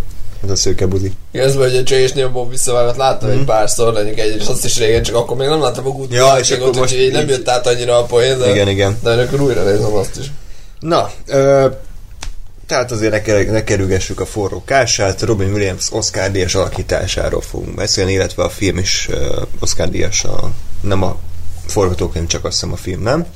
[0.44, 1.12] ez a szőke buzi.
[1.32, 3.39] Ez hogy a Jay és Neil Bob visszavágat láttam Mhm.
[3.39, 6.12] egy párszor, mondjuk egy, és azt is régen, csak akkor még nem láttam a Good
[6.12, 8.98] Ja, és akkor most így nem jött át annyira a poén, de, Igen, igen.
[9.03, 10.27] de akkor újra nézem azt is.
[10.81, 11.66] Na, ö,
[12.66, 17.74] tehát azért ne, ker- ne kerülgessük a forró kását, Robin Williams Oscar díjas alakításáról fogunk
[17.74, 21.16] beszélni, illetve a film is ö, Oscar díjas, a, nem a
[21.66, 23.26] forgatókönyv, csak azt hiszem a film, nem?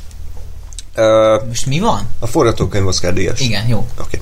[0.95, 2.09] Ö, Most mi van?
[2.19, 3.41] a forgatókönyv Oscar díjas.
[3.41, 3.79] Igen, jó.
[3.79, 3.87] Oké.
[4.01, 4.21] Okay.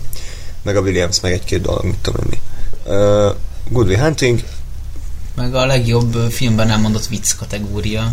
[0.62, 2.38] Meg a Williams, meg egy-két dolog, mit tudom én mi.
[2.92, 3.34] Uh,
[3.70, 4.42] Good Will Hunting,
[5.34, 8.12] Meg a legjobb filmben nem mondott vicc kategória.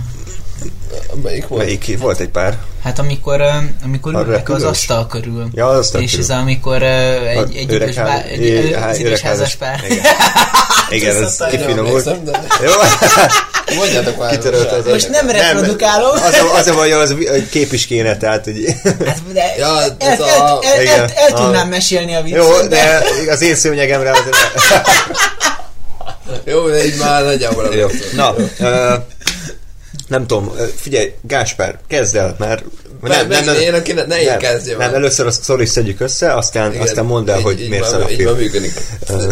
[1.23, 1.63] Melyik volt?
[1.63, 2.57] melyik volt egy pár.
[2.83, 3.41] Hát amikor,
[3.83, 4.63] amikor A ülnek az repülős?
[4.63, 5.47] asztal körül.
[5.53, 6.25] Ja, az asztal és körül.
[6.25, 9.83] ez amikor egy, A egy idős, bá, ház- egy, é- há- idős házas pár.
[9.89, 10.05] Igen,
[10.89, 12.05] Igen ez kifinomult.
[12.63, 12.71] Jó,
[13.77, 14.29] mondjátok már.
[14.29, 16.11] kitörölt az Most nem reprodukálom.
[16.11, 17.15] Az a, az a baj, az a
[17.49, 18.65] kép is kéne, tehát hogy...
[18.83, 20.99] Hát, de Ja, el, ez el, a- el, el, igen.
[20.99, 22.37] el, el tudnám A- mesélni a viccet.
[22.39, 24.11] Jó, de az én szőnyegemre...
[24.11, 24.19] az-
[26.45, 27.87] Jó, de így már nagyjából Jó.
[27.87, 28.15] emlékszem.
[28.15, 28.35] Na,
[30.07, 32.63] nem tudom, figyelj, Gáspár, kezd el, mert
[33.01, 34.77] Nem, nem, nem, én, aki ne, ne én kezdjem.
[34.77, 37.87] nem, először a sztori szedjük össze, aztán, Igen, aztán mondd el, így- hogy így miért
[37.87, 38.29] szar a így film.
[38.29, 38.73] van működik.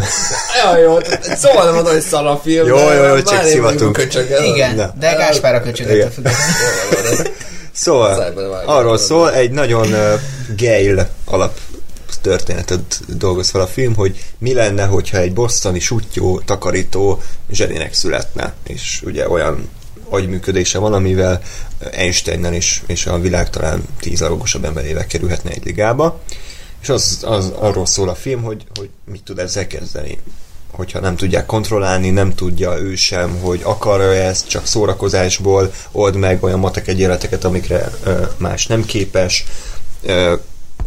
[0.64, 0.98] Jaj, jó,
[1.36, 2.68] szóval nem mondom, hogy szar a film.
[2.68, 4.08] Jó, jó, jó, már csak szivatunk.
[4.54, 4.94] Igen, Na.
[5.00, 6.12] de Gáspár a függetlenül.
[7.76, 8.34] Szóval,
[8.66, 10.20] arról szól, egy nagyon uh,
[10.58, 11.58] Gale alap
[12.22, 17.22] történetet dolgoz fel a film, hogy mi lenne, hogyha egy bosztani sutyó, takarító
[17.52, 19.70] zseninek születne, és ugye olyan
[20.10, 21.42] agyműködése van, amivel
[21.92, 26.22] Einsteinnel is, és a világ talán tíz legokosabb emberével kerülhetne egy ligába,
[26.82, 30.18] és az, az arról szól a film, hogy, hogy mit tud ezzel kezdeni.
[30.72, 36.44] Hogyha nem tudják kontrollálni, nem tudja ő sem, hogy akarja ezt, csak szórakozásból old meg
[36.44, 39.46] olyan matek egyenleteket, amikre ö, más nem képes,
[40.02, 40.34] ö,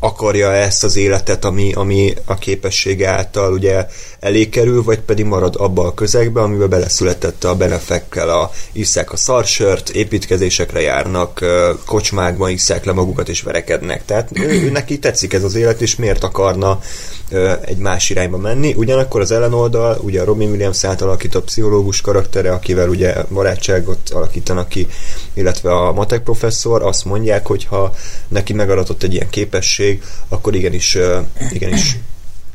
[0.01, 3.87] akarja ezt az életet, ami, ami a képessége által ugye
[4.21, 9.17] elé kerül, vagy pedig marad abba a közegbe, amiben beleszületett a benefekkel, a, isszák a
[9.17, 11.45] szarsört, építkezésekre járnak,
[11.87, 14.05] kocsmákban isszák le magukat és verekednek.
[14.05, 16.81] Tehát ő, ő neki tetszik ez az élet, és miért akarna
[17.65, 18.75] egy más irányba menni.
[18.77, 24.69] Ugyanakkor az ellenoldal, ugye a Robin Williams által alakított pszichológus karaktere, akivel ugye barátságot alakítanak
[24.69, 24.87] ki,
[25.35, 27.95] illetve a matek professzor, azt mondják, hogy ha
[28.29, 29.86] neki megadatott egy ilyen képesség,
[30.29, 30.99] akkor igenis,
[31.51, 31.97] igenis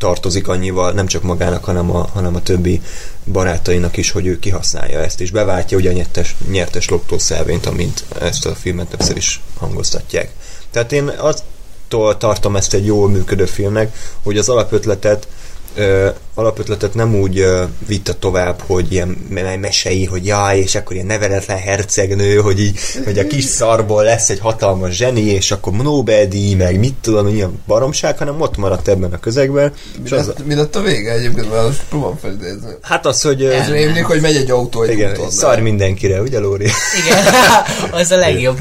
[0.01, 2.81] tartozik annyival, nem csak magának, hanem a, hanem a többi
[3.25, 8.45] barátainak is, hogy ő kihasználja ezt, és beváltja ugye a nyertes, nyertes lottószelvényt, amint ezt
[8.45, 10.31] a filmet többször is hangoztatják.
[10.71, 15.27] Tehát én attól tartom ezt egy jól működő filmnek, hogy az alapötletet
[15.75, 20.93] ö, alapötletet nem úgy ö, vitte tovább, hogy ilyen me- mesei, hogy jaj, és akkor
[20.95, 25.73] ilyen neveletlen hercegnő, hogy így, hogy a kis szarból lesz egy hatalmas zseni, és akkor
[25.73, 29.73] Nobel-díj, meg mit tudom, ilyen baromság, hanem ott maradt ebben a közegben.
[29.97, 32.69] Mi És az, lett, mi lett a vége egyébként, mert most próbálom felidézni.
[32.81, 35.25] hát az, hogy Ez rémlik, hogy megy egy autó egy igen, úton.
[35.25, 36.67] de- szar mindenkire, ugye Lóri?
[37.05, 37.23] Igen,
[38.01, 38.59] az a legjobb.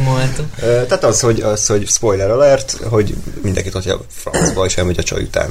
[0.63, 4.99] Ö, Tehát az, hogy, az, hogy spoiler alert, hogy mindenkit hogy a francba is elmegy
[4.99, 5.51] a csaj után.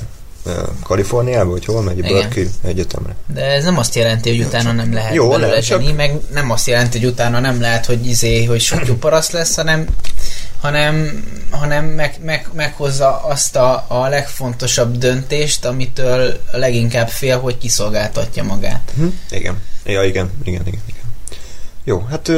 [0.84, 2.02] Kaliforniába, vagy hol megy?
[2.02, 3.16] Berkeley egyetemre.
[3.34, 6.52] De ez nem azt jelenti, hogy utána nem lehet Jó, belőle nem, csak- meg nem
[6.52, 9.88] azt jelenti, hogy utána nem lehet, hogy izé, hogy sok jó paraszt lesz, hanem
[10.61, 18.44] hanem, hanem meg, meg, meghozza azt a, a legfontosabb döntést, amitől leginkább fél, hogy kiszolgáltatja
[18.44, 18.91] magát.
[18.95, 19.06] Hm?
[19.30, 19.57] Igen.
[19.86, 21.03] Ja, igen, igen, igen, igen.
[21.84, 22.32] Jó, hát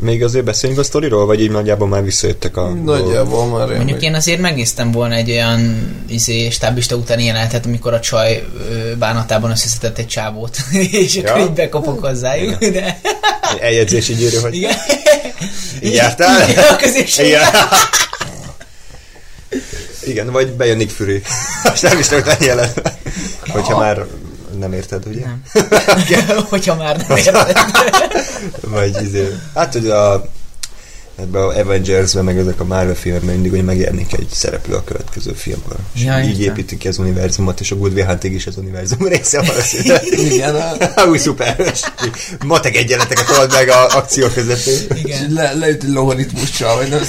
[0.00, 2.68] még azért beszéljünk a sztoriról, vagy így nagyjából már visszajöttek a...
[2.68, 4.02] Nagyjából már Mondjuk rémlik.
[4.02, 8.44] én azért megnéztem volna egy olyan izé, stábista utáni jelenetet, amikor a csaj
[8.98, 10.56] bánatában összeszedett egy csávót,
[10.90, 11.30] és Ja?
[11.30, 13.00] akkor így bekopok hozzájuk, de...
[13.54, 14.76] Egy eljegyzési gyűrű, hogy Igen.
[15.82, 16.48] így jártál?
[16.50, 17.26] Igen, a középség.
[17.26, 17.42] Igen.
[20.04, 21.22] Igen, vagy bejön Nick Fury.
[21.64, 22.70] Most nem is tudok jelen.
[23.48, 24.04] Hogyha már
[24.58, 25.20] nem érted, ugye?
[25.20, 25.42] Nem.
[26.50, 27.56] Hogyha már nem érted.
[28.60, 30.28] Vagy izé, hát hogy a
[31.20, 35.32] ebben a Avengers-ben, meg ezek a Marvel filmekben mindig, hogy megjelenik egy szereplő a következő
[35.32, 35.78] filmből.
[35.94, 39.06] És Ja, így építik ki az univerzumot, és a Good Will Hunting is az univerzum
[39.08, 40.04] része valószínűleg.
[40.32, 41.72] Igen, a- Új szuper.
[42.46, 44.98] Matek egyenleteket old meg a akció közepén.
[45.04, 45.32] Igen.
[45.32, 47.02] le, leüt egy logaritmussal, vagy nem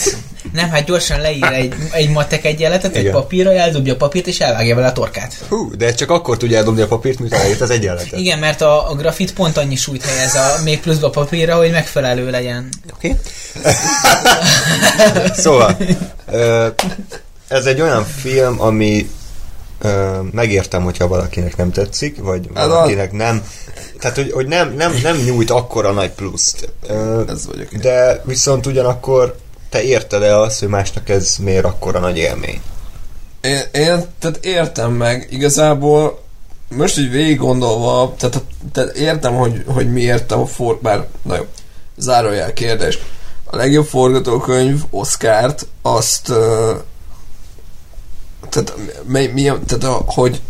[0.54, 3.14] Nem, hát gyorsan leír egy, egy matek egyenletet egy Igen.
[3.14, 5.34] papírra, eldobja a papírt, és elvágja vele a torkát.
[5.48, 8.20] Hú, de csak akkor tudja eldobni a papírt, mint elért az egyenletet.
[8.20, 11.72] Igen, mert a, a grafit pont annyi súlyt helyez a még pluszba a papírra, hogy
[11.72, 12.70] megfelelő legyen.
[12.94, 13.16] Oké.
[15.44, 15.78] szóval,
[16.32, 16.68] ö,
[17.48, 19.10] ez egy olyan film, ami
[19.82, 23.44] ö, megértem, hogyha valakinek nem tetszik, vagy Hát valakinek nem.
[24.00, 26.70] Tehát, hogy, hogy nem, nem, nem nyújt akkora nagy pluszt.
[26.88, 29.36] Ö, Ez vagyok de viszont ugyanakkor
[29.70, 32.62] te érted el azt, hogy másnak ez miért akkora nagy élmény.
[33.42, 36.24] Én, én tehát értem meg, igazából
[36.70, 40.80] most így végig gondolva, tehát, tehát értem, hogy, hogy miért a for...
[40.82, 41.46] Bár, na jó,
[41.98, 43.00] zárójel kérdés.
[43.44, 46.32] A legjobb forgatókönyv Oscárt azt
[48.50, 48.74] tehát,
[49.04, 50.42] mi, mi, tehát a, hogy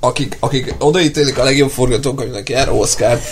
[0.00, 3.22] akik, akik odaítélik a legjobb forgatókönyvnek jár Oscárt,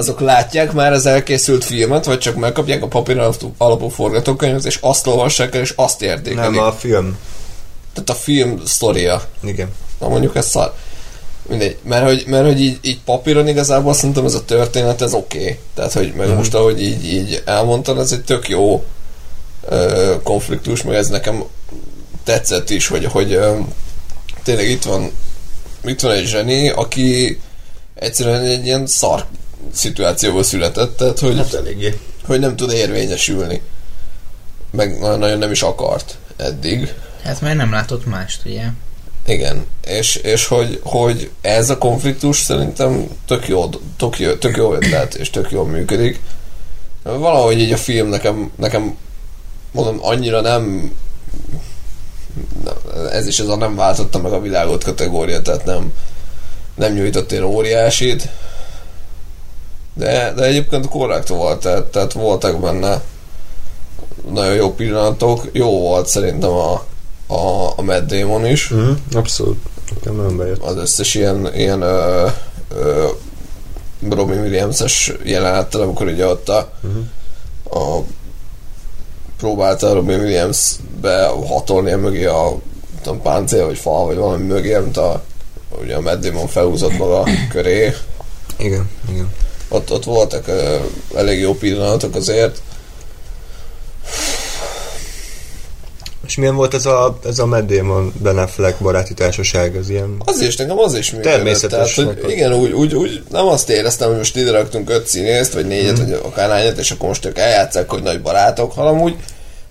[0.00, 3.18] azok látják már az elkészült filmet, vagy csak megkapják a papír
[3.58, 6.50] alapú- forgatókönyvet, és azt olvassák el, és azt értékelik.
[6.50, 7.18] Nem, a film.
[7.92, 9.22] Tehát a film sztoria.
[9.42, 9.68] Igen.
[9.98, 10.74] Na mondjuk ez szar.
[11.48, 11.76] Mindegy.
[11.82, 15.40] Mert hogy, mert hogy így, így papíron igazából szerintem ez a történet, ez oké.
[15.40, 15.58] Okay.
[15.74, 18.84] Tehát, hogy meg most ahogy így, így elmondtad, ez egy tök jó
[19.68, 21.44] ö, konfliktus, meg ez nekem
[22.24, 23.56] tetszett is, hogy, hogy ö,
[24.42, 25.10] tényleg itt van
[25.84, 27.40] itt van egy zseni, aki
[27.94, 29.26] egyszerűen egy ilyen szar
[29.72, 31.98] szituációból született, tehát hogy, Hát eléggé.
[32.24, 33.60] hogy nem tud érvényesülni.
[34.70, 36.94] Meg nagyon nem is akart eddig.
[37.24, 38.62] Hát mert nem látott mást, ugye?
[39.26, 44.74] Igen, és, és hogy, hogy ez a konfliktus szerintem tök jó, tök jó, tök jó
[44.74, 46.20] ötlet, és tök jól működik.
[47.02, 48.96] Valahogy így a film nekem, nekem
[49.72, 50.92] mondom, annyira nem
[53.12, 55.92] ez is ez a nem váltotta meg a világot kategória, tehát nem,
[56.74, 58.28] nem nyújtott én óriásit,
[60.00, 63.02] de, de egyébként korrekt volt, tehát, tehát voltak benne
[64.30, 66.72] nagyon jó pillanatok, jó volt szerintem a,
[67.26, 69.58] a, a Matt Damon is, Mm, abszolút.
[69.94, 70.62] Nekem nagyon bejött.
[70.62, 72.26] az összes ilyen, ilyen ö,
[72.74, 73.06] ö,
[74.10, 76.58] Robin Williams-es jelenettel, amikor ugye ott a,
[77.70, 78.00] a
[79.38, 82.58] próbálta Robin Williams be hatolni mögé a
[83.02, 85.22] tudom, páncél vagy fal, vagy valami mögé, mint a
[85.80, 87.94] ugye a Matt Damon felhúzott maga köré.
[88.56, 89.28] Igen, igen.
[89.72, 90.76] Ott, ott voltak ö,
[91.14, 92.60] elég jó pillanatok azért.
[96.26, 99.76] És milyen volt ez a, ez a Matt Damon Ben Affleck baráti társaság?
[99.76, 100.16] Az ilyen...
[100.24, 101.32] Az is, nekem az is működött.
[101.32, 101.94] Természetes.
[101.94, 105.52] Tehát, hogy igen, úgy, úgy, úgy, nem azt éreztem, hogy most ide raktunk öt színészt,
[105.52, 106.06] vagy négyet, Mhm.
[106.06, 106.10] mm.
[106.10, 109.14] vagy akárhányat, és akkor most ők eljátszák, hogy nagy barátok, hanem úgy,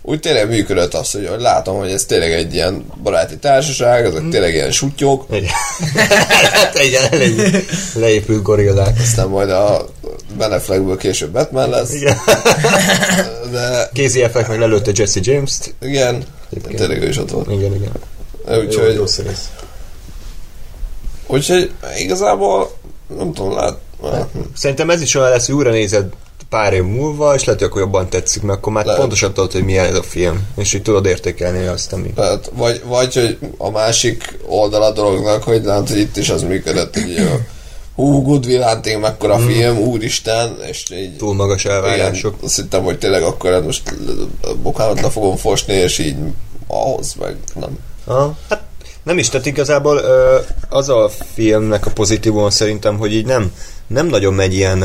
[0.01, 4.29] úgy tényleg működött az, hogy, látom, hogy ez tényleg egy ilyen baráti társaság, ezek Mhm.
[4.29, 5.49] tényleg ilyen sutyók, Igen.
[6.51, 7.59] hát egy le,
[7.93, 8.99] leépült gorillák.
[8.99, 9.85] aztán majd a
[10.37, 12.17] Ben Affleckből később Batman lesz, Igen.
[13.51, 15.73] de Casey Affleck meg lelőtte Jesse James-t.
[15.81, 16.77] igen, Egyébként.
[16.79, 17.51] tényleg ő is ott volt.
[17.51, 17.91] Igen, igen.
[18.65, 19.49] Úgyhogy, jó színész.
[21.27, 22.71] úgyhogy igazából
[23.17, 23.77] nem tudom, lát,
[24.55, 26.05] Szerintem ez is olyan lesz, hogy újra nézed
[26.49, 29.01] pár év múlva, és lehet, hogy akkor jobban tetszik, mert akkor már Lehet.
[29.01, 32.13] pontosan tudod, hogy milyen ez a film, és így tudod értékelni azt, ami...
[32.13, 36.43] Tehát, vagy, vagy, hogy a másik oldala a dolognak, hogy látod, hogy itt is az
[36.43, 37.29] működött, hogy így,
[37.95, 39.47] hú, Good Will Hunting, mekkora mm.
[39.47, 41.15] film, úristen, és így...
[41.15, 42.33] Túl magas elvárások.
[42.33, 43.95] Igen, azt hittem, hogy tényleg akkor hát most
[44.61, 46.15] bokámat le fogom fosni, és így
[46.67, 47.77] ahhoz meg nem.
[48.05, 48.37] Aha.
[48.49, 48.63] Hát
[49.03, 50.01] nem is, tehát igazából
[50.69, 53.53] az a filmnek a pozitívum szerintem, hogy így nem,
[53.87, 54.83] nem nagyon megy ilyen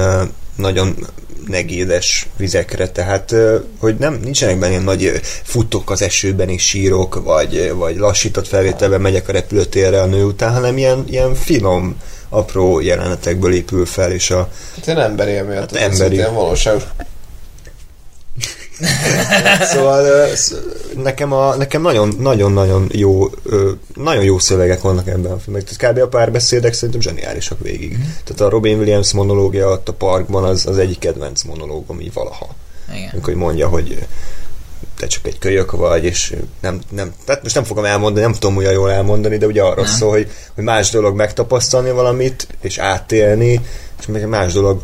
[0.56, 1.06] nagyon
[1.47, 3.35] negédes vizekre, tehát
[3.78, 9.01] hogy nem, nincsenek benne ilyen nagy futok az esőben és sírok, vagy, vagy lassított felvételben
[9.01, 11.97] megyek a repülőtérre a nő után, hanem ilyen, ilyen finom,
[12.28, 16.14] apró jelenetekből épül fel, és a, Hát én emberi élmény, hát emberi.
[16.14, 16.82] Ilyen valóságos.
[19.72, 20.28] Szóval
[21.02, 25.64] nekem, a, nekem nagyon, nagyon-nagyon jó, ö, nagyon jó szövegek vannak ebben a filmben.
[25.64, 26.02] Tehát kb.
[26.02, 27.98] a párbeszédek szerintem zseniálisak végig.
[28.24, 32.55] Tehát a Robin Williams monológia ott a parkban az, az egyik kedvenc monológom így valaha.
[32.94, 33.09] Igen.
[33.12, 34.06] Amikor mondja, hogy
[34.98, 38.56] te csak egy kölyök vagy, és nem, nem, tehát most nem fogom elmondani, nem tudom
[38.56, 43.60] olyan jól elmondani, de ugye arról szól, hogy, hogy más dolog megtapasztalni valamit, és átélni,
[44.01, 44.82] és meg más dolog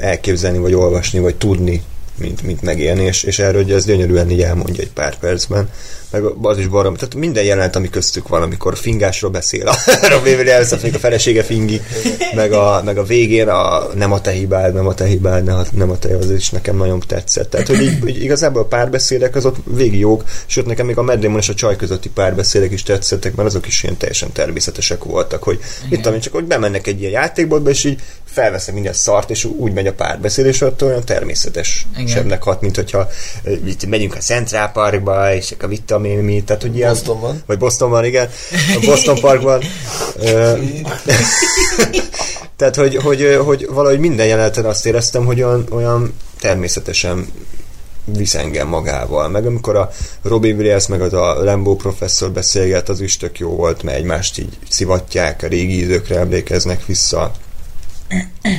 [0.00, 1.82] elképzelni, vagy olvasni, vagy tudni,
[2.18, 5.68] mint, mint megélni, és, és erről ugye ez gyönyörűen így elmondja egy pár percben.
[6.10, 9.66] Meg az is barom, tehát minden jelenet, ami köztük van, amikor fingásról beszél.
[9.68, 9.76] A
[10.12, 11.80] Robin Williams, még a felesége fingi,
[12.34, 15.56] meg a, meg a végén a nem a te hibád, nem a te hibád, nem
[15.56, 17.50] a, nem a te, az is nekem nagyon tetszett.
[17.50, 21.38] Tehát, hogy, így, hogy igazából a párbeszédek azok végig jók, sőt nekem még a Damon
[21.38, 25.58] és a csaj közötti párbeszédek is tetszettek, mert azok is ilyen teljesen természetesek voltak, hogy
[25.88, 29.72] mit tudom csak hogy bemennek egy ilyen játékboltba, és így felveszem minden szart, és úgy
[29.72, 33.08] megy a párbeszéd, és ott olyan természetesebbnek hat, mint hogyha
[33.66, 35.54] itt megyünk a Central Parkba, és
[35.88, 36.92] a vitamin mi, tehát hogy ilyen...
[36.92, 37.42] Bostonban.
[37.46, 38.28] Vagy Bostonban, igen.
[38.74, 39.62] A Boston Parkban.
[42.56, 47.26] Tehát, hogy, hogy, hogy valahogy minden jeleneten azt éreztem, hogy olyan, olyan természetesen
[48.04, 49.28] visz engem magával.
[49.28, 49.90] Meg amikor a
[50.22, 54.38] Robin Williams meg az a Lambo professzor beszélget, az is tök jó volt, mert egymást
[54.38, 57.32] így szivatják, a régi időkre emlékeznek vissza.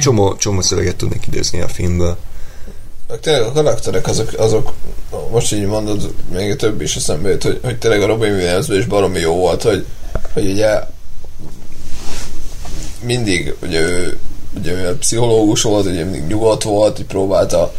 [0.01, 2.17] Csomó, csomó szöveget tudnék idézni a filmből.
[3.09, 4.73] Meg Tényleg a karakterek azok, azok
[5.31, 8.85] most így mondod, még több is eszembe jut, hogy, hogy tényleg a Robin williams is
[8.85, 9.85] baromi jó volt, hogy,
[10.33, 10.79] hogy ugye
[13.01, 14.19] mindig, ugye ő,
[14.57, 17.73] ugye ő pszichológus volt, ugye mindig nyugodt volt, hogy próbálta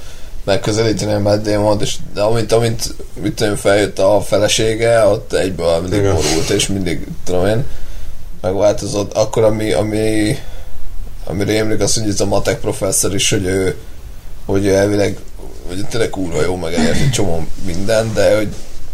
[0.45, 5.81] megközelíteni a Matt Damon-t, és de amint, amint mit tudom, feljött a felesége, ott egyből
[5.81, 6.15] mindig Igen.
[6.15, 7.65] borult, és mindig, tudom én,
[8.41, 9.13] megváltozott.
[9.13, 10.37] Akkor, ami, ami
[11.25, 13.77] ami rémlik, az, hogy ez a matek professzor is, hogy ő,
[14.51, 15.19] hogy elvileg,
[15.69, 18.49] hogy tényleg kurva jó meg elért egy csomó minden, de hogy,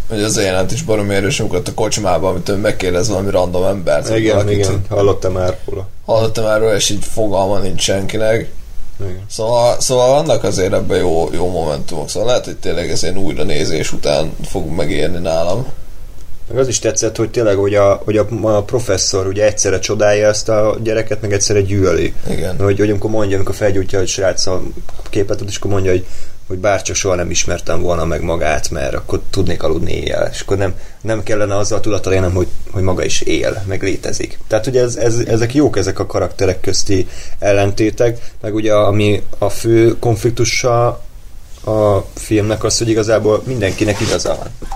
[0.08, 4.16] hogy az jelent is baromi erős, amikor a kocsmában, amit ő megkérdez valami random embert,
[4.16, 5.88] Igen, valakit, igen, hallottam már róla.
[6.04, 8.50] hallottam erről, és így fogalma nincs senkinek.
[9.00, 9.24] Igen.
[9.30, 13.42] Szóval, szóval vannak azért ebben jó, jó momentumok, szóval lehet, hogy tényleg ez én újra
[13.42, 15.66] nézés után fog megérni nálam.
[16.48, 20.28] Meg az is tetszett, hogy tényleg, hogy a, hogy a, a professzor ugye egyszerre csodálja
[20.28, 22.14] ezt a gyereket, meg egyszerre gyűlöli.
[22.30, 22.56] Igen.
[22.58, 24.62] Hogy, hogy amikor mondja, amikor felgyújtja a srác a
[25.10, 26.06] képet, és akkor mondja, hogy,
[26.46, 30.56] hogy bárcsak soha nem ismertem volna meg magát, mert akkor tudnék aludni éjjel, és akkor
[30.56, 34.38] nem, nem kellene azzal tudattal élnem, hogy, hogy maga is él, meg létezik.
[34.48, 37.08] Tehát ugye ez, ez, ezek jók, ezek a karakterek közti
[37.38, 40.86] ellentétek, meg ugye ami a fő konfliktusa
[41.64, 44.68] a filmnek az, hogy igazából mindenkinek igaza van.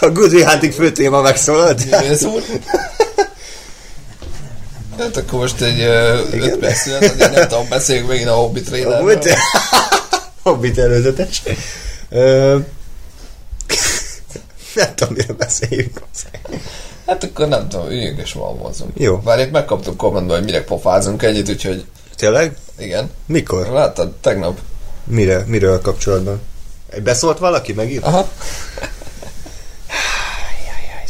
[0.00, 1.84] A Good Will Hunting fő téma megszólalt.
[1.90, 2.42] Művész úr.
[4.98, 6.86] Hát akkor most egy ö, öt perc
[7.18, 9.00] nem tudom, beszéljünk megint a Hobbit trailerről.
[9.00, 9.36] Hobbit,
[10.42, 11.42] Hobbit előzetes.
[12.10, 12.58] Ö,
[14.74, 16.00] nem tudom, mire beszéljünk.
[17.06, 18.90] Hát akkor nem tudom, üljünk és malmozunk.
[18.94, 19.16] Jó.
[19.16, 21.84] Bár itt megkaptuk kommentben, hogy mire pofázunk ennyit, úgyhogy
[22.16, 22.56] Tényleg?
[22.78, 23.10] igen.
[23.26, 23.66] Mikor?
[23.66, 24.58] Láttad, tegnap.
[25.04, 25.44] Mire?
[25.46, 26.40] Miről kapcsolatban?
[27.02, 27.72] Beszólt valaki?
[27.72, 28.04] Megírt?
[28.04, 28.28] Aha.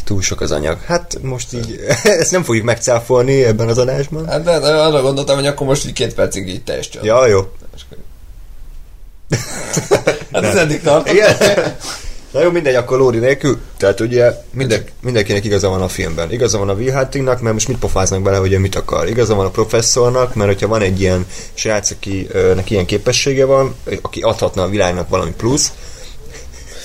[0.03, 0.81] Túl sok az anyag.
[0.85, 4.27] Hát most így, ezt nem fogjuk megcáfolni ebben az adásban.
[4.27, 7.05] Hát de, de arra gondoltam, hogy akkor most így két percig így teljes csönd.
[7.05, 7.51] Ja, jó.
[10.31, 11.13] Hát ez eddig tartott.
[11.13, 11.35] Igen.
[12.33, 13.57] Na jó, mindegy, akkor Lóri nélkül.
[13.77, 16.31] Tehát ugye minden, mindenkinek igaza van a filmben.
[16.31, 19.07] Igaza van a Will Huntingnak, mert most mit pofáznak bele, hogy ő mit akar.
[19.07, 24.21] Igaza van a professzornak, mert hogyha van egy ilyen srác, akinek ilyen képessége van, aki
[24.21, 25.71] adhatna a világnak valami plusz,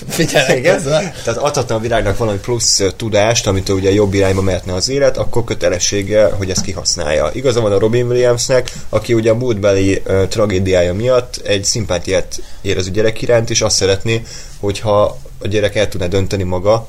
[0.08, 4.74] Figyelj, igen, ez tehát adhatna a világnak valami plusz tudást, amit ugye jobb irányba mehetne
[4.74, 7.30] az élet, akkor kötelessége, hogy ezt kihasználja.
[7.32, 12.90] Igaza van a Robin Williamsnek, aki ugye a múltbeli tragédiája miatt egy szimpátiát érez a
[12.90, 14.22] gyerek iránt, és azt szeretné,
[14.60, 16.88] hogyha a gyerek el tudná dönteni maga,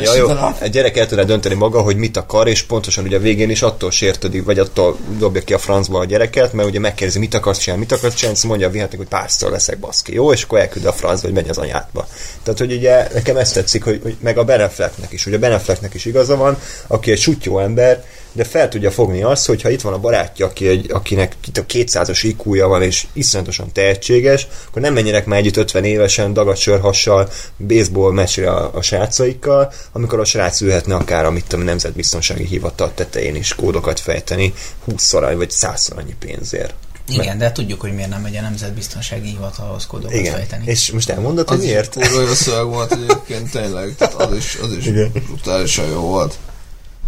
[0.00, 0.28] Ja, jó.
[0.60, 3.62] A gyerek el tudná dönteni maga, hogy mit akar, és pontosan ugye a végén is
[3.62, 7.58] attól sértődik, vagy attól dobja ki a francba a gyereket, mert ugye megkérdezi, mit akarsz
[7.58, 10.84] csinálni, mit akarsz csinálni, mondja a vihetnek, hogy párszor leszek baszki, jó, és akkor elküld
[10.84, 12.06] a francba, hogy megy az anyádba.
[12.42, 15.94] Tehát, hogy ugye nekem ezt tetszik, hogy, hogy meg a Beneflecknek is, ugye a Beneflecknek
[15.94, 19.80] is igaza van, aki egy sutyó ember, de fel tudja fogni azt, hogy ha itt
[19.80, 24.82] van a barátja, aki egy, akinek itt a 200-as iq van, és iszonyatosan tehetséges, akkor
[24.82, 30.24] nem menjenek már együtt 50 évesen dagat sörhassal baseball meccsre a, a srácaikkal, amikor a
[30.24, 34.54] srác ülhetne akár a mit tudom, nemzetbiztonsági hivatal tetején is kódokat fejteni
[34.90, 36.74] 20-szor annyi, vagy 100-szor annyi pénzért.
[37.08, 40.32] Igen, de tudjuk, hogy miért nem megy a Nemzetbiztonsági Hivatalhoz kódokat Igen.
[40.32, 40.64] fejteni.
[40.66, 41.94] És most elmondod, hogy Az is miért?
[41.94, 43.94] kurva jó szöveg volt egyébként, tényleg.
[43.96, 44.90] Tehát az is, az is
[45.26, 46.38] brutálisan jó volt.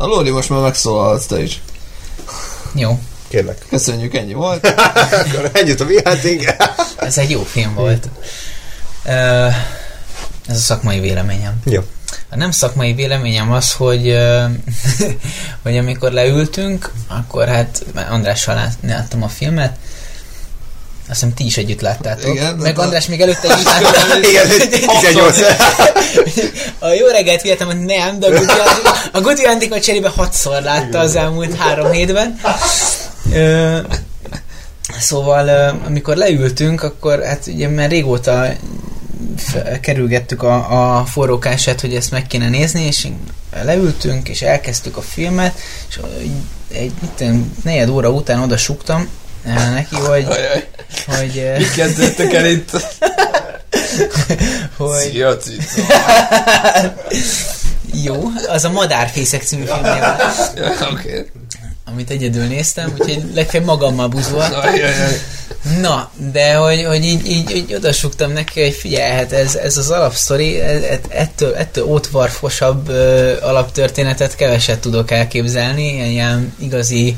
[0.03, 1.61] Na Lóri, most már megszólalhatsz te is.
[2.74, 2.99] Jó,
[3.29, 3.65] Kérlek.
[3.69, 4.66] Köszönjük, ennyi volt.
[5.27, 6.45] Akkor ennyit a vihating.
[6.97, 8.09] ez egy jó film volt.
[10.47, 11.61] Ez a szakmai véleményem.
[11.65, 11.81] Jó.
[12.29, 14.19] A nem szakmai véleményem az, hogy,
[15.62, 19.77] hogy amikor leültünk, akkor hát Andrással lát- láttam a filmet,
[21.13, 22.35] azt hiszem ti is együtt láttátok.
[22.35, 24.29] Igen, de Meg a- András még előtte együtt látta.
[24.29, 24.49] Igen,
[24.89, 25.39] 18
[26.79, 28.27] A jó reggelt vihetem, hogy nem, de
[29.13, 32.41] a Hunting- a cserébe hatszor látta az elmúlt három hétben.
[33.33, 33.79] Ö,
[35.01, 35.49] Szóval,
[35.87, 38.47] amikor leültünk, akkor hát ugye már régóta
[39.81, 43.09] kerülgettük a, a forrókását, hogy ezt meg kéne nézni, és
[43.65, 45.59] leültünk, és elkezdtük a filmet,
[45.89, 45.99] és
[46.73, 49.09] egy tudom, negyed óra után oda suktam
[49.44, 50.64] neki, hogy, Ajaj.
[51.06, 52.70] hogy, eh, Mit kezdődtek el itt?
[54.77, 55.82] hogy Szia, cica.
[58.05, 60.16] jó, az a Madárfészek című film, neve,
[60.56, 61.31] Ja, Oké.
[61.85, 64.60] amit egyedül néztem, úgyhogy legfeljebb magammal buzoltam.
[65.81, 69.90] Na, de hogy, hogy így, így, így odasuktam neki, hogy figyelj, hát ez, ez az
[69.90, 77.16] alapsztori, ez- ez- ettől, ettől ótvarfosabb ö, alaptörténetet keveset tudok elképzelni, ilyen igazi,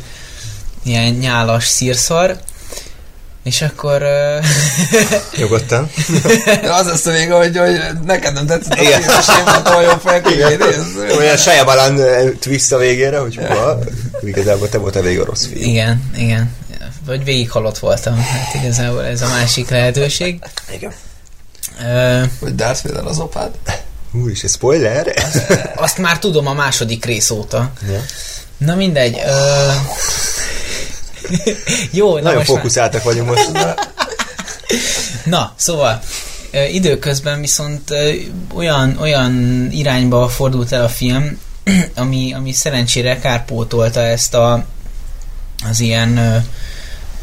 [0.85, 2.39] ilyen nyálas szírszar.
[3.43, 4.03] És akkor...
[4.03, 4.39] Ö,
[5.39, 5.91] Nyugodtan.
[6.79, 10.57] Az lesz a vége, hogy, hogy neked nem tetszett a és én voltam olyan felkülni,
[11.19, 13.79] Olyan Shyamalan eh, twist a végére, hogy hova,
[14.23, 15.63] igazából te voltál végig a rossz film.
[15.63, 16.55] igen, igen.
[17.07, 18.17] Vagy végig halott voltam.
[18.21, 20.39] Hát igazából ez a másik lehetőség.
[20.75, 20.93] Igen.
[21.83, 23.51] Ö, Hogy Darth Vader az apád.
[24.13, 25.15] Úr is, egy spoiler.
[25.77, 27.73] azt már tudom a második rész óta.
[27.91, 28.01] Ja.
[28.57, 29.21] Na mindegy.
[29.27, 29.71] Ö...
[31.91, 32.57] Jó, na Nagyon most már.
[32.57, 33.51] fókuszáltak vagyunk most.
[35.25, 36.01] Na, szóval
[36.73, 37.91] időközben viszont
[38.55, 41.39] olyan, olyan irányba fordult el a film,
[41.95, 44.65] ami, ami szerencsére kárpótolta ezt a
[45.69, 46.45] az ilyen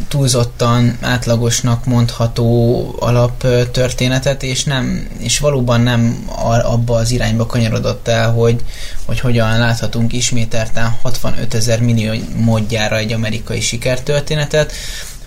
[0.07, 6.23] túlzottan átlagosnak mondható alaptörténetet, és nem, és valóban nem
[6.63, 8.63] abba az irányba kanyarodott el, hogy,
[9.05, 14.71] hogy hogyan láthatunk ismételten 65 ezer millió módjára egy amerikai sikertörténetet,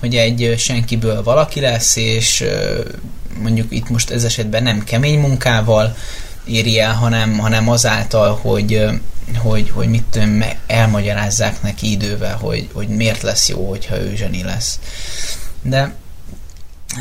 [0.00, 2.44] hogy egy senkiből valaki lesz, és
[3.42, 5.96] mondjuk itt most ez esetben nem kemény munkával
[6.44, 8.84] éri el, hanem, hanem azáltal, hogy,
[9.36, 14.42] hogy, hogy mit tudom, elmagyarázzák neki idővel, hogy, hogy miért lesz jó, hogyha ő zseni
[14.42, 14.78] lesz.
[15.62, 15.94] De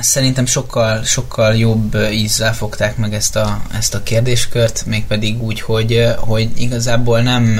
[0.02, 6.08] szerintem sokkal, sokkal jobb ízzel fogták meg ezt a, ezt a kérdéskört, mégpedig úgy, hogy,
[6.18, 7.60] hogy igazából nem,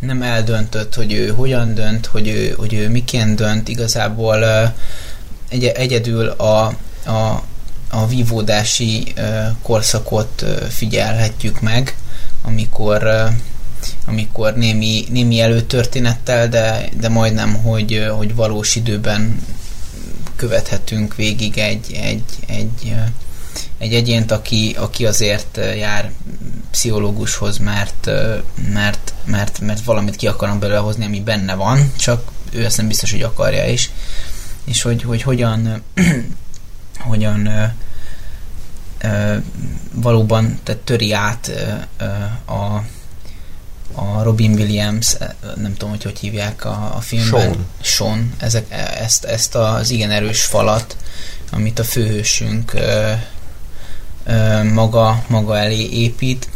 [0.00, 4.64] nem eldöntött, hogy ő hogyan dönt, hogy ő, hogy ő miként dönt, igazából ö,
[5.48, 6.66] egy, egyedül a,
[7.06, 7.42] a
[7.90, 11.96] a vívódási ö, korszakot ö, figyelhetjük meg,
[12.42, 13.28] amikor
[14.06, 19.40] amikor némi, némi előtörténettel, de, de majdnem, hogy, hogy valós időben
[20.36, 22.94] követhetünk végig egy, egy, egy,
[23.78, 26.12] egy egyént, aki, aki azért jár
[26.70, 28.10] pszichológushoz, mert,
[28.72, 32.88] mert, mert, mert valamit ki akarnak belőle hozni, ami benne van, csak ő ezt nem
[32.88, 33.90] biztos, hogy akarja is.
[34.64, 35.82] És hogy, hogy hogyan
[36.98, 37.64] hogyan ö,
[39.00, 39.36] ö,
[39.92, 42.84] valóban tehát töri át ö, ö, a,
[43.98, 45.24] a Robin Williams, ö,
[45.60, 47.40] nem tudom, hogy hogy hívják a, a filmben.
[47.40, 47.66] Sean.
[47.80, 48.32] Sean.
[48.38, 48.66] Ezek,
[49.00, 50.96] ezt, ezt az igen erős falat,
[51.50, 53.12] amit a főhősünk ö,
[54.26, 56.48] ö, maga, maga elé épít,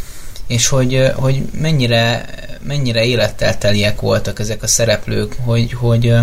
[0.47, 2.25] és hogy, hogy mennyire,
[2.63, 6.15] mennyire élettel teliek voltak ezek a szereplők, hogy, hogy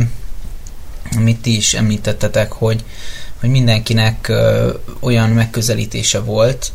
[1.16, 2.84] amit ti is említettetek, hogy,
[3.40, 6.72] hogy mindenkinek ö, olyan megközelítése volt,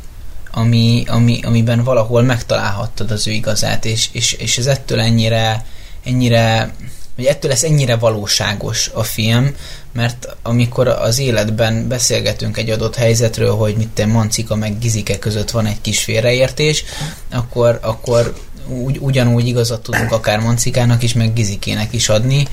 [0.54, 5.64] ami, ami, amiben valahol megtalálhattad az ő igazát, és, és, és ez ettől ennyire,
[6.04, 6.74] ennyire
[7.16, 9.54] vagy ettől lesz ennyire valóságos a film,
[9.92, 15.50] mert amikor az életben beszélgetünk egy adott helyzetről, hogy mit te Mancika meg Gizike között
[15.50, 16.84] van egy kis félreértés,
[17.30, 18.34] akkor, akkor
[18.66, 22.46] úgy, ugyanúgy igazat tudunk akár Mancikának is, meg Gizikének is adni,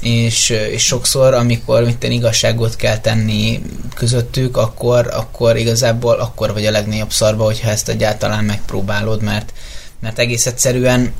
[0.00, 3.62] és, és sokszor, amikor mit tenni, igazságot kell tenni
[3.94, 9.52] közöttük, akkor, akkor igazából akkor vagy a legnagyobb szarba, hogyha ezt egyáltalán megpróbálod, mert,
[10.00, 11.12] mert egész egyszerűen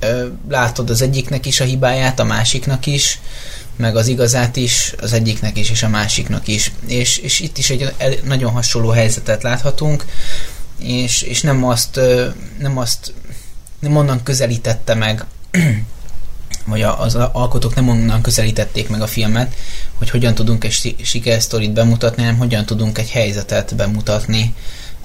[0.00, 3.20] ö, látod az egyiknek is a hibáját, a másiknak is,
[3.76, 6.72] meg az igazát is, az egyiknek is, és a másiknak is.
[6.86, 10.04] És, és itt is egy el- nagyon hasonló helyzetet láthatunk,
[10.78, 12.00] és, és nem azt,
[12.58, 13.12] nem azt,
[13.80, 15.24] nem onnan közelítette meg,
[16.66, 19.54] vagy az alkotók nem onnan közelítették meg a filmet,
[19.94, 24.54] hogy hogyan tudunk egy si- sikersztorit bemutatni, hanem hogyan tudunk egy helyzetet bemutatni,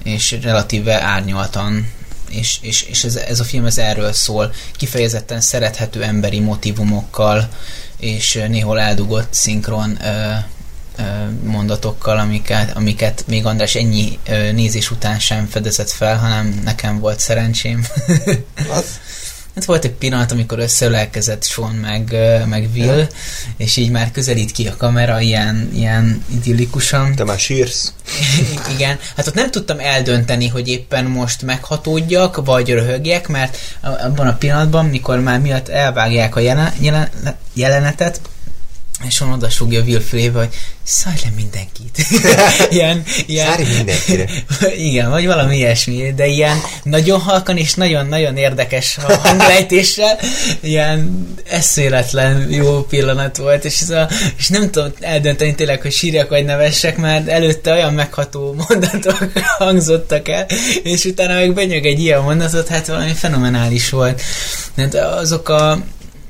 [0.04, 1.92] és relatíve árnyaltan.
[2.30, 7.50] És, és, és ez, ez a film ez erről szól, kifejezetten szerethető emberi motivumokkal,
[7.98, 10.00] és néhol eldugott szinkron
[11.44, 14.20] mondatokkal, amiket, amiket még András ennyi
[14.54, 17.86] nézés után sem fedezett fel, hanem nekem volt szerencsém.
[19.56, 22.16] Hát volt egy pillanat, amikor összeölelkezett Sean meg,
[22.48, 23.08] meg Will,
[23.58, 27.16] és így már közelít ki a kamera ilyen, ilyen idillikusan.
[27.16, 27.94] Te már sírsz?
[28.76, 34.36] Igen, hát ott nem tudtam eldönteni, hogy éppen most meghatódjak, vagy röhögjek, mert abban a
[34.36, 37.10] pillanatban, mikor már miatt elvágják a jelen, jelen,
[37.54, 38.22] jelenetet,
[39.04, 41.98] és on oda sugja Will fülébe, hogy szállj le mindenkit.
[42.76, 44.30] ilyen, ilyen, Szárj mindenkire.
[44.90, 50.20] Igen, vagy valami ilyesmi, de ilyen nagyon halkan és nagyon-nagyon érdekes hanglejtéssel,
[50.60, 56.30] ilyen eszméletlen jó pillanat volt, és, ez a, és nem tudom eldönteni tényleg, hogy sírjak
[56.30, 60.46] vagy nevessek, mert előtte olyan megható mondatok hangzottak el,
[60.84, 64.22] és utána meg benyög egy ilyen mondatot, hát valami fenomenális volt.
[64.76, 65.72] Tehát azok a,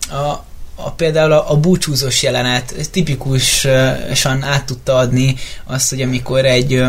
[0.09, 0.45] a
[0.75, 6.83] a, például a, a búcsúzós jelenet tipikusan át tudta adni azt, hogy amikor egy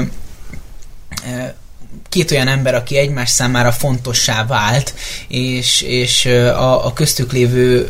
[2.08, 4.94] két olyan ember, aki egymás számára fontossá vált,
[5.28, 6.24] és, és
[6.54, 7.88] a, a köztük lévő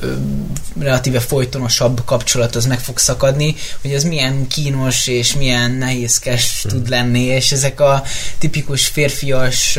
[0.80, 6.70] relatíve folytonosabb kapcsolat az meg fog szakadni, hogy az milyen kínos és milyen nehézkes hmm.
[6.70, 8.02] tud lenni, és ezek a
[8.38, 9.78] tipikus férfias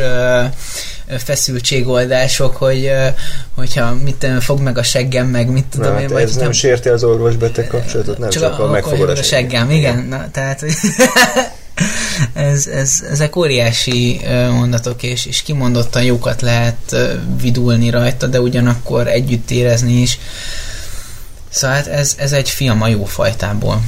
[1.17, 2.91] feszültségoldások, hogy
[3.55, 6.51] hogyha mit fog meg a seggem, meg mit tudom Na, én, hát vagy ez nem
[6.51, 10.05] sérti az orvos-beteg kapcsolatot, nem csak, csak a megfogod a a seggem, igen.
[10.09, 10.65] Na, tehát,
[12.33, 16.95] ez, ez, ezek óriási mondatok, és, és kimondottan jókat lehet
[17.41, 20.19] vidulni rajta, de ugyanakkor együtt érezni is.
[21.49, 23.81] Szóval hát ez, ez egy film a jó fajtából.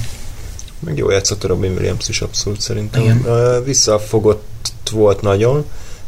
[0.79, 3.01] Meg jó játszott a Robin Williams is abszolút szerintem.
[3.01, 3.63] Igen.
[3.63, 5.65] Visszafogott volt nagyon,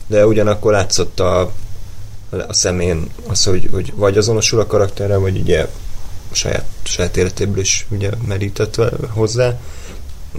[0.08, 1.52] de ugyanakkor látszott a,
[2.48, 5.68] a szemén az, hogy, hogy vagy azonosul a karakterrel, vagy ugye
[6.32, 9.60] saját, saját életéből is ugye merített hozzá.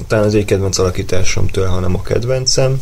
[0.06, 2.80] Talán az egy kedvenc alakításom tőle, hanem a kedvencem.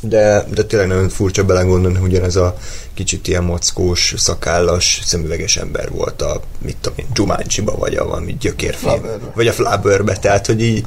[0.00, 2.56] De, de tényleg nagyon furcsa belegondolni, hogy ugyanez a
[2.94, 8.36] kicsit ilyen mockós, szakállas, szemüveges ember volt a, mit tudom én, Jumanji-ba, vagy a valami
[8.40, 9.02] gyökérfilm.
[9.34, 10.86] Vagy a Flubberbe, tehát, hogy így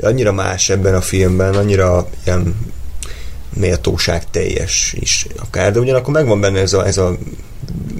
[0.00, 2.56] annyira más ebben a filmben, annyira ilyen
[3.54, 7.16] méltóság teljes is akár, de ugyanakkor megvan benne ez a, ez a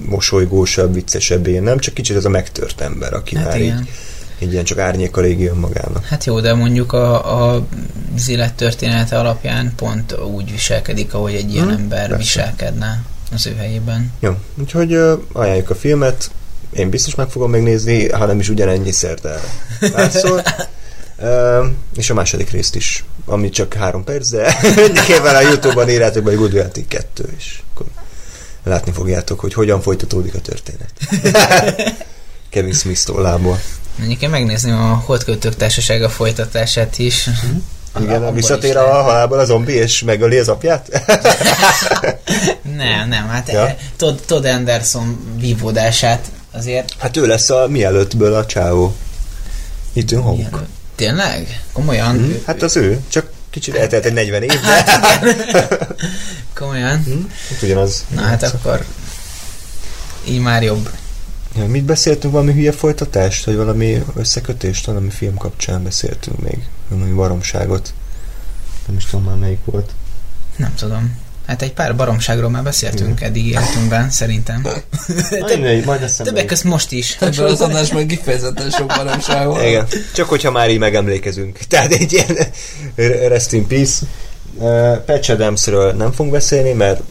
[0.09, 3.79] mosolygósabb, viccesebb én, nem csak kicsit ez a megtört ember, aki Hát már igen.
[3.79, 3.89] így
[4.53, 6.05] ilyen csak árnyékkal égi önmagának.
[6.05, 7.67] Hát jó, de mondjuk a, a
[8.17, 12.17] az élettörténete alapján pont úgy viselkedik, ahogy egy ilyen Hmm, ember persze.
[12.17, 13.03] viselkedne
[13.33, 14.13] az ő helyében.
[14.21, 16.31] Jó, úgyhogy ö, ajánljuk a filmet,
[16.73, 19.41] én biztos meg fogom megnézni, ha nem is ugyanennyi szert erre.
[19.93, 20.43] Párszor.
[21.23, 26.23] Ö, és a második részt is ami csak három perc, de mindenképpen a Youtube-ban írjátok
[26.23, 27.87] be, hogy Good Will Hunting 2, és akkor
[28.65, 30.91] látni fogjátok, hogy hogyan folytatódik a történet.
[32.51, 33.61] Kevin Smith tollából.
[33.99, 37.29] Mondjuk én megnézném a Holdköltők Társasága folytatását is.
[38.01, 40.89] Igen, Abból visszatér is a halálból a zombi, és megöli az apját?
[42.77, 43.65] Nem, nem, hát Ja.
[43.67, 43.77] ja.
[43.97, 46.95] Todd, Todd Anderson vívódását azért...
[46.99, 48.97] Hát ő lesz a mielőttből a csávó.
[50.11, 50.31] Hawke.
[50.51, 50.69] Mielőtt.
[50.95, 51.61] Tényleg?
[51.73, 52.17] Komolyan?
[52.19, 54.85] Ő- Hát az ő, csak kicsit eltelt egy 40 év, de
[56.55, 57.05] Komolyan?
[57.49, 58.05] hát ugyanaz.
[58.15, 58.85] Na hát akkor
[60.29, 60.89] így már jobb.
[61.57, 66.59] Ja, mit beszéltünk, valami hülye folytatást, vagy valami összekötést, valami film kapcsán beszéltünk még,
[66.89, 67.93] valami baromságot.
[68.87, 69.91] Nem is tudom már melyik volt.
[70.57, 71.19] Nem tudom.
[71.47, 74.67] Hát egy pár baromságról már beszéltünk eddig életünkben, szerintem.
[75.47, 77.17] Mindegy, majd eszembe Többek között most is.
[77.21, 79.65] Ebből az adás meg kifejezetten sok baromság van.
[79.65, 81.59] Igen, csak hogyha már így megemlékezünk.
[81.69, 82.37] Tehát egy ilyen
[83.29, 84.07] rest in peace.
[84.55, 87.03] Uh, Patch Adamsről nem fogunk beszélni, mert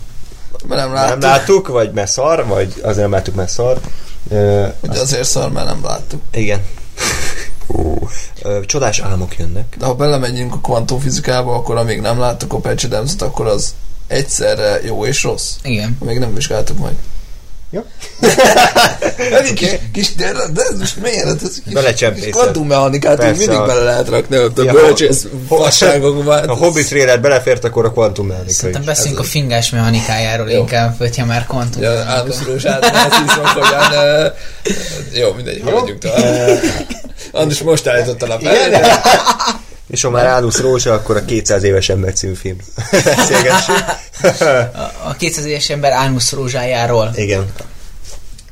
[0.68, 1.22] Mert nem nem láttuk.
[1.22, 3.80] láttuk, vagy mert szar, vagy azért nem láttuk, mert szar.
[4.30, 6.22] Uh, Ugye azért szar, mert nem láttuk.
[6.32, 6.62] igen.
[7.68, 9.76] Uh, csodás álmok jönnek.
[9.78, 13.74] De ha belemegyünk a kvantumfizikába, akkor amíg nem láttuk a Patch akkor az
[14.08, 15.56] egyszerre jó és rossz.
[15.64, 15.98] Igen.
[16.06, 16.96] Még nem vizsgáltuk meg.
[17.72, 17.82] Jó.
[19.40, 21.26] Egy kis, kis de, de ez most miért?
[21.26, 22.26] Hát ez kis, Belecsempészed.
[22.32, 26.34] kis kvantummechanikát Persze, mindig a- bele lehet rakni, ott a Ja, bölcsész ha- fasságokba.
[26.34, 30.50] hát A ez- Hobbit trailer belefért, akkor a Quantum Mechanika Szerintem beszéljünk a fingás mechanikájáról
[30.50, 31.82] inkább, hogyha már kvantum.
[31.82, 33.94] Ja, ánuszorús átmászik, hogyan...
[33.94, 34.32] eh,
[35.14, 36.60] Jó, mindegy, haladjunk tovább.
[37.32, 39.02] Andris most állította a fel.
[39.90, 42.58] És ha már Ánusz Rózsa, akkor a 200 éves ember című film.
[44.74, 47.12] A, a 200 éves ember Ánusz rózsájáról.
[47.16, 47.54] Igen.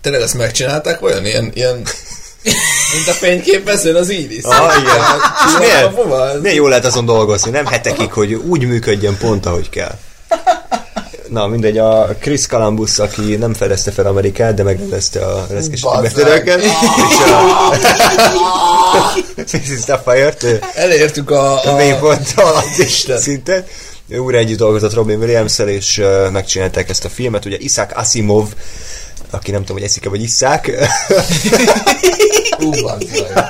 [0.02, 1.26] Tényleg ezt megcsinálták olyan?
[1.26, 1.84] Ilyen, ilyen
[2.94, 4.44] mint a fényképezőn az Iris.
[4.44, 4.96] Ah, igen.
[5.46, 5.94] És milyen,
[6.42, 9.98] milyen jól lehet azon dolgozni, nem hetekig, hogy úgy működjön pont, ahogy kell.
[11.30, 16.62] Na, mindegy, a Chris Columbus, aki nem fedezte fel Amerikát, de megrendezte a reszkes betörőket,
[16.64, 16.72] és
[17.32, 17.72] a
[19.54, 19.84] Mrs.
[19.86, 20.46] Sapphire-t,
[20.76, 21.64] Elértük a...
[21.64, 23.18] a a mélypont alatt Isten.
[23.20, 23.66] szinten.
[24.08, 27.46] Ő újra együtt dolgozott Robin williams és uh, megcsinálták ezt a filmet.
[27.46, 28.48] Ugye Isaac Asimov,
[29.30, 30.72] aki nem tudom, hogy eszik-e, vagy isszák,
[32.60, 33.46] Ú, bazzeg.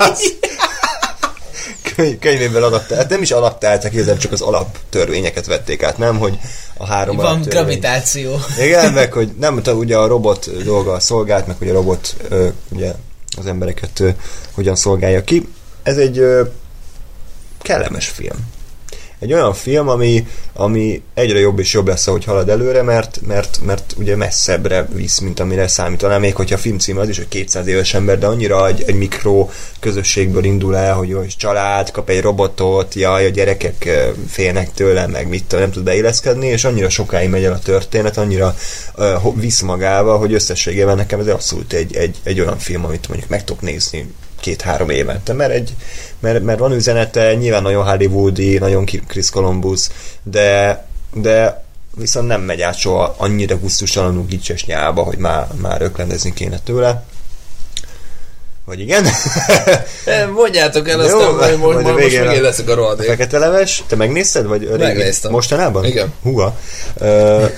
[1.96, 6.40] könyv- könyvéből adaptált, nem is adaptálták, igazán csak az alaptörvényeket vették át, nem, hogy
[6.78, 7.54] a három Van alaptörvény.
[7.54, 8.40] gravitáció.
[8.66, 12.16] Igen, meg hogy nem tudom, ugye a robot dolga a szolgált, meg hogy a robot
[12.30, 12.94] ö, ugye
[13.38, 14.10] az embereket ö,
[14.52, 15.48] hogyan szolgálja ki.
[15.84, 16.44] Ez egy ö,
[17.62, 18.38] kellemes film.
[19.20, 23.60] Egy olyan film, ami, ami egyre jobb és jobb lesz, ahogy halad előre, mert, mert,
[23.66, 27.28] mert ugye messzebbre visz, mint amire számítanám, még hogyha a film címe az is, hogy
[27.28, 29.50] 200 éves ember, de annyira egy, egy mikro
[29.80, 33.90] közösségből indul el, hogy jó, és család, kap egy robotot, jaj, a gyerekek
[34.28, 38.56] félnek tőle, meg mit nem tud beilleszkedni, és annyira sokáig megy el a történet, annyira
[38.96, 43.30] uh, visz magával, hogy összességében nekem ez abszolút egy, egy, egy olyan film, amit mondjuk
[43.30, 44.08] meg tudok nézni
[44.40, 45.76] két-három évente, mert, egy,
[46.20, 49.88] mert, mert van üzenete, nyilván nagyon Hollywoodi, nagyon Chris Columbus,
[50.24, 51.66] de, de
[51.96, 57.06] viszont nem megy át soha annyira gusztustalanul gicses nyába, hogy már, már öklendezni kéne tőle.
[58.68, 59.06] Vagy igen?
[60.36, 63.08] Mondjátok el, Jó, aztán majd, majd a most a- én leszek a A rohadék.
[63.08, 64.46] fekete leves, te megnézted?
[64.46, 64.78] Vagy régen?
[64.80, 65.32] Megnéztem.
[65.32, 65.86] Mostanában?
[65.86, 66.14] Igen.
[66.22, 66.58] Húha.
[66.96, 67.50] Uh,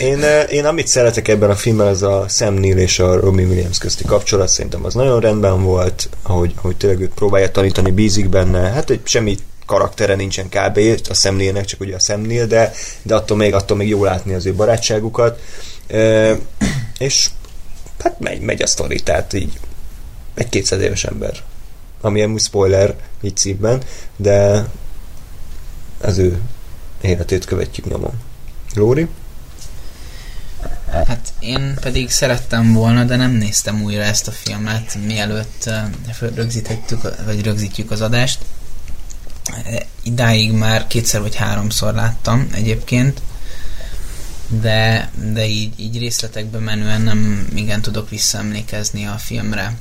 [0.00, 3.78] én, én amit szeretek ebben a filmben, az a Sam Neill és a Robin Williams
[3.78, 8.58] közti kapcsolat, szerintem az nagyon rendben volt, ahogy, ahogy tényleg őt próbálja tanítani, bízik benne,
[8.70, 9.36] hát egy semmi
[9.66, 10.78] karaktere nincsen kb.
[11.08, 12.72] a Sam Neillnek, csak ugye a Neill, de,
[13.02, 15.38] de attól még, attól még jó látni az ő barátságukat.
[15.90, 16.30] Uh,
[16.98, 17.28] és
[18.02, 19.58] hát megy, megy a sztori, tehát így
[20.36, 21.42] egy 200 éves ember.
[22.00, 23.82] Ami amúgy spoiler így címben,
[24.16, 24.66] de
[26.00, 26.40] az ő
[27.00, 28.20] életét követjük nyomon.
[28.74, 29.08] Lóri?
[30.90, 35.70] Hát én pedig szerettem volna, de nem néztem újra ezt a filmet, mielőtt
[36.34, 38.38] rögzítettük, vagy rögzítjük az adást.
[40.02, 43.20] Idáig már kétszer vagy háromszor láttam egyébként,
[44.48, 49.74] de, de így, így részletekbe menően nem igen tudok visszaemlékezni a filmre.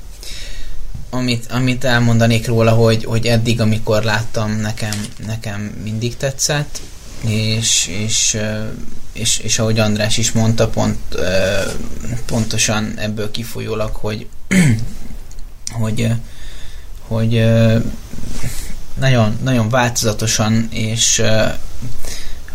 [1.15, 6.81] Amit, amit elmondanék róla, hogy, hogy eddig, amikor láttam, nekem, nekem mindig tetszett,
[7.21, 8.37] és, és,
[9.13, 10.97] és, és ahogy András is mondta, pont,
[12.25, 14.27] pontosan ebből kifolyólag, hogy,
[15.81, 16.07] hogy,
[17.07, 17.45] hogy
[18.99, 21.23] nagyon, nagyon változatosan és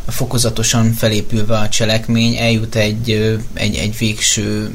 [0.07, 3.11] fokozatosan felépülve a cselekmény eljut egy,
[3.55, 4.75] egy, egy végső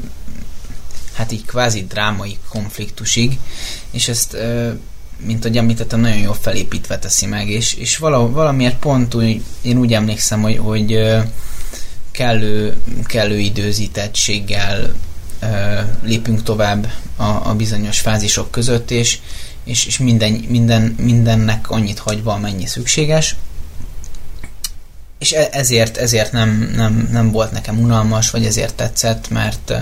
[1.16, 3.38] hát így kvázi drámai konfliktusig,
[3.90, 4.36] és ezt
[5.18, 9.78] mint ahogy említettem, nagyon jól felépítve teszi meg, és, és vala, valamiért pont úgy, én
[9.78, 11.16] úgy emlékszem, hogy, hogy
[12.10, 14.94] kellő, kellő időzítettséggel
[16.02, 19.18] lépünk tovább a, a bizonyos fázisok között, és,
[19.64, 23.36] és, és minden, minden, mindennek annyit hagyva, amennyi szükséges.
[25.18, 29.72] És e- ezért, ezért nem, nem, nem volt nekem unalmas, vagy ezért tetszett, mert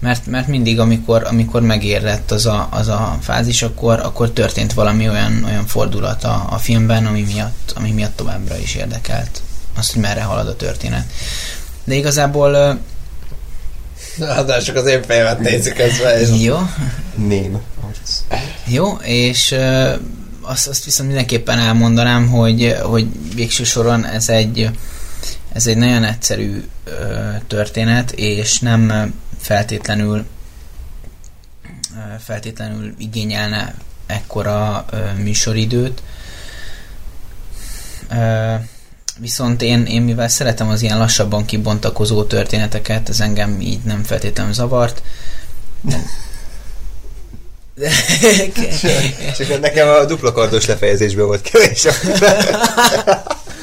[0.00, 5.08] mert, mert mindig, amikor, amikor megérett az a, az a fázis, akkor, akkor történt valami
[5.08, 9.42] olyan, olyan fordulat a, a filmben, ami miatt, ami miatt továbbra is érdekelt
[9.76, 11.04] azt, hogy merre halad a történet.
[11.84, 12.78] De igazából...
[14.20, 15.78] Hát csak az én fejemet nézik.
[15.78, 16.02] És...
[16.42, 16.58] Jó.
[17.14, 17.60] Ném.
[18.64, 19.54] Jó, és
[20.40, 24.70] azt, azt viszont mindenképpen elmondanám, hogy, hogy végső soron ez egy,
[25.52, 26.64] ez egy nagyon egyszerű
[27.46, 29.12] történet, és nem
[29.46, 30.26] feltétlenül
[32.24, 33.74] feltétlenül igényelne
[34.06, 34.86] ekkora
[35.16, 36.02] műsoridőt.
[39.18, 44.52] Viszont én, én mivel szeretem az ilyen lassabban kibontakozó történeteket, ez engem így nem feltétlenül
[44.52, 45.02] zavart.
[49.36, 51.86] Csak nekem a dupla kardos lefejezésben volt kevés.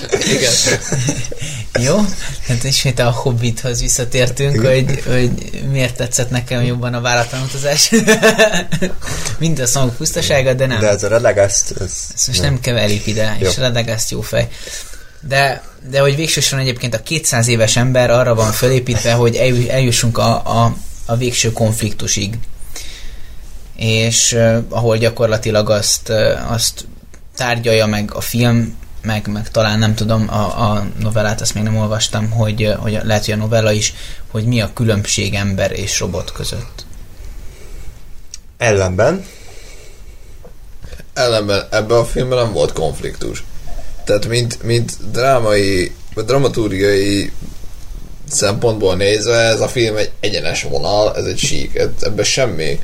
[0.09, 0.53] Igen.
[1.79, 1.99] Jó,
[2.47, 5.31] hát ismét a Hobbithoz visszatértünk, hogy, hogy
[5.71, 7.91] miért tetszett nekem jobban a váratlan utazás.
[9.39, 10.79] Mind a szangok pusztasága, de nem.
[10.79, 11.91] De ez a Radagast, ez...
[12.13, 13.47] Ezt most nem, nem keverjük ide, Jó.
[13.47, 14.47] és Radagast jó fej.
[15.27, 19.35] De, de hogy végsősorban egyébként a 200 éves ember arra van fölépítve, hogy
[19.69, 20.75] eljussunk a, a,
[21.05, 22.37] a végső konfliktusig.
[23.75, 26.85] És uh, ahol gyakorlatilag azt, uh, azt
[27.35, 31.77] tárgyalja meg a film, meg, meg talán nem tudom, a, a novellát azt még nem
[31.77, 33.93] olvastam, hogy, hogy lehet, hogy a novella is,
[34.31, 36.85] hogy mi a különbség ember és robot között.
[38.57, 39.25] Ellenben?
[41.13, 43.43] Ellenben ebben a filmben nem volt konfliktus.
[44.03, 47.31] Tehát mint, mint drámai, vagy dramaturgiai
[48.29, 52.79] szempontból nézve, ez a film egy egyenes vonal, ez egy sík, ebben semmi,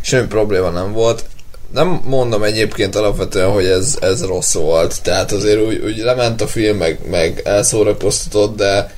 [0.00, 1.24] semmi probléma nem volt
[1.72, 6.46] nem mondom egyébként alapvetően, hogy ez, ez rossz volt, tehát azért úgy, úgy lement a
[6.46, 8.96] film, meg, meg elszórakoztatott, de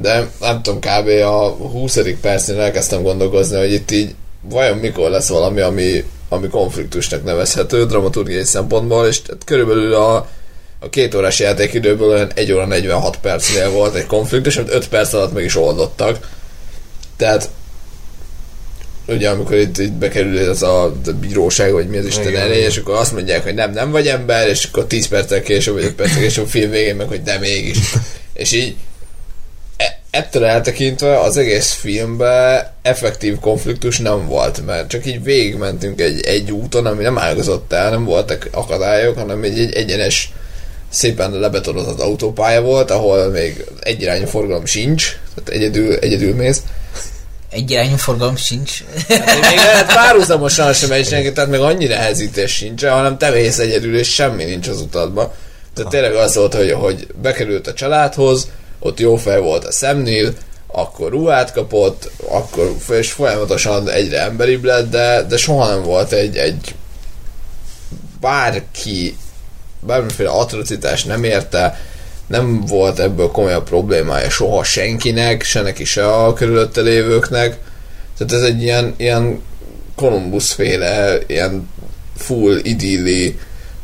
[0.00, 1.08] de nem tudom, kb.
[1.08, 1.98] a 20.
[2.20, 8.44] percnél elkezdtem gondolkozni, hogy itt így vajon mikor lesz valami, ami, ami konfliktusnak nevezhető dramaturgiai
[8.44, 10.16] szempontból, és tehát körülbelül a,
[10.80, 15.12] a két órás játékidőből olyan 1 óra 46 percnél volt egy konfliktus, amit 5 perc
[15.12, 16.28] alatt meg is oldottak.
[17.16, 17.50] Tehát
[19.08, 22.76] ugye amikor itt, itt bekerül ez a, a bíróság, vagy mi az Isten elé, és
[22.76, 25.94] akkor azt mondják, hogy nem, nem vagy ember, és akkor 10 perccel később, vagy 5
[25.94, 27.78] perccel később film végén meg, hogy de mégis.
[28.32, 28.76] és így
[29.76, 36.20] e, ettől eltekintve az egész filmben effektív konfliktus nem volt, mert csak így végigmentünk egy,
[36.20, 40.32] egy úton, ami nem ágazott el, nem voltak akadályok, hanem egy, egy egyenes
[40.88, 46.62] szépen lebetorozott autópálya volt, ahol még egyirányú forgalom sincs, tehát egyedül, egyedül mész,
[47.52, 48.82] irányú forgalom sincs.
[49.08, 53.58] Hát, még lehet párhuzamosan sem megy senki, tehát meg annyi nehezítés sincs, hanem te mész
[53.58, 55.30] egyedül, és semmi nincs az utadban.
[55.74, 58.48] Tehát tényleg az volt, hogy, hogy bekerült a családhoz,
[58.78, 60.32] ott jó fej volt a szemnél,
[60.66, 66.36] akkor ruhát kapott, akkor és folyamatosan egyre emberibb lett, de, de soha nem volt egy,
[66.36, 66.74] egy
[68.20, 69.16] bárki,
[69.80, 71.80] bármiféle atrocitás nem érte,
[72.28, 77.58] nem volt ebből komolyabb problémája soha senkinek, se neki, se a körülötte lévőknek.
[78.18, 79.42] Tehát ez egy ilyen, ilyen
[79.94, 81.68] Columbus féle, ilyen
[82.16, 83.38] full idilli,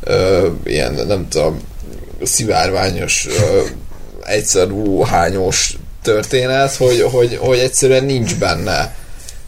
[0.07, 1.61] uh, ilyen nem tudom,
[2.23, 3.69] szivárványos, uh,
[4.23, 8.95] egyszerű hányos történet, hogy, hogy, hogy egyszerűen nincs benne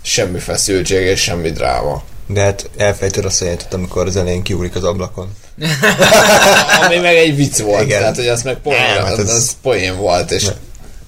[0.01, 2.03] semmi feszültség és semmi dráma.
[2.27, 5.29] De hát elfejtőd azt a amikor az elején kiúrik az ablakon.
[6.85, 7.99] Ami meg egy vicc volt, Igen.
[7.99, 10.47] tehát hogy az meg poén, nem, hát az, az poén volt, és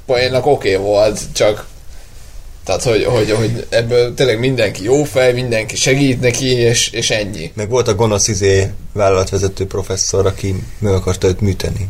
[0.06, 1.68] poénnak oké okay volt, csak
[2.70, 7.52] tehát, hogy, hogy, hogy ebből tényleg mindenki jó fej, mindenki segít neki, és, és ennyi.
[7.56, 11.90] Meg volt a gonosz izé vállalatvezető professzor, aki meg akarta őt műteni.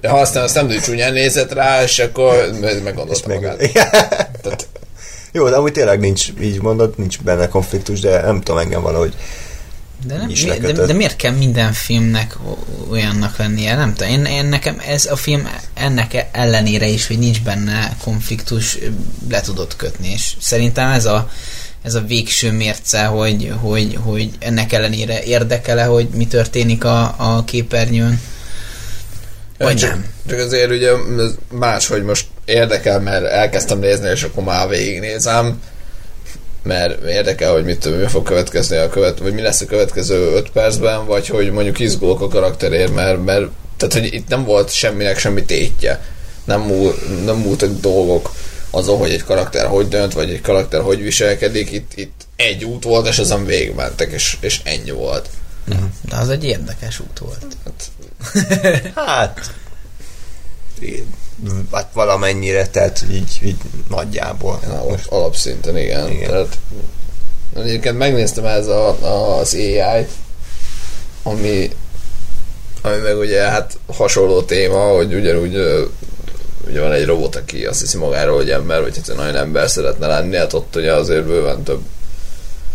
[0.00, 3.56] Ja, aztán azt nem csúnyán nézett rá, és akkor meggondolta meg, magát.
[4.42, 4.68] Tehát...
[5.32, 9.14] Jó, de amúgy tényleg nincs, így mondod, nincs benne konfliktus, de nem tudom engem valahogy
[10.06, 12.36] de, nem, mi, de, de miért kell minden filmnek
[12.90, 13.74] olyannak lennie?
[13.74, 18.78] Nem tudom, én, én nekem ez a film ennek ellenére is, hogy nincs benne konfliktus,
[19.30, 21.30] le tudott kötni, és szerintem ez a,
[21.82, 27.44] ez a végső mérce, hogy, hogy, hogy ennek ellenére érdekele, hogy mi történik a, a
[27.44, 28.20] képernyőn.
[29.58, 30.04] Vagy csak, nem.
[30.28, 30.90] Csak azért ugye
[31.50, 35.60] más, hogy most érdekel, mert elkezdtem nézni, és akkor már végignézem
[36.66, 40.32] mert érdekel, hogy mit tudom, mi fog következni a követ, vagy mi lesz a következő
[40.34, 44.72] 5 percben, vagy hogy mondjuk izgulok a karakterért, mert, mert tehát, hogy itt nem volt
[44.72, 46.04] semminek semmi tétje.
[46.44, 46.94] Nem, múl,
[47.24, 48.34] nem múltak dolgok
[48.70, 51.72] azon, hogy egy karakter hogy dönt, vagy egy karakter hogy viselkedik.
[51.72, 55.28] Itt, itt egy út volt, és azon végigmentek, és, és ennyi volt.
[56.08, 57.46] De az egy érdekes út volt.
[57.64, 57.90] Hát,
[59.06, 59.50] Hát,
[61.72, 63.56] hát valamennyire, tehát így, így
[63.88, 64.60] nagyjából.
[64.68, 66.10] alap, alapszinten igen.
[66.10, 66.28] Igen.
[66.30, 66.58] Tehát,
[67.54, 70.10] egyébként megnéztem ez a, a, az AI-t,
[71.22, 71.70] ami,
[72.82, 75.56] ami meg ugye hát hasonló téma, hogy ugyanúgy
[76.68, 80.06] ugye van egy robot, aki azt hiszi magáról, hogy ember, vagy hát nagyon ember szeretne
[80.06, 81.80] lenni, hát ott ugye azért bőven több,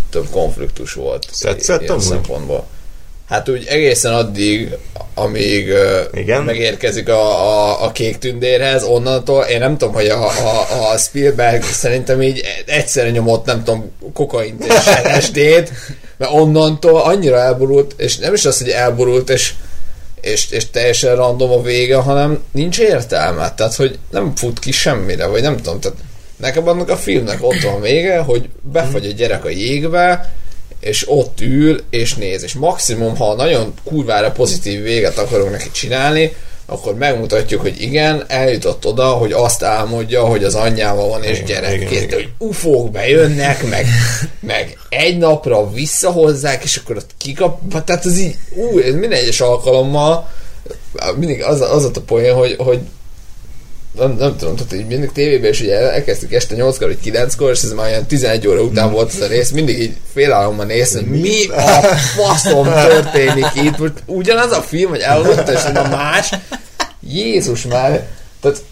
[0.09, 1.27] több konfliktus volt.
[1.39, 2.67] Tetszett ilyen szempontból.
[3.31, 4.75] Hát úgy egészen addig,
[5.13, 5.73] amíg
[6.13, 6.43] Igen?
[6.43, 11.63] megérkezik a, a, a kék tündérhez, onnantól én nem tudom, hogy a, a, a Spielberg
[11.63, 15.71] szerintem így egyszerre nyomott, nem tudom, kokaint és LSD-t,
[16.17, 19.53] mert onnantól annyira elborult, és nem is az, hogy elborult, és,
[20.21, 23.53] és, és teljesen random a vége, hanem nincs értelme.
[23.53, 25.97] Tehát, hogy nem fut ki semmire, vagy nem tudom, tehát
[26.37, 30.33] nekem annak a filmnek ott van vége, hogy befagy a gyerek a jégbe,
[30.81, 32.43] és ott ül, és néz.
[32.43, 36.35] És maximum, ha nagyon kurvára pozitív véget akarunk neki csinálni,
[36.65, 42.13] akkor megmutatjuk, hogy igen, eljutott oda, hogy azt álmodja, hogy az anyjával van és gyerekként,
[42.13, 43.85] hogy ufók bejönnek, meg,
[44.39, 50.29] meg egy napra visszahozzák, és akkor ott kikap, tehát az így, ú, minden egyes alkalommal
[51.15, 52.79] mindig az, az ott a poén, hogy, hogy
[53.97, 57.61] nem, nem tudom, tehát így mindig tévében is ugye elkezdtük este 8-kor vagy 9-kor, és
[57.63, 61.19] ez már olyan 11 óra után volt ez a rész, mindig így félálomban néztem, hogy
[61.19, 61.81] mi a
[62.15, 66.29] faszom történik itt, most ugyanaz a film, hogy elolvasta, és a más,
[66.99, 68.07] Jézus már,
[68.41, 68.63] tehát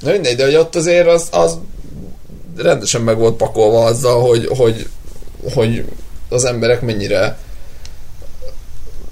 [0.00, 1.58] na mindegy, de hogy ott azért az, az
[2.56, 4.88] rendesen meg volt pakolva azzal, hogy, hogy,
[5.54, 5.84] hogy
[6.28, 7.38] az emberek mennyire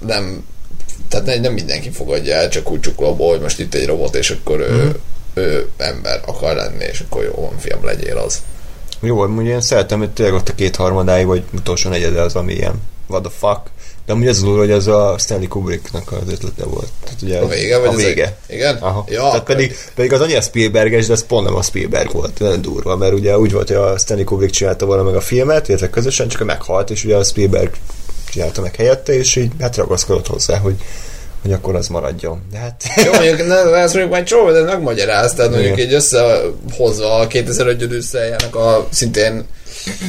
[0.05, 0.45] nem
[1.09, 4.59] tehát nem, mindenki fogadja el csak úgy csuklóból, hogy most itt egy robot, és akkor
[4.59, 4.89] ő, Mhm.
[5.33, 8.41] ő ember akar lenni, és akkor jó van, fiam, legyél az.
[9.01, 12.81] Jó, amúgy én szeretem, hogy tényleg ott a kétharmadáig, vagy utolsó negyede az, ami ilyen
[13.07, 13.59] what the fuck.
[14.05, 16.87] De amúgy az hogy az a Stanley Kubricknak az ötlete volt.
[17.03, 18.37] Tehát ugye A vége, vagy a vége.
[18.47, 18.75] egy- igen?
[18.75, 19.05] Aha.
[19.09, 22.39] Ja, Tehát akkor- pedig, pedig az annyira Spielberges, de az pont nem a Spielberg volt,
[22.39, 25.67] nagyon durva, mert ugye úgy volt, hogy a Stanley Kubrick csinálta volna meg a filmet,
[25.67, 27.71] illetve közösen, csak meghalt, és ugye a Spielberg
[28.31, 30.75] csinálta meg helyette, és így hát ragaszkodott hozzá, hogy,
[31.41, 32.41] hogy akkor az maradjon.
[32.51, 35.87] De hát Jó, mondjuk ne, ezt mondjuk majd csomó, de megmagyaráz, tehát mondjuk Igen.
[35.87, 39.45] így összehozva a 2005 Odüsszejának a szintén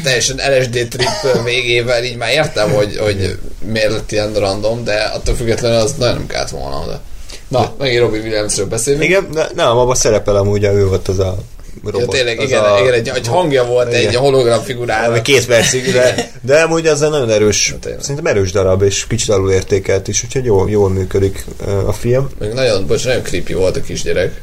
[0.03, 3.39] teljesen LSD trip végével, így már értem, hogy, hogy
[3.73, 6.87] miért lett ilyen random, de attól függetlenül az nagyon nem kellett volna.
[6.87, 7.01] De.
[7.49, 9.05] Na, megint Robbie Williamsről beszélünk.
[9.05, 11.39] igen, ne, nem, abban szerepel amúgy, ő volt az a
[11.85, 12.09] Ja, robot.
[12.11, 14.09] tényleg, az igen, a, igen egy, egy hangja volt Igen.
[14.09, 15.23] egy hologram Ami figurának.
[15.23, 18.01] két percig, de, de amúgy az egy nagyon erős, tényleg.
[18.01, 21.45] szerintem erős darab, és kicsit alul értékelt is, úgyhogy jól, jól működik
[21.87, 22.29] a film.
[22.39, 24.41] Még nagyon, bocs, nagyon creepy volt a kisgyerek.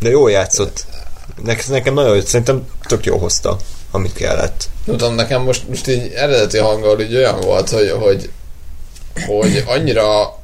[0.00, 0.84] De jól játszott.
[1.44, 3.56] Nek, nekem nagyon, szerintem tök jó hozta,
[3.90, 4.68] amit kellett.
[4.84, 8.30] Nem tudom, nekem most, most így eredeti hanggal így olyan volt, hogy, hogy,
[9.26, 10.38] hogy annyira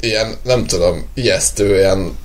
[0.00, 2.16] ilyen, nem tudom, ijesztő, ilyen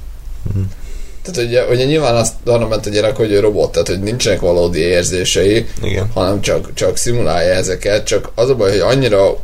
[1.24, 4.40] tehát ugye, ugye nyilván azt arra ment a gyerek, hogy ő robot, tehát hogy nincsenek
[4.40, 6.10] valódi érzései, Igen.
[6.14, 9.38] hanem csak, csak szimulálja ezeket, csak az a baj, hogy annyira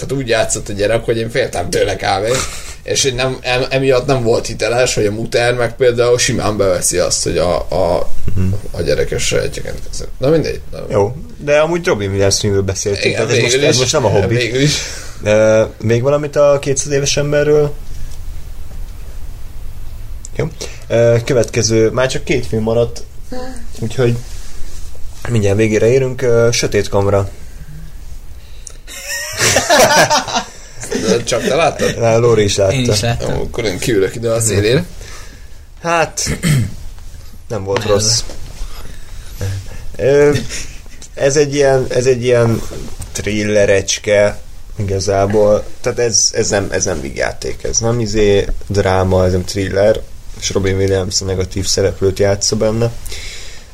[0.00, 2.36] tehát úgy játszott a gyerek, hogy én féltem tőle kávét,
[2.82, 6.98] és én nem, em, emiatt nem volt hiteles, hogy a muter meg például simán beveszi
[6.98, 8.08] azt, hogy a, a,
[8.70, 10.08] a gyerekes sejtjeket teszek.
[10.18, 10.60] Na mindegy.
[10.72, 14.04] Na, Jó, de amúgy Robin Williams filmről beszéltünk, Igen, tehát ez most, ez most nem
[14.04, 14.34] a hobbi.
[14.34, 14.78] Végül is.
[15.22, 17.72] De még valamit a 200 éves emberről?
[20.40, 20.48] Jó.
[21.24, 23.02] Következő, már csak két film maradt,
[23.78, 24.16] úgyhogy
[25.28, 26.26] mindjárt végére érünk.
[26.52, 27.30] Sötét kamra.
[31.24, 31.94] Csak te láttad?
[31.98, 32.72] Rá Lóri is látta.
[32.72, 33.34] Én is láttam.
[33.34, 34.84] Jó, akkor én kiülök ide a szélére.
[35.82, 36.38] Hát,
[37.48, 38.20] nem volt rossz.
[39.96, 40.34] Ö,
[41.14, 42.62] Ez egy ilyen, ez egy ilyen
[43.12, 44.38] thrillerecske
[44.78, 45.64] igazából.
[45.80, 50.00] Tehát ez, ez, nem, ez nem vígjáték, ez nem izé dráma, ez nem thriller,
[50.40, 52.92] és Robin Williams a negatív szereplőt játsza benne.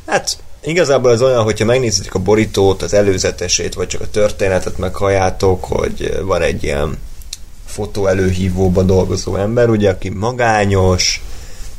[0.06, 5.64] Hát igazából ez olyan, hogyha megnézitek a borítót, az előzetesét, vagy csak a történetet meghalljátok,
[5.64, 6.98] hogy van egy ilyen
[7.66, 11.22] fotó előhívóba dolgozó ember, ugye, aki magányos,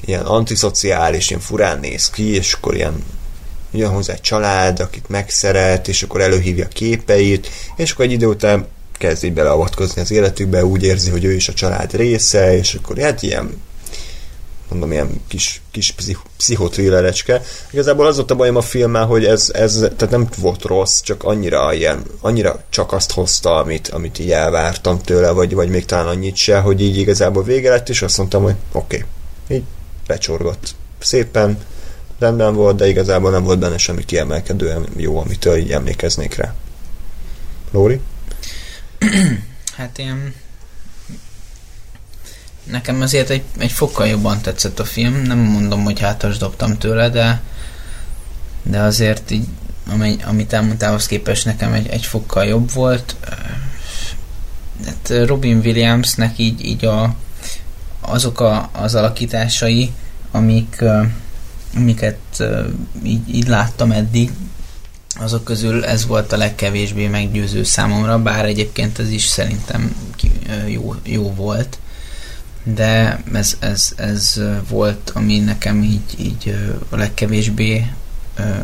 [0.05, 3.03] ilyen antiszociális, ilyen furán néz ki, és akkor ilyen
[3.71, 8.25] jön hozzá egy család, akit megszeret, és akkor előhívja a képeit, és akkor egy idő
[8.25, 12.73] után kezd így beleavatkozni az életükbe, úgy érzi, hogy ő is a család része, és
[12.73, 13.61] akkor hát ilyen
[14.69, 17.41] mondom, ilyen kis, kis pszich, pszichotrillerecske.
[17.71, 21.23] Igazából az volt a bajom a filmmel, hogy ez, ez tehát nem volt rossz, csak
[21.23, 26.07] annyira ilyen, annyira csak azt hozta, amit, amit így elvártam tőle, vagy, vagy még talán
[26.07, 29.05] annyit se, hogy így igazából vége lett, és azt mondtam, hogy oké,
[29.45, 29.63] okay, így
[30.07, 30.75] becsorgott.
[30.99, 31.57] Szépen,
[32.19, 36.53] rendben volt, de igazából nem volt benne semmi kiemelkedően jó, amitől így emlékeznék rá.
[37.71, 37.99] Lóri?
[39.77, 40.33] Hát én
[42.71, 45.21] nekem azért egy, egy fokkal jobban tetszett a film.
[45.21, 47.41] Nem mondom, hogy hátas dobtam tőle, de
[48.69, 49.47] de azért így,
[49.91, 53.15] amely, amit elmondtál, az képest nekem egy, egy fokkal jobb volt.
[54.85, 57.15] Hát Robin Williamsnek így, így a,
[58.01, 59.91] azok a, az alakításai,
[60.31, 60.83] amik,
[61.75, 62.43] amiket
[63.03, 64.31] így, így láttam eddig,
[65.19, 69.95] azok közül ez volt a legkevésbé meggyőző számomra, bár egyébként ez is szerintem
[70.67, 71.79] jó, jó volt
[72.73, 76.55] de ez, ez, ez volt, ami nekem így, így
[76.89, 77.91] a legkevésbé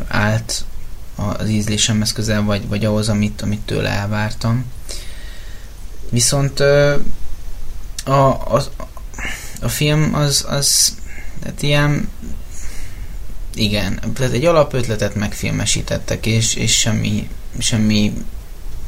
[0.07, 0.65] állt
[1.15, 4.65] az ízlésemhez közel, vagy, vagy ahhoz, amit, amit tőle elvártam.
[6.09, 8.63] Viszont a, a,
[9.61, 10.97] a film az, az
[11.39, 12.09] tehát ilyen
[13.55, 18.13] igen, tehát egy alapötletet megfilmesítettek, és, és semmi, semmi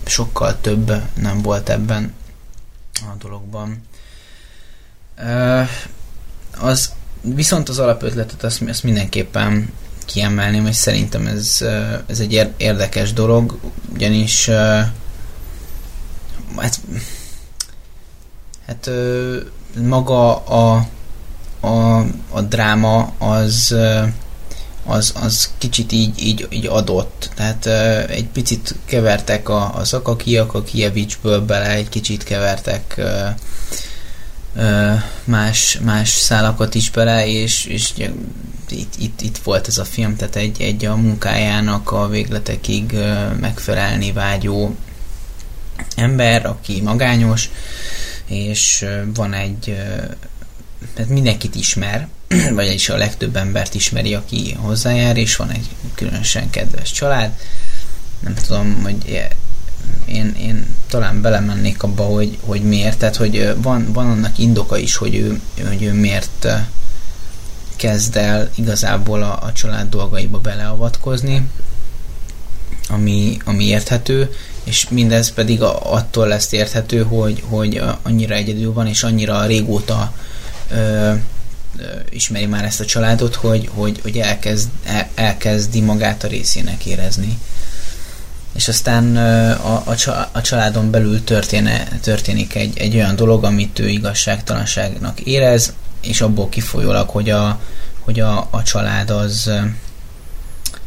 [0.06, 2.14] sokkal több nem volt ebben
[2.94, 3.84] a dologban.
[6.60, 9.70] Az, viszont az alapötletet azt, azt mindenképpen
[10.06, 11.66] kiemelném, és szerintem ez,
[12.08, 13.60] ez egy érdekes dolog,
[13.94, 14.50] ugyanis
[16.56, 16.80] hát,
[18.68, 18.90] hát
[19.82, 20.88] maga a,
[21.60, 23.76] a, a dráma az
[24.86, 27.30] az, az kicsit így, így, így adott.
[27.36, 27.66] Tehát
[28.10, 33.02] egy picit kevertek a, a Szakakiak, a Kievicsből bele, egy kicsit kevertek
[35.23, 37.94] más, más szálakat is bele, és, és
[38.69, 42.95] itt, itt, itt volt ez a film, tehát egy, egy a munkájának a végletekig
[43.40, 44.76] megfelelni vágyó
[45.95, 47.49] ember, aki magányos,
[48.26, 49.77] és van egy
[50.94, 52.07] tehát mindenkit ismer,
[52.53, 57.32] vagyis a legtöbb embert ismeri, aki hozzájár, és van egy különösen kedves család.
[58.19, 59.27] Nem tudom, hogy
[60.06, 64.95] én, én talán belemennék abba, hogy, hogy miért, tehát hogy van, van annak indoka is,
[64.95, 66.48] hogy ő, hogy ő miért
[67.76, 71.49] kezd el igazából a, a család dolgaiba beleavatkozni,
[72.90, 74.32] ami, ami érthető,
[74.64, 80.14] és mindez pedig a, attól lesz érthető, hogy, hogy annyira egyedül van, és annyira régóta
[80.72, 86.28] ö, ö, ismeri már ezt a családot, hogy, hogy, hogy elkezd, el, elkezdi magát a
[86.28, 87.38] részének érezni
[88.56, 89.18] és aztán
[89.57, 95.73] a, a, a családon belül történe, történik egy, egy olyan dolog, amit ő igazságtalanságnak érez,
[96.02, 97.60] és abból kifolyólag, hogy a,
[97.99, 99.52] hogy a, a család az,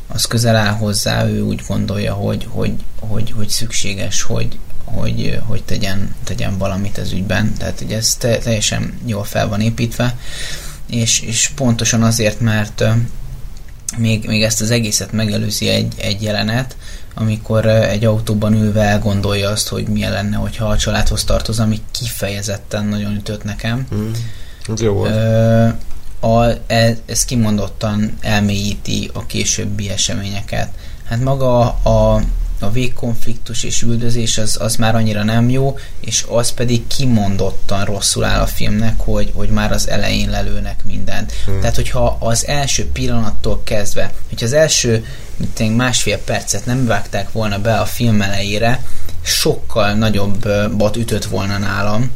[0.07, 5.65] az közel áll hozzá, ő úgy gondolja, hogy, hogy, hogy, hogy szükséges, hogy, hogy, hogy
[5.65, 7.55] tegyen, tegyen valamit ez ügyben.
[7.59, 10.19] Tehát hogy ez te, teljesen jól fel van építve,
[10.91, 12.85] és, és pontosan azért, mert
[13.97, 16.77] még, még ezt az egészet megelőzi egy, egy jelenet,
[17.19, 22.85] amikor egy autóban ülve elgondolja azt, hogy milyen lenne, hogyha a családhoz tartoz, ami kifejezetten
[22.85, 23.87] nagyon ütött nekem.
[23.95, 24.11] Mm.
[24.73, 25.15] Ez jó volt.
[26.21, 30.69] a, ez, ez kimondottan elmélyíti a későbbi eseményeket.
[31.05, 32.23] Hát maga a,
[32.61, 38.25] a végkonfliktus és üldözés az, az már annyira nem jó, és az pedig kimondottan rosszul
[38.25, 41.33] áll a filmnek, hogy, hogy már az elején lelőnek mindent.
[41.45, 41.61] Hmm.
[41.61, 45.05] Tehát, hogyha az első pillanattól kezdve, hogyha az első
[45.39, 48.85] mint másfél percet nem vágták volna be a film elejére,
[49.23, 52.11] sokkal nagyobb bot ütött volna nálam,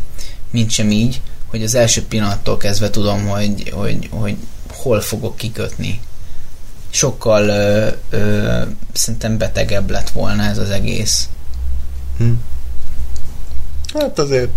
[0.51, 4.36] mint sem így, hogy az első pillanattól kezdve tudom, hogy, hogy, hogy
[4.69, 6.01] hol fogok kikötni
[6.90, 8.62] sokkal ö, ö,
[8.93, 11.28] szerintem betegebb lett volna ez az egész.
[12.19, 12.32] Hm.
[13.94, 14.51] Hát azért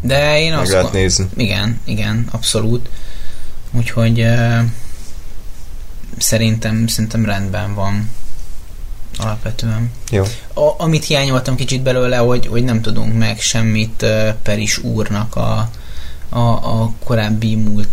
[0.00, 1.28] de én meg azt lehet nézni.
[1.36, 2.88] Igen, igen, abszolút.
[3.70, 4.58] Úgyhogy ö,
[6.18, 8.10] szerintem, szerintem rendben van
[9.18, 9.90] alapvetően.
[10.10, 10.24] Jó.
[10.54, 15.70] A, amit hiányoltam kicsit belőle, hogy, hogy nem tudunk meg semmit uh, Peris úrnak a,
[16.28, 17.88] a, a korábbi múlt,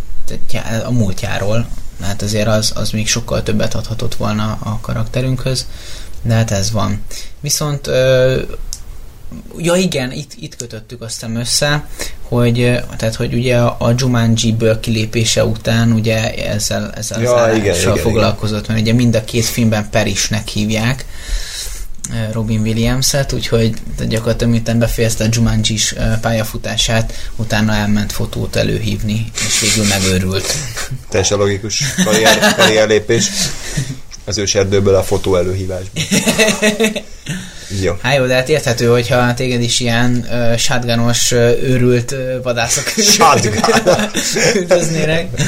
[0.86, 1.68] a múltjáról,
[2.02, 5.68] hát azért az, az még sokkal többet adhatott volna a karakterünkhöz,
[6.22, 7.02] de hát ez van.
[7.40, 8.42] Viszont ö,
[9.58, 11.88] ja igen, itt, itt kötöttük aztán össze,
[12.22, 17.96] hogy, tehát, hogy ugye a Jumanji-ből kilépése után ugye ezzel, ezzel ja, az igen, igen,
[17.96, 18.76] foglalkozott, igen.
[18.76, 21.06] mert ugye mind a két filmben Perisnek hívják,
[22.32, 23.74] Robin Williams-et, úgyhogy
[24.08, 25.78] gyakorlatilag miután befejezte a jumanji
[26.22, 30.54] pályafutását, utána elment fotót előhívni, és végül megőrült.
[31.10, 33.30] Teljesen logikus karrier, karrierlépés.
[34.26, 36.00] Az őserdőből a fotó előhívásba.
[37.82, 37.94] Jó.
[38.02, 42.84] Hát jó, de hát érthető, hogyha téged is ilyen uh, shotgunos, uh, őrült uh, vadászok
[44.56, 45.42] üldöznének,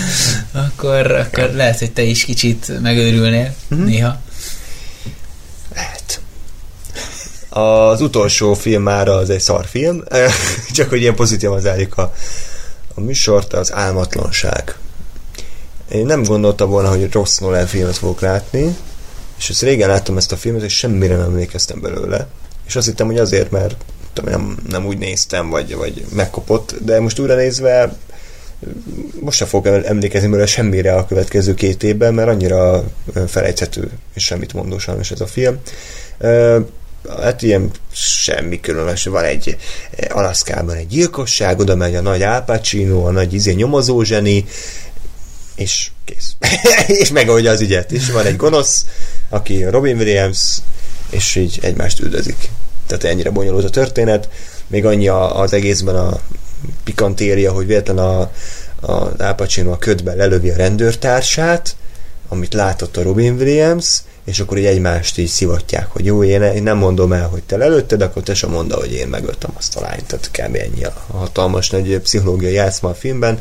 [0.51, 3.83] akkor, akkor lehet, hogy te is kicsit megőrülnél Mhm.
[3.83, 4.21] néha.
[5.75, 6.21] Lehet.
[7.49, 10.03] Az utolsó film már az egy szarfilm,
[10.75, 12.13] csak hogy ilyen pozitívan zárjuk a,
[12.95, 14.75] a műsort, az Álmatlanság.
[15.91, 18.75] Én nem gondoltam volna, hogy rossz Nolan filmet fogok látni,
[19.39, 22.27] és ezt régen láttam ezt a filmet, és semmire nem emlékeztem belőle.
[22.67, 23.75] És azt hittem, hogy azért, mert
[24.13, 27.97] tudom, nem, nem úgy néztem, vagy, vagy megkopott, de most újra nézve
[29.19, 32.83] most sem fogok emlékezni belőle semmire a következő két évben, mert annyira
[33.27, 35.59] felejthető és semmit mondó sajnos ez a film.
[37.21, 39.03] Hát ilyen semmi különös.
[39.03, 39.57] Van egy
[40.09, 44.45] Alaszkában egy gyilkosság, oda megy a nagy Al Pacino, a nagy izé nyomozó zseni,
[45.55, 46.35] és kész.
[47.01, 47.91] és megoldja az ügyet.
[47.91, 48.85] És van egy gonosz,
[49.29, 50.57] aki Robin Williams,
[51.09, 52.49] és így egymást üldözik.
[52.87, 54.29] Tehát ennyire bonyolult a történet.
[54.67, 56.19] Még annyi az egészben a
[56.83, 58.31] pikantéria, hogy véletlen a, a
[59.17, 61.75] Al Pacino a ködben lelövi a rendőrtársát,
[62.27, 66.77] amit látott a Robin Williams, és akkor így egymást így szivatják, hogy jó, én nem
[66.77, 70.05] mondom el, hogy te lelőtted, akkor te sem mondd, hogy én megöltem azt a lányt.
[70.07, 70.55] Tehát kb.
[70.55, 73.39] ennyi a hatalmas nagy pszichológiai játszma a filmben.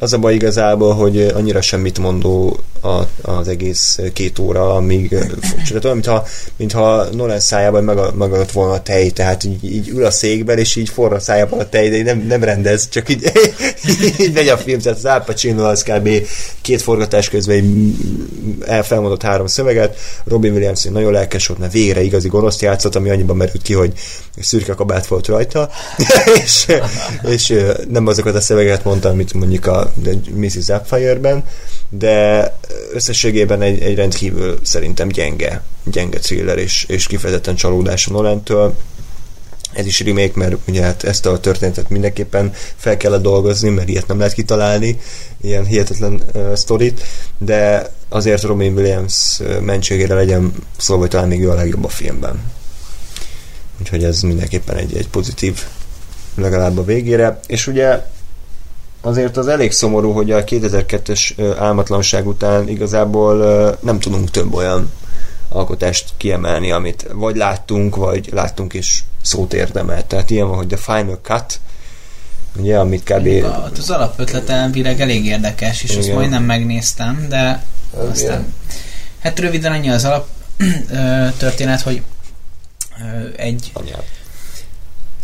[0.00, 5.08] Az a baj igazából, hogy annyira semmit mondó a, az egész két óra, amíg
[5.68, 10.04] tehát olyan, mintha, mintha Nolan szájában meg, megölt volna a tej, tehát így, így, ül
[10.04, 13.32] a székben, és így forra a szájában a tej, de nem, nem rendez, csak így,
[14.20, 16.08] így megy a film, tehát az Al Pacino az kb.
[16.60, 17.94] két forgatás közben
[18.66, 23.36] elfelmondott három szöveget, Robin Williams nagyon lelkes volt, mert végre igazi gonoszt játszott, ami annyiban
[23.36, 23.92] merült ki, hogy
[24.40, 25.70] szürke kabát volt rajta,
[26.44, 26.66] és,
[27.22, 27.54] és
[27.88, 29.89] nem azokat a szöveget mondta, amit mondjuk a
[30.34, 30.58] Mrs.
[30.58, 31.44] Zapfire-ben,
[31.88, 32.44] de
[32.92, 38.76] összességében egy, egy rendkívül szerintem gyenge, gyenge thriller és, és kifejezetten csalódás a Nolantől.
[39.72, 44.06] Ez is remake, mert ugye hát ezt a történetet mindenképpen fel kellett dolgozni, mert ilyet
[44.06, 44.98] nem lehet kitalálni,
[45.40, 47.02] ilyen hihetetlen uh, sztorit,
[47.38, 52.42] de azért Robin Williams mentségére legyen szólva, hogy talán még ő a legjobb a filmben.
[53.80, 55.64] Úgyhogy ez mindenképpen egy, egy pozitív
[56.34, 57.40] legalább a végére.
[57.46, 58.02] És ugye
[59.00, 63.36] azért az elég szomorú, hogy a 2002-es ö, álmatlanság után igazából
[63.82, 64.92] nem tudunk több olyan
[65.48, 70.06] alkotást kiemelni, amit vagy láttunk, vagy láttunk és szót érdemel.
[70.06, 71.60] Tehát ilyen van, hogy The Final Cut,
[72.56, 73.44] ugye, amit kb.
[73.44, 76.14] A- Az alapötlete elvileg elég érdekes, és azt Igen.
[76.16, 77.64] majdnem megnéztem, de
[78.10, 78.54] aztán...
[79.22, 80.26] Hát röviden annyi az alap
[81.38, 82.02] történet, hogy
[83.36, 84.04] egy Anyád.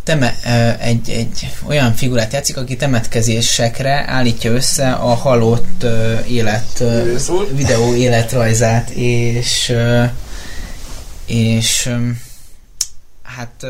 [0.06, 0.34] Teme,
[0.78, 5.86] egy, egy olyan figurát játszik, aki temetkezésekre állítja össze a halott
[6.28, 6.84] élet,
[7.52, 9.74] videó életrajzát, és
[11.26, 11.90] és
[13.22, 13.66] hát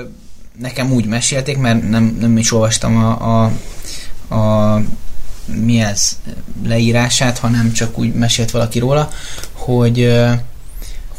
[0.59, 3.53] nekem úgy mesélték, mert nem, nem is olvastam a, a,
[4.35, 4.81] a
[5.45, 6.19] mi ez
[6.65, 9.11] leírását, hanem csak úgy mesélt valaki róla,
[9.53, 10.21] hogy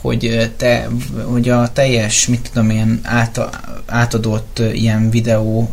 [0.08, 0.88] hogy te,
[1.24, 3.40] hogy a teljes, mit tudom én, át,
[3.86, 5.70] átadott ilyen videó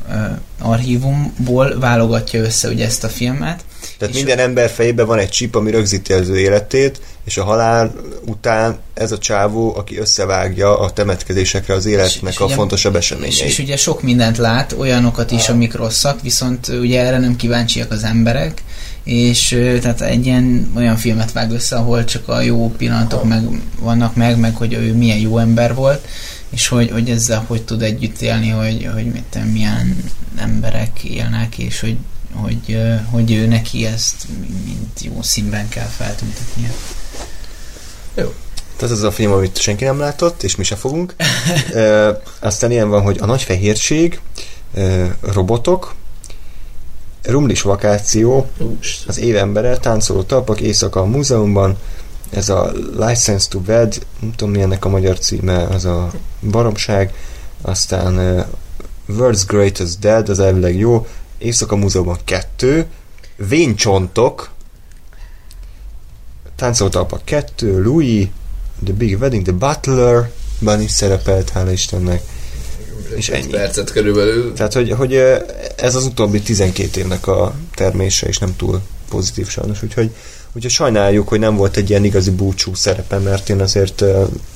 [0.61, 3.65] archívumból válogatja össze ugye ezt a filmet.
[3.99, 7.45] Tehát És- minden ember fejében van egy csip, ami rögzíti az ő életét, és a
[7.45, 7.93] halál
[8.27, 12.93] után ez a csávó, aki összevágja a temetkezésekre az életnek És- és a ugye- fontosabb
[12.95, 13.41] És, eseményeit.
[13.43, 18.05] és ugye sok mindent lát, olyanokat is, amik rosszak, viszont ugye erre nem kíváncsiak az
[18.05, 18.63] emberek,
[19.05, 19.49] és
[19.81, 24.39] tehát egy ilyen olyan filmet vág össze, ahol csak a jó pillanatok meg, vannak meg,
[24.39, 26.07] meg hogy ő milyen jó ember volt,
[26.51, 30.05] és hogy, hogy ezzel hogy tud együtt élni, hogy, hogy mit milyen
[30.37, 31.97] emberek élnek, és hogy,
[32.33, 32.79] hogy,
[33.11, 34.27] hogy ő neki ezt
[34.65, 36.73] mint jó színben kell feltüntetnie.
[38.77, 41.15] Tehát ez az a film, amit senki nem látott, és mi se fogunk.
[41.75, 44.21] e, aztán ilyen van, hogy a nagy fehérség,
[44.75, 45.95] e, robotok,
[47.25, 48.47] rumlis vakáció,
[49.07, 51.77] az évembere, táncoló talpak, éjszaka a múzeumban,
[52.31, 56.11] ez a License to Wed, nem tudom mi ennek a magyar címe, az a
[56.41, 57.15] baromság,
[57.63, 58.47] aztán uh,
[59.09, 61.07] World's Greatest Dead, az elvileg jó,
[61.39, 62.87] Éjszaka Múzeumban kettő,
[63.37, 64.51] Vénycsontok,
[66.57, 68.29] Táncoltalpak kettő, Louis,
[68.85, 70.31] The Big Wedding, The Butler,
[70.61, 72.23] ban is szerepelt, hála Istennek.
[73.17, 73.51] És Egy ennyi.
[73.53, 74.53] percet körülbelül.
[74.53, 75.15] Tehát, hogy, hogy
[75.77, 80.11] ez az utóbbi 12 évnek a termése, és nem túl pozitív sajnos, úgyhogy
[80.57, 84.01] Úgyhogy sajnáljuk, hogy nem volt egy ilyen igazi búcsú szerepe, mert én azért,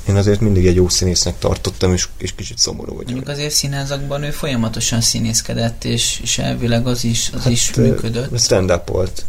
[0.09, 3.05] én azért mindig egy jó színésznek tartottam, és, és kicsit szomorú vagyok.
[3.05, 8.41] Mondjuk azért színházakban ő folyamatosan színészkedett, és, és elvileg az is, az hát, is működött.
[8.41, 9.25] Stand-up volt.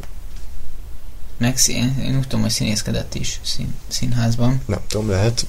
[1.37, 4.61] Meg szín, én úgy tudom, hogy színészkedett is szín, színházban.
[4.65, 5.45] Nem tudom, lehet.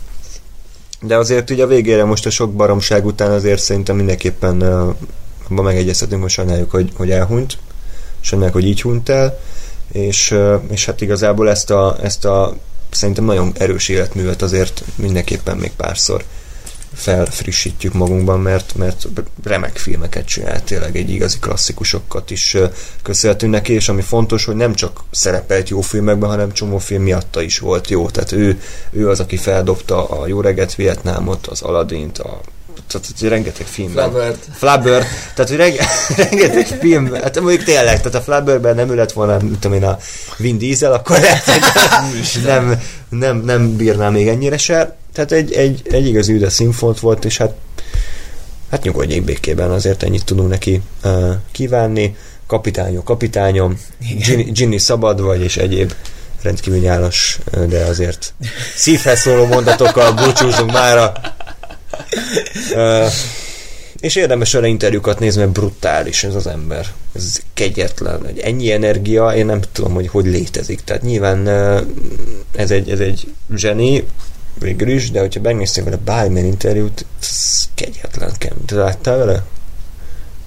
[1.00, 4.94] De azért ugye a végére most a sok baromság után azért szerintem mindenképpen uh,
[5.48, 7.58] abban megegyezhetünk, hogy sajnáljuk, hogy, hogy elhunyt.
[8.20, 9.38] Sajnáljuk, hogy így hunyt el.
[9.92, 12.56] És, uh, és hát igazából ezt a, ezt a
[12.90, 16.24] szerintem nagyon erős életművet azért mindenképpen még párszor
[16.94, 19.06] felfrissítjük magunkban, mert, mert
[19.44, 22.56] remek filmeket csinált, tényleg egy igazi klasszikusokat is
[23.02, 27.42] köszönhetünk neki, és ami fontos, hogy nem csak szerepelt jó filmekben, hanem csomó film miatta
[27.42, 28.60] is volt jó, tehát ő,
[28.90, 32.40] ő az, aki feldobta a Jó reggelt Vietnámot, az Aladdint, a
[32.86, 33.90] tehát hogy rengeteg film.
[33.90, 34.46] Flabbert.
[34.52, 35.86] Flubber, tehát hogy renge,
[36.30, 39.98] rengeteg film, hát mondjuk tényleg, tehát a Flubberben nem ült volna, mint tudom én, a
[40.36, 41.44] Vin Diesel, akkor lehet,
[42.44, 44.96] nem, nem, nem bírná még ennyire se.
[45.12, 47.54] Tehát egy, egy, egy igazi üde színfolt volt, és hát
[48.70, 52.16] hát nyugodjék békében, azért ennyit tudunk neki uh, kívánni.
[52.46, 53.80] Kapitányom, kapitányom,
[54.26, 55.92] Ginny, Ginny szabad vagy, és egyéb
[56.42, 57.38] rendkívül nyálas,
[57.68, 58.34] de azért
[58.76, 61.12] szívhez szóló mondatokkal búcsúzunk mára.
[62.74, 63.12] Uh,
[64.00, 66.86] és érdemes vele interjúkat nézni, mert brutális ez az ember.
[67.14, 68.26] Ez kegyetlen.
[68.26, 70.80] Egy ennyi energia, én nem tudom, hogy hogy létezik.
[70.84, 71.80] Tehát nyilván uh,
[72.56, 74.04] ez egy, ez egy zseni,
[74.58, 78.64] végül is, de hogyha megnéztél vele bármilyen interjút, ez kegyetlen kemény.
[78.64, 79.42] Te láttál vele?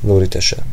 [0.02, 0.64] Lóri, te sem.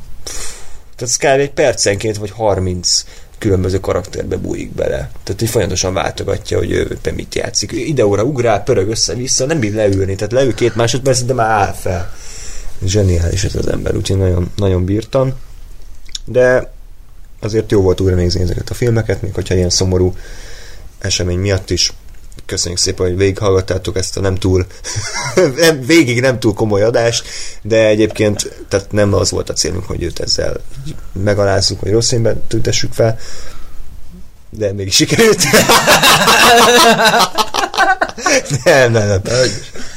[0.97, 1.41] Tehát kb.
[1.41, 3.05] egy percenként vagy 30
[3.39, 5.11] különböző karakterbe bújik bele.
[5.23, 7.73] Tehát így folyamatosan váltogatja, hogy ő éppen mit játszik.
[7.73, 12.13] Ide-óra ugrál, pörög össze-vissza, nem bír leülni, tehát leül két másodpercet, de már áll fel.
[12.85, 15.33] Zseniális ez az ember, úgyhogy nagyon, nagyon bírtam.
[16.25, 16.73] De
[17.41, 20.17] azért jó volt újra nézni ezeket a filmeket, még hogyha ilyen szomorú
[20.99, 21.93] esemény miatt is.
[22.51, 24.67] Köszönjük szépen, hogy végighallgattátok ezt a nem túl,
[25.57, 27.29] nem, végig nem túl komoly adást,
[27.63, 30.61] de egyébként tehát nem az volt a célunk, hogy őt ezzel
[31.13, 33.19] megalázzuk, vagy rossz színben tüntessük fel,
[34.51, 35.43] de mégis sikerült.
[38.65, 39.21] nem, nem, nem.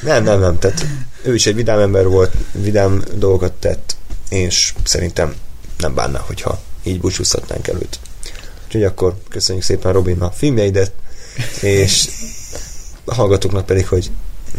[0.02, 0.60] Nem, nem, nem.
[0.60, 0.86] Tehát
[1.22, 3.96] ő is egy vidám ember volt, vidám dolgokat tett,
[4.30, 5.36] és szerintem
[5.78, 8.00] nem bánná, hogyha így búcsúzhatnánk előtt.
[8.66, 10.92] Úgyhogy akkor köszönjük szépen Robin a filmjeidet,
[11.62, 12.08] és
[13.06, 14.12] a hallgatóknak pedig, hogy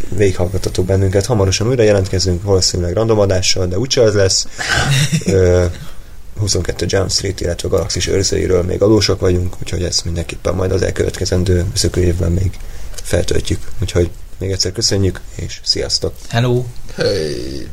[0.09, 1.25] végighallgatatok bennünket.
[1.25, 4.47] Hamarosan újra jelentkezünk, valószínűleg random adással, de úgyse az lesz.
[5.25, 5.65] Ö,
[6.39, 10.81] 22 Jump Street, illetve a Galaxis őrzőiről még adósak vagyunk, úgyhogy ezt mindenképpen majd az
[10.81, 12.59] elkövetkezendő szökő évben még
[12.93, 13.71] feltöltjük.
[13.81, 16.13] Úgyhogy még egyszer köszönjük, és sziasztok!
[16.29, 16.63] Hello!
[16.95, 17.67] Hey.